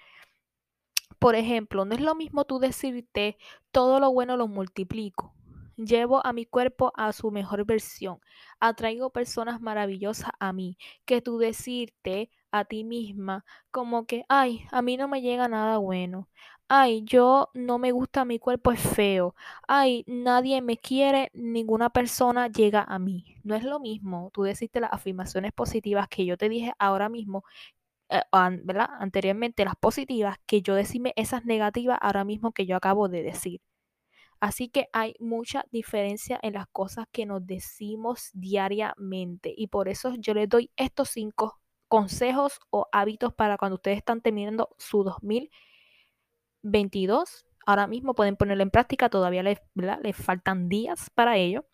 Por 1.19 1.37
ejemplo, 1.37 1.85
no 1.85 1.95
es 1.95 2.01
lo 2.01 2.15
mismo 2.15 2.45
tú 2.45 2.59
decirte 2.59 3.39
todo 3.71 4.01
lo 4.01 4.13
bueno 4.13 4.37
lo 4.37 4.49
multiplico 4.49 5.35
Llevo 5.77 6.25
a 6.27 6.33
mi 6.33 6.47
cuerpo 6.47 6.93
a 6.97 7.13
su 7.13 7.31
mejor 7.31 7.65
versión. 7.65 8.19
Atraigo 8.61 9.11
personas 9.11 9.61
maravillosas 9.61 10.31
a 10.39 10.53
mí. 10.53 10.77
Que 11.05 11.21
tú 11.23 11.39
decirte 11.39 12.31
a 12.51 12.65
ti 12.65 12.85
misma 12.85 13.45
como 13.71 14.07
que, 14.07 14.25
ay, 14.29 14.67
a 14.71 14.83
mí 14.83 14.97
no 14.97 15.09
me 15.09 15.23
llega 15.23 15.49
nada 15.49 15.79
bueno. 15.79 16.29
Ay, 16.69 17.03
yo 17.05 17.51
no 17.55 17.79
me 17.79 17.93
gusta, 17.93 18.25
mi 18.25 18.39
cuerpo 18.39 18.73
es 18.73 18.81
feo. 18.81 19.35
Ay, 19.69 20.05
nadie 20.07 20.63
me 20.63 20.79
quiere, 20.79 21.31
ninguna 21.35 21.91
persona 21.91 22.49
llega 22.49 22.83
a 22.83 22.99
mí. 22.99 23.37
No 23.45 23.55
es 23.55 23.65
lo 23.65 23.79
mismo 23.81 24.31
tú 24.33 24.43
decirte 24.43 24.81
las 24.81 24.93
afirmaciones 24.93 25.53
positivas 25.53 26.09
que 26.09 26.25
yo 26.25 26.37
te 26.39 26.49
dije 26.49 26.73
ahora 26.79 27.09
mismo 27.11 27.45
eh, 28.11 28.23
¿verdad? 28.65 28.89
Anteriormente 29.01 29.65
las 29.65 29.77
positivas, 29.77 30.39
que 30.47 30.63
yo 30.63 30.75
decirme 30.75 31.13
esas 31.17 31.45
negativas 31.45 31.99
ahora 32.01 32.25
mismo 32.25 32.53
que 32.53 32.67
yo 32.67 32.77
acabo 32.77 33.09
de 33.09 33.23
decir. 33.23 33.61
Así 34.43 34.69
que 34.69 34.89
hay 34.93 35.15
mucha 35.21 35.65
diferencia 35.71 36.39
en 36.43 36.55
las 36.55 36.67
cosas 36.67 37.07
que 37.13 37.27
nos 37.27 37.47
decimos 37.47 38.31
diariamente 38.33 39.55
y 39.57 39.69
por 39.69 39.89
eso 39.89 40.17
yo 40.19 40.35
les 40.35 40.49
doy 40.49 40.73
estos 40.75 41.11
cinco 41.11 41.61
consejos 41.87 42.59
o 42.71 42.89
hábitos 42.91 43.33
para 43.33 43.57
cuando 43.57 43.77
ustedes 43.77 43.99
están 43.99 44.21
terminando 44.21 44.71
su 44.79 45.05
2022. 45.05 47.47
Ahora 47.67 47.87
mismo 47.87 48.15
pueden 48.15 48.35
ponerlo 48.35 48.65
en 48.65 48.71
práctica, 48.71 49.09
todavía 49.09 49.45
les, 49.45 49.61
les 49.77 50.17
faltan 50.17 50.69
días 50.69 51.09
para 51.11 51.37
ello, 51.37 51.65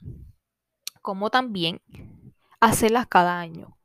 como 1.01 1.31
también 1.31 1.81
hacerlas 2.61 3.07
cada 3.07 3.41
año. 3.41 3.78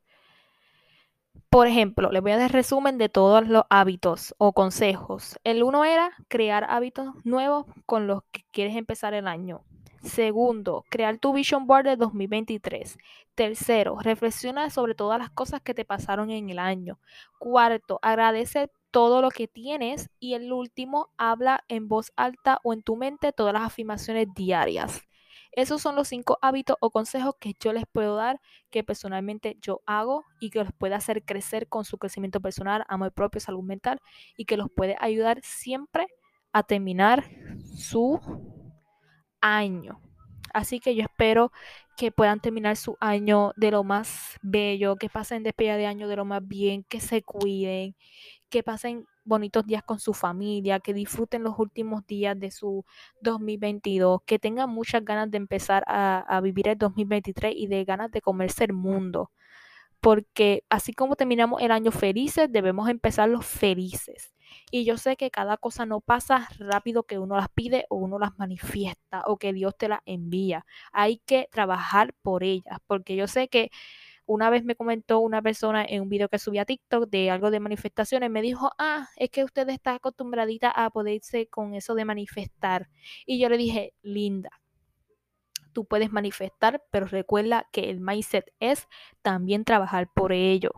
Por 1.54 1.68
ejemplo, 1.68 2.12
les 2.12 2.24
voy 2.24 2.32
a 2.32 2.38
dar 2.38 2.52
resumen 2.52 2.98
de 2.98 3.10
todos 3.10 3.48
los 3.48 3.66
hábitos 3.70 4.34
o 4.40 4.54
consejos. 4.54 5.38
El 5.44 5.62
uno 5.62 5.86
era 5.86 6.10
crear 6.28 6.66
hábitos 6.68 7.14
nuevos 7.26 7.68
con 7.86 8.08
los 8.08 8.24
que 8.32 8.42
quieres 8.50 8.76
empezar 8.76 9.14
el 9.14 9.28
año. 9.28 9.62
Segundo, 10.02 10.84
crear 10.90 11.20
tu 11.20 11.32
vision 11.32 11.68
board 11.68 11.86
de 11.86 11.96
2023. 11.96 12.98
Tercero, 13.36 14.00
reflexiona 14.02 14.72
sobre 14.72 14.96
todas 14.96 15.20
las 15.20 15.30
cosas 15.30 15.62
que 15.62 15.76
te 15.76 15.86
pasaron 15.86 16.32
en 16.32 16.50
el 16.50 16.58
año. 16.58 16.98
Cuarto, 17.38 18.00
agradece 18.02 18.72
todo 18.90 19.22
lo 19.22 19.30
que 19.30 19.48
tienes. 19.48 20.10
Y 20.20 20.34
el 20.34 20.52
último, 20.52 21.12
habla 21.18 21.66
en 21.68 21.88
voz 21.88 22.14
alta 22.16 22.62
o 22.64 22.74
en 22.74 22.82
tu 22.82 22.96
mente 22.96 23.32
todas 23.32 23.54
las 23.54 23.62
afirmaciones 23.62 24.26
diarias. 24.34 25.04
Esos 25.56 25.82
son 25.82 25.96
los 25.96 26.08
cinco 26.08 26.40
hábitos 26.42 26.78
o 26.80 26.90
consejos 26.90 27.36
que 27.40 27.54
yo 27.60 27.74
les 27.74 27.86
puedo 27.92 28.16
dar, 28.16 28.42
que 28.72 28.84
personalmente 28.84 29.58
yo 29.62 29.82
hago 29.86 30.24
y 30.40 30.50
que 30.50 30.64
los 30.64 30.74
puede 30.74 30.96
hacer 30.96 31.24
crecer 31.24 31.68
con 31.68 31.86
su 31.86 31.98
crecimiento 31.98 32.42
personal, 32.42 32.84
amor 32.88 33.12
propio, 33.12 33.40
salud 33.40 33.64
mental 33.64 34.00
y 34.36 34.46
que 34.46 34.58
los 34.58 34.70
puede 34.76 34.96
ayudar 35.00 35.40
siempre 35.44 36.08
a 36.54 36.64
terminar 36.64 37.24
su 37.76 38.20
año. 39.42 40.02
Así 40.54 40.80
que 40.80 40.96
yo 40.96 41.04
espero 41.04 41.52
que 41.98 42.12
puedan 42.12 42.40
terminar 42.40 42.78
su 42.78 42.96
año 43.00 43.54
de 43.56 43.72
lo 43.72 43.84
más 43.84 44.40
bello, 44.42 44.96
que 44.96 45.10
pasen 45.10 45.44
despedida 45.44 45.78
de 45.78 45.88
año 45.88 46.08
de 46.08 46.16
lo 46.16 46.26
más 46.26 46.48
bien, 46.48 46.84
que 46.84 47.00
se 47.00 47.24
cuiden, 47.24 47.96
que 48.50 48.64
pasen 48.64 49.06
bonitos 49.26 49.66
días 49.66 49.84
con 49.84 50.00
su 50.00 50.14
familia, 50.14 50.80
que 50.80 50.94
disfruten 50.94 51.44
los 51.44 51.58
últimos 51.58 52.06
días 52.06 52.40
de 52.40 52.52
su 52.52 52.86
2022, 53.22 54.22
que 54.26 54.40
tengan 54.40 54.70
muchas 54.70 55.04
ganas 55.06 55.32
de 55.32 55.38
empezar 55.38 55.84
a, 55.88 56.40
vivir 56.42 56.68
el 56.68 56.78
2023 56.78 57.54
y 57.56 57.68
de 57.68 57.86
ganas 57.86 58.12
de 58.12 58.22
comerse 58.22 58.66
el 58.66 58.74
mundo. 58.74 59.32
Porque 60.02 60.64
así 60.70 60.94
como 60.94 61.16
terminamos 61.16 61.62
el 61.62 61.72
año 61.72 61.92
felices, 61.92 62.52
debemos 62.52 62.90
empezarlos 62.90 63.46
felices. 63.46 64.34
Y 64.72 64.86
yo 64.86 64.98
sé 64.98 65.16
que 65.16 65.32
cada 65.32 65.58
cosa 65.58 65.86
no 65.86 66.02
pasa 66.02 66.48
rápido 66.60 67.04
que 67.04 67.20
uno 67.20 67.38
las 67.38 67.50
pide 67.50 67.86
o 67.90 67.96
uno 67.98 68.20
las 68.20 68.38
manifiesta 68.38 69.24
o 69.26 69.38
que 69.38 69.54
Dios 69.54 69.76
te 69.78 69.88
las 69.88 70.02
envía. 70.06 70.66
Hay 70.92 71.18
que 71.26 71.48
trabajar 71.52 72.14
por 72.22 72.44
ellas, 72.44 72.80
porque 72.88 73.16
yo 73.16 73.28
sé 73.28 73.48
que 73.48 73.72
una 74.26 74.50
vez 74.50 74.64
me 74.64 74.76
comentó 74.76 75.20
una 75.20 75.42
persona 75.42 75.86
en 75.86 76.02
un 76.02 76.10
video 76.10 76.30
que 76.30 76.40
subí 76.40 76.58
a 76.58 76.66
TikTok 76.66 77.10
de 77.10 77.30
algo 77.30 77.52
de 77.52 77.60
manifestaciones, 77.60 78.30
me 78.30 78.42
dijo, 78.42 78.72
ah, 78.78 79.10
es 79.18 79.30
que 79.30 79.44
usted 79.44 79.68
está 79.70 79.96
acostumbradita 79.96 80.72
a 80.72 80.90
poderse 80.90 81.48
con 81.48 81.74
eso 81.74 81.96
de 81.96 82.06
manifestar. 82.06 82.90
Y 83.26 83.40
yo 83.40 83.50
le 83.50 83.58
dije, 83.58 83.94
linda, 84.02 84.50
tú 85.74 85.86
puedes 85.86 86.12
manifestar, 86.12 86.84
pero 86.92 87.06
recuerda 87.08 87.68
que 87.72 87.90
el 87.90 88.00
mindset 88.00 88.54
es 88.60 88.88
también 89.22 89.66
trabajar 89.66 90.08
por 90.14 90.32
ello. 90.32 90.72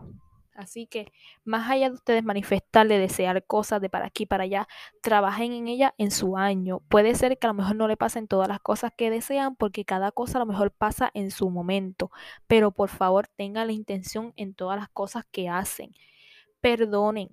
Así 0.56 0.86
que 0.86 1.12
más 1.44 1.70
allá 1.70 1.90
de 1.90 1.94
ustedes 1.94 2.24
manifestarle, 2.24 2.98
desear 2.98 3.44
cosas 3.44 3.80
de 3.82 3.90
para 3.90 4.06
aquí 4.06 4.24
para 4.24 4.44
allá, 4.44 4.66
trabajen 5.02 5.52
en 5.52 5.68
ella 5.68 5.94
en 5.98 6.10
su 6.10 6.38
año. 6.38 6.80
Puede 6.88 7.14
ser 7.14 7.38
que 7.38 7.46
a 7.46 7.50
lo 7.50 7.54
mejor 7.54 7.76
no 7.76 7.88
le 7.88 7.96
pasen 7.96 8.26
todas 8.26 8.48
las 8.48 8.60
cosas 8.60 8.92
que 8.96 9.10
desean 9.10 9.54
porque 9.54 9.84
cada 9.84 10.12
cosa 10.12 10.38
a 10.38 10.40
lo 10.40 10.46
mejor 10.46 10.70
pasa 10.70 11.10
en 11.12 11.30
su 11.30 11.50
momento. 11.50 12.10
Pero 12.46 12.70
por 12.70 12.88
favor 12.88 13.28
tengan 13.28 13.66
la 13.66 13.74
intención 13.74 14.32
en 14.36 14.54
todas 14.54 14.78
las 14.78 14.88
cosas 14.88 15.24
que 15.30 15.48
hacen. 15.48 15.92
Perdonen. 16.62 17.28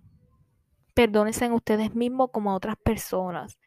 Perdónense 0.94 1.46
en 1.46 1.54
ustedes 1.54 1.96
mismos 1.96 2.30
como 2.32 2.52
a 2.52 2.56
otras 2.56 2.76
personas. 2.76 3.58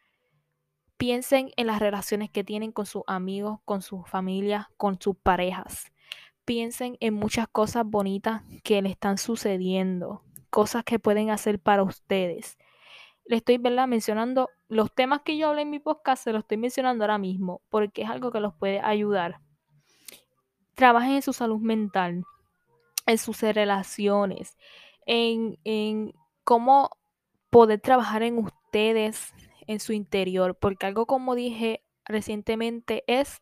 Piensen 0.97 1.51
en 1.57 1.67
las 1.67 1.79
relaciones 1.79 2.29
que 2.29 2.43
tienen 2.43 2.71
con 2.71 2.85
sus 2.85 3.03
amigos, 3.07 3.59
con 3.65 3.81
sus 3.81 4.07
familias, 4.07 4.67
con 4.77 5.01
sus 5.01 5.15
parejas 5.17 5.91
piensen 6.47 6.95
en 7.01 7.13
muchas 7.13 7.49
cosas 7.49 7.83
bonitas 7.85 8.41
que 8.63 8.81
le 8.81 8.89
están 8.89 9.17
sucediendo, 9.17 10.23
cosas 10.49 10.85
que 10.85 10.97
pueden 10.97 11.29
hacer 11.29 11.59
para 11.59 11.83
ustedes. 11.83 12.57
Le 13.25 13.35
estoy 13.35 13.57
¿verdad? 13.57 13.85
mencionando 13.85 14.49
los 14.69 14.95
temas 14.95 15.23
que 15.25 15.37
yo 15.37 15.49
hablé 15.49 15.63
en 15.63 15.69
mi 15.69 15.79
podcast, 15.79 16.23
se 16.23 16.31
los 16.31 16.43
estoy 16.43 16.55
mencionando 16.55 17.03
ahora 17.03 17.17
mismo, 17.17 17.61
porque 17.69 18.03
es 18.03 18.09
algo 18.09 18.31
que 18.31 18.39
los 18.39 18.53
puede 18.55 18.79
ayudar. 18.79 19.41
Trabajen 20.73 21.15
en 21.15 21.21
su 21.21 21.33
salud 21.33 21.59
mental. 21.59 22.23
en 23.05 23.17
sus 23.17 23.41
relaciones, 23.41 24.57
en, 25.05 25.57
en 25.65 26.13
cómo 26.45 26.91
poder 27.49 27.81
trabajar 27.81 28.23
en 28.23 28.37
ustedes, 28.37 29.33
en 29.67 29.79
su 29.79 29.93
interior, 29.93 30.55
porque 30.55 30.85
algo 30.85 31.05
como 31.05 31.35
dije 31.35 31.83
recientemente 32.05 33.03
es 33.07 33.41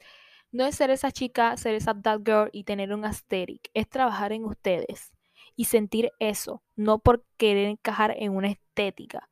no 0.56 0.66
es 0.66 0.76
ser 0.76 0.90
esa 0.90 1.12
chica, 1.12 1.58
ser 1.58 1.76
esa 1.76 1.94
that 2.02 2.22
girl 2.24 2.50
y 2.54 2.64
tener 2.64 2.94
un 2.94 3.04
aesthetic, 3.04 3.70
es 3.74 3.90
trabajar 3.90 4.32
en 4.32 4.46
ustedes 4.46 5.12
y 5.58 5.66
sentir 5.66 6.14
eso, 6.20 6.64
no 6.78 7.00
por 7.00 7.26
querer 7.36 7.68
encajar 7.68 8.16
en 8.18 8.34
una 8.34 8.48
estética. 8.48 9.28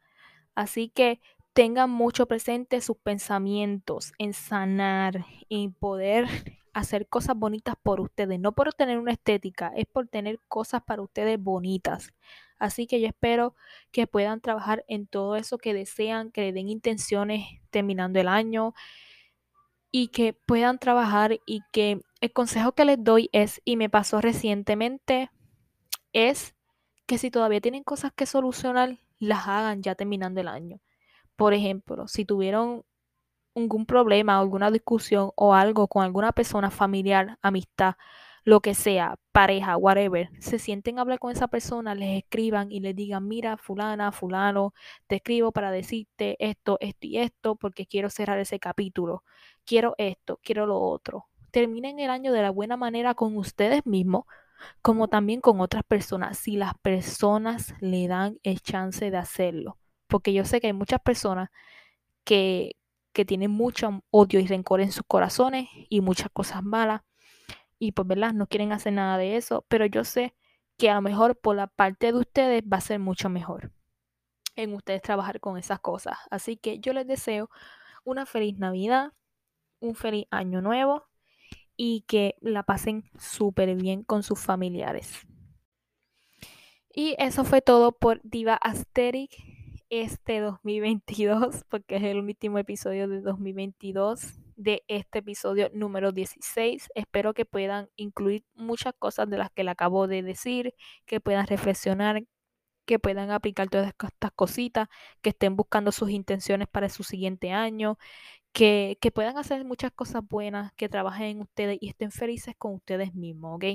Así 0.53 0.89
que 0.89 1.21
tengan 1.53 1.89
mucho 1.89 2.25
presente 2.25 2.81
sus 2.81 2.97
pensamientos, 2.97 4.11
en 4.17 4.33
sanar, 4.33 5.25
en 5.49 5.71
poder 5.71 6.27
hacer 6.73 7.07
cosas 7.07 7.37
bonitas 7.37 7.75
por 7.81 8.01
ustedes, 8.01 8.37
no 8.37 8.51
por 8.51 8.73
tener 8.73 8.99
una 8.99 9.13
estética, 9.13 9.71
es 9.77 9.85
por 9.85 10.09
tener 10.09 10.41
cosas 10.49 10.83
para 10.83 11.01
ustedes 11.01 11.41
bonitas. 11.41 12.13
Así 12.59 12.85
que 12.85 12.99
yo 12.99 13.07
espero 13.07 13.55
que 13.91 14.07
puedan 14.07 14.41
trabajar 14.41 14.83
en 14.89 15.07
todo 15.07 15.37
eso 15.37 15.57
que 15.57 15.73
desean, 15.73 16.31
que 16.31 16.41
le 16.41 16.51
den 16.51 16.67
intenciones 16.67 17.45
terminando 17.69 18.19
el 18.19 18.27
año 18.27 18.73
y 19.95 20.07
que 20.07 20.33
puedan 20.33 20.79
trabajar 20.79 21.39
y 21.45 21.61
que 21.71 22.01
el 22.19 22.33
consejo 22.33 22.71
que 22.71 22.83
les 22.83 23.01
doy 23.01 23.29
es, 23.31 23.61
y 23.63 23.77
me 23.77 23.91
pasó 23.91 24.21
recientemente, 24.21 25.29
es 26.13 26.55
que 27.05 27.19
si 27.19 27.29
todavía 27.29 27.61
tienen 27.61 27.83
cosas 27.83 28.11
que 28.11 28.25
solucionar, 28.25 28.97
las 29.19 29.47
hagan 29.47 29.83
ya 29.83 29.93
terminando 29.93 30.41
el 30.41 30.47
año. 30.47 30.79
Por 31.35 31.53
ejemplo, 31.53 32.07
si 32.07 32.25
tuvieron 32.25 32.83
algún 33.55 33.85
problema, 33.85 34.39
alguna 34.39 34.71
discusión 34.71 35.29
o 35.35 35.53
algo 35.53 35.87
con 35.87 36.03
alguna 36.03 36.31
persona 36.31 36.71
familiar, 36.71 37.37
amistad, 37.43 37.93
lo 38.43 38.59
que 38.59 38.75
sea, 38.75 39.15
pareja, 39.31 39.77
whatever, 39.77 40.29
se 40.39 40.59
sienten 40.59 40.97
a 40.97 41.01
hablar 41.01 41.19
con 41.19 41.31
esa 41.31 41.47
persona, 41.47 41.95
les 41.95 42.23
escriban 42.23 42.71
y 42.71 42.81
les 42.81 42.95
digan, 42.95 43.27
mira, 43.27 43.57
fulana, 43.57 44.11
fulano, 44.11 44.73
te 45.07 45.17
escribo 45.17 45.51
para 45.51 45.71
decirte 45.71 46.35
esto, 46.39 46.77
esto 46.81 47.07
y 47.07 47.19
esto, 47.19 47.55
porque 47.55 47.85
quiero 47.85 48.09
cerrar 48.09 48.39
ese 48.39 48.59
capítulo, 48.59 49.23
quiero 49.65 49.95
esto, 49.97 50.39
quiero 50.43 50.65
lo 50.65 50.79
otro. 50.79 51.25
Terminen 51.51 51.99
el 51.99 52.09
año 52.09 52.33
de 52.33 52.41
la 52.41 52.49
buena 52.49 52.77
manera 52.77 53.13
con 53.13 53.37
ustedes 53.37 53.85
mismos, 53.85 54.25
como 54.81 55.07
también 55.07 55.41
con 55.41 55.61
otras 55.61 55.83
personas, 55.83 56.37
si 56.37 56.57
las 56.57 56.73
personas 56.81 57.73
le 57.79 58.07
dan 58.07 58.39
el 58.43 58.61
chance 58.61 59.09
de 59.09 59.17
hacerlo. 59.17 59.77
Porque 60.07 60.33
yo 60.33 60.45
sé 60.45 60.61
que 60.61 60.67
hay 60.67 60.73
muchas 60.73 60.99
personas 61.01 61.49
que, 62.23 62.75
que 63.13 63.25
tienen 63.25 63.51
mucho 63.51 64.03
odio 64.11 64.39
y 64.39 64.47
rencor 64.47 64.81
en 64.81 64.91
sus 64.91 65.03
corazones 65.07 65.67
y 65.89 66.01
muchas 66.01 66.29
cosas 66.33 66.63
malas. 66.63 67.01
Y 67.83 67.91
pues, 67.91 68.07
¿verdad? 68.07 68.31
No 68.31 68.47
quieren 68.47 68.71
hacer 68.71 68.93
nada 68.93 69.17
de 69.17 69.35
eso. 69.35 69.65
Pero 69.67 69.85
yo 69.85 70.05
sé 70.05 70.33
que 70.77 70.89
a 70.89 70.95
lo 70.95 71.01
mejor 71.01 71.37
por 71.37 71.57
la 71.57 71.67
parte 71.67 72.13
de 72.13 72.17
ustedes 72.17 72.63
va 72.63 72.77
a 72.77 72.81
ser 72.81 72.97
mucho 72.97 73.27
mejor 73.27 73.73
en 74.55 74.73
ustedes 74.73 75.01
trabajar 75.01 75.41
con 75.41 75.57
esas 75.57 75.81
cosas. 75.81 76.17
Así 76.31 76.55
que 76.55 76.79
yo 76.79 76.93
les 76.93 77.05
deseo 77.05 77.49
una 78.05 78.25
feliz 78.25 78.57
Navidad, 78.57 79.11
un 79.81 79.95
feliz 79.95 80.27
año 80.31 80.61
nuevo 80.61 81.09
y 81.75 82.05
que 82.07 82.35
la 82.39 82.63
pasen 82.63 83.03
súper 83.19 83.75
bien 83.75 84.03
con 84.03 84.23
sus 84.23 84.39
familiares. 84.39 85.27
Y 86.89 87.15
eso 87.19 87.43
fue 87.43 87.61
todo 87.61 87.91
por 87.91 88.21
Diva 88.23 88.55
Asterix 88.55 89.35
este 89.89 90.39
2022, 90.39 91.65
porque 91.69 91.97
es 91.97 92.03
el 92.03 92.19
último 92.19 92.59
episodio 92.59 93.09
de 93.09 93.19
2022 93.19 94.39
de 94.63 94.83
este 94.87 95.19
episodio 95.19 95.69
número 95.73 96.11
16. 96.11 96.89
Espero 96.95 97.33
que 97.33 97.45
puedan 97.45 97.89
incluir 97.95 98.45
muchas 98.55 98.93
cosas 98.97 99.29
de 99.29 99.37
las 99.37 99.51
que 99.51 99.63
le 99.63 99.71
acabo 99.71 100.07
de 100.07 100.23
decir, 100.23 100.73
que 101.05 101.19
puedan 101.19 101.47
reflexionar, 101.47 102.23
que 102.85 102.99
puedan 102.99 103.31
aplicar 103.31 103.69
todas 103.69 103.87
estas 103.87 104.31
cositas, 104.33 104.89
que 105.21 105.29
estén 105.31 105.55
buscando 105.55 105.91
sus 105.91 106.09
intenciones 106.09 106.67
para 106.67 106.89
su 106.89 107.03
siguiente 107.03 107.51
año, 107.51 107.97
que, 108.53 108.97
que 109.01 109.11
puedan 109.11 109.37
hacer 109.37 109.65
muchas 109.65 109.91
cosas 109.91 110.23
buenas, 110.27 110.73
que 110.73 110.89
trabajen 110.89 111.27
en 111.27 111.41
ustedes 111.41 111.77
y 111.81 111.89
estén 111.89 112.11
felices 112.11 112.55
con 112.57 112.75
ustedes 112.75 113.15
mismos, 113.15 113.55
¿ok? 113.57 113.65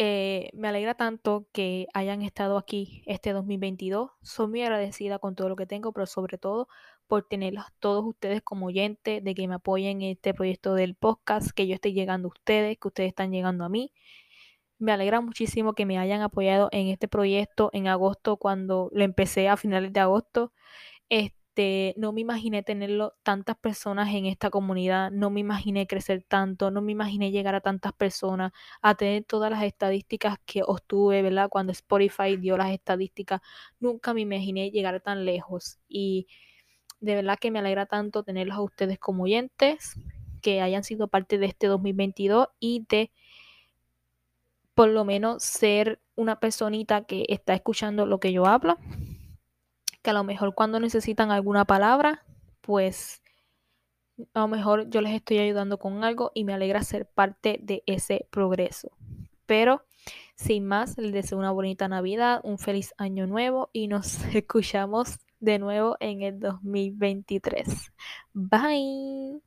Eh, 0.00 0.50
me 0.54 0.68
alegra 0.68 0.94
tanto 0.94 1.48
que 1.52 1.88
hayan 1.92 2.22
estado 2.22 2.56
aquí 2.56 3.02
este 3.06 3.32
2022. 3.32 4.10
Soy 4.22 4.46
muy 4.46 4.62
agradecida 4.62 5.18
con 5.18 5.34
todo 5.34 5.48
lo 5.48 5.56
que 5.56 5.66
tengo, 5.66 5.92
pero 5.92 6.06
sobre 6.06 6.38
todo 6.38 6.68
por 7.08 7.24
tenerlos 7.24 7.64
todos 7.80 8.04
ustedes 8.04 8.42
como 8.42 8.66
oyentes, 8.66 9.24
de 9.24 9.34
que 9.34 9.48
me 9.48 9.54
apoyen 9.56 10.02
en 10.02 10.10
este 10.12 10.34
proyecto 10.34 10.74
del 10.74 10.94
podcast, 10.94 11.50
que 11.50 11.66
yo 11.66 11.74
esté 11.74 11.92
llegando 11.92 12.28
a 12.28 12.32
ustedes, 12.32 12.78
que 12.78 12.88
ustedes 12.88 13.08
están 13.08 13.32
llegando 13.32 13.64
a 13.64 13.68
mí. 13.68 13.92
Me 14.78 14.92
alegra 14.92 15.20
muchísimo 15.20 15.74
que 15.74 15.86
me 15.86 15.98
hayan 15.98 16.22
apoyado 16.22 16.68
en 16.72 16.88
este 16.88 17.08
proyecto 17.08 17.70
en 17.72 17.88
agosto, 17.88 18.36
cuando 18.36 18.90
lo 18.92 19.04
empecé 19.04 19.48
a 19.48 19.56
finales 19.56 19.92
de 19.92 20.00
agosto. 20.00 20.52
Este, 21.08 21.94
no 21.96 22.12
me 22.12 22.20
imaginé 22.20 22.62
tenerlo 22.62 23.14
tantas 23.24 23.56
personas 23.58 24.14
en 24.14 24.26
esta 24.26 24.50
comunidad, 24.50 25.10
no 25.10 25.30
me 25.30 25.40
imaginé 25.40 25.86
crecer 25.88 26.24
tanto, 26.28 26.70
no 26.70 26.82
me 26.82 26.92
imaginé 26.92 27.30
llegar 27.32 27.54
a 27.56 27.60
tantas 27.60 27.92
personas, 27.94 28.52
a 28.82 28.94
tener 28.94 29.24
todas 29.24 29.50
las 29.50 29.64
estadísticas 29.64 30.36
que 30.46 30.62
obtuve, 30.64 31.22
¿verdad? 31.22 31.48
Cuando 31.50 31.72
Spotify 31.72 32.36
dio 32.36 32.56
las 32.56 32.70
estadísticas, 32.70 33.40
nunca 33.80 34.14
me 34.14 34.20
imaginé 34.22 34.70
llegar 34.70 35.00
tan 35.00 35.24
lejos 35.24 35.80
y 35.88 36.28
de 37.00 37.14
verdad 37.14 37.38
que 37.38 37.50
me 37.50 37.58
alegra 37.58 37.86
tanto 37.86 38.22
tenerlos 38.22 38.56
a 38.56 38.62
ustedes 38.62 38.98
como 38.98 39.24
oyentes, 39.24 39.94
que 40.42 40.60
hayan 40.60 40.84
sido 40.84 41.08
parte 41.08 41.38
de 41.38 41.46
este 41.46 41.66
2022 41.66 42.48
y 42.60 42.86
de 42.88 43.10
por 44.74 44.88
lo 44.88 45.04
menos 45.04 45.42
ser 45.42 46.00
una 46.14 46.38
personita 46.38 47.04
que 47.04 47.24
está 47.28 47.54
escuchando 47.54 48.06
lo 48.06 48.20
que 48.20 48.32
yo 48.32 48.46
hablo 48.46 48.78
que 50.02 50.10
a 50.10 50.14
lo 50.14 50.24
mejor 50.24 50.54
cuando 50.54 50.80
necesitan 50.80 51.30
alguna 51.30 51.64
palabra, 51.64 52.24
pues 52.60 53.22
a 54.34 54.40
lo 54.40 54.48
mejor 54.48 54.88
yo 54.90 55.00
les 55.00 55.12
estoy 55.12 55.38
ayudando 55.38 55.78
con 55.78 56.04
algo 56.04 56.32
y 56.34 56.44
me 56.44 56.54
alegra 56.54 56.82
ser 56.82 57.06
parte 57.06 57.58
de 57.62 57.82
ese 57.86 58.26
progreso. 58.30 58.90
Pero 59.46 59.84
sin 60.34 60.66
más, 60.66 60.98
les 60.98 61.12
deseo 61.12 61.38
una 61.38 61.50
bonita 61.50 61.88
Navidad, 61.88 62.40
un 62.44 62.58
feliz 62.58 62.94
año 62.98 63.26
nuevo 63.26 63.70
y 63.72 63.88
nos 63.88 64.24
escuchamos 64.34 65.18
de 65.40 65.58
nuevo 65.58 65.96
en 66.00 66.22
el 66.22 66.40
2023. 66.40 67.92
Bye. 68.32 69.40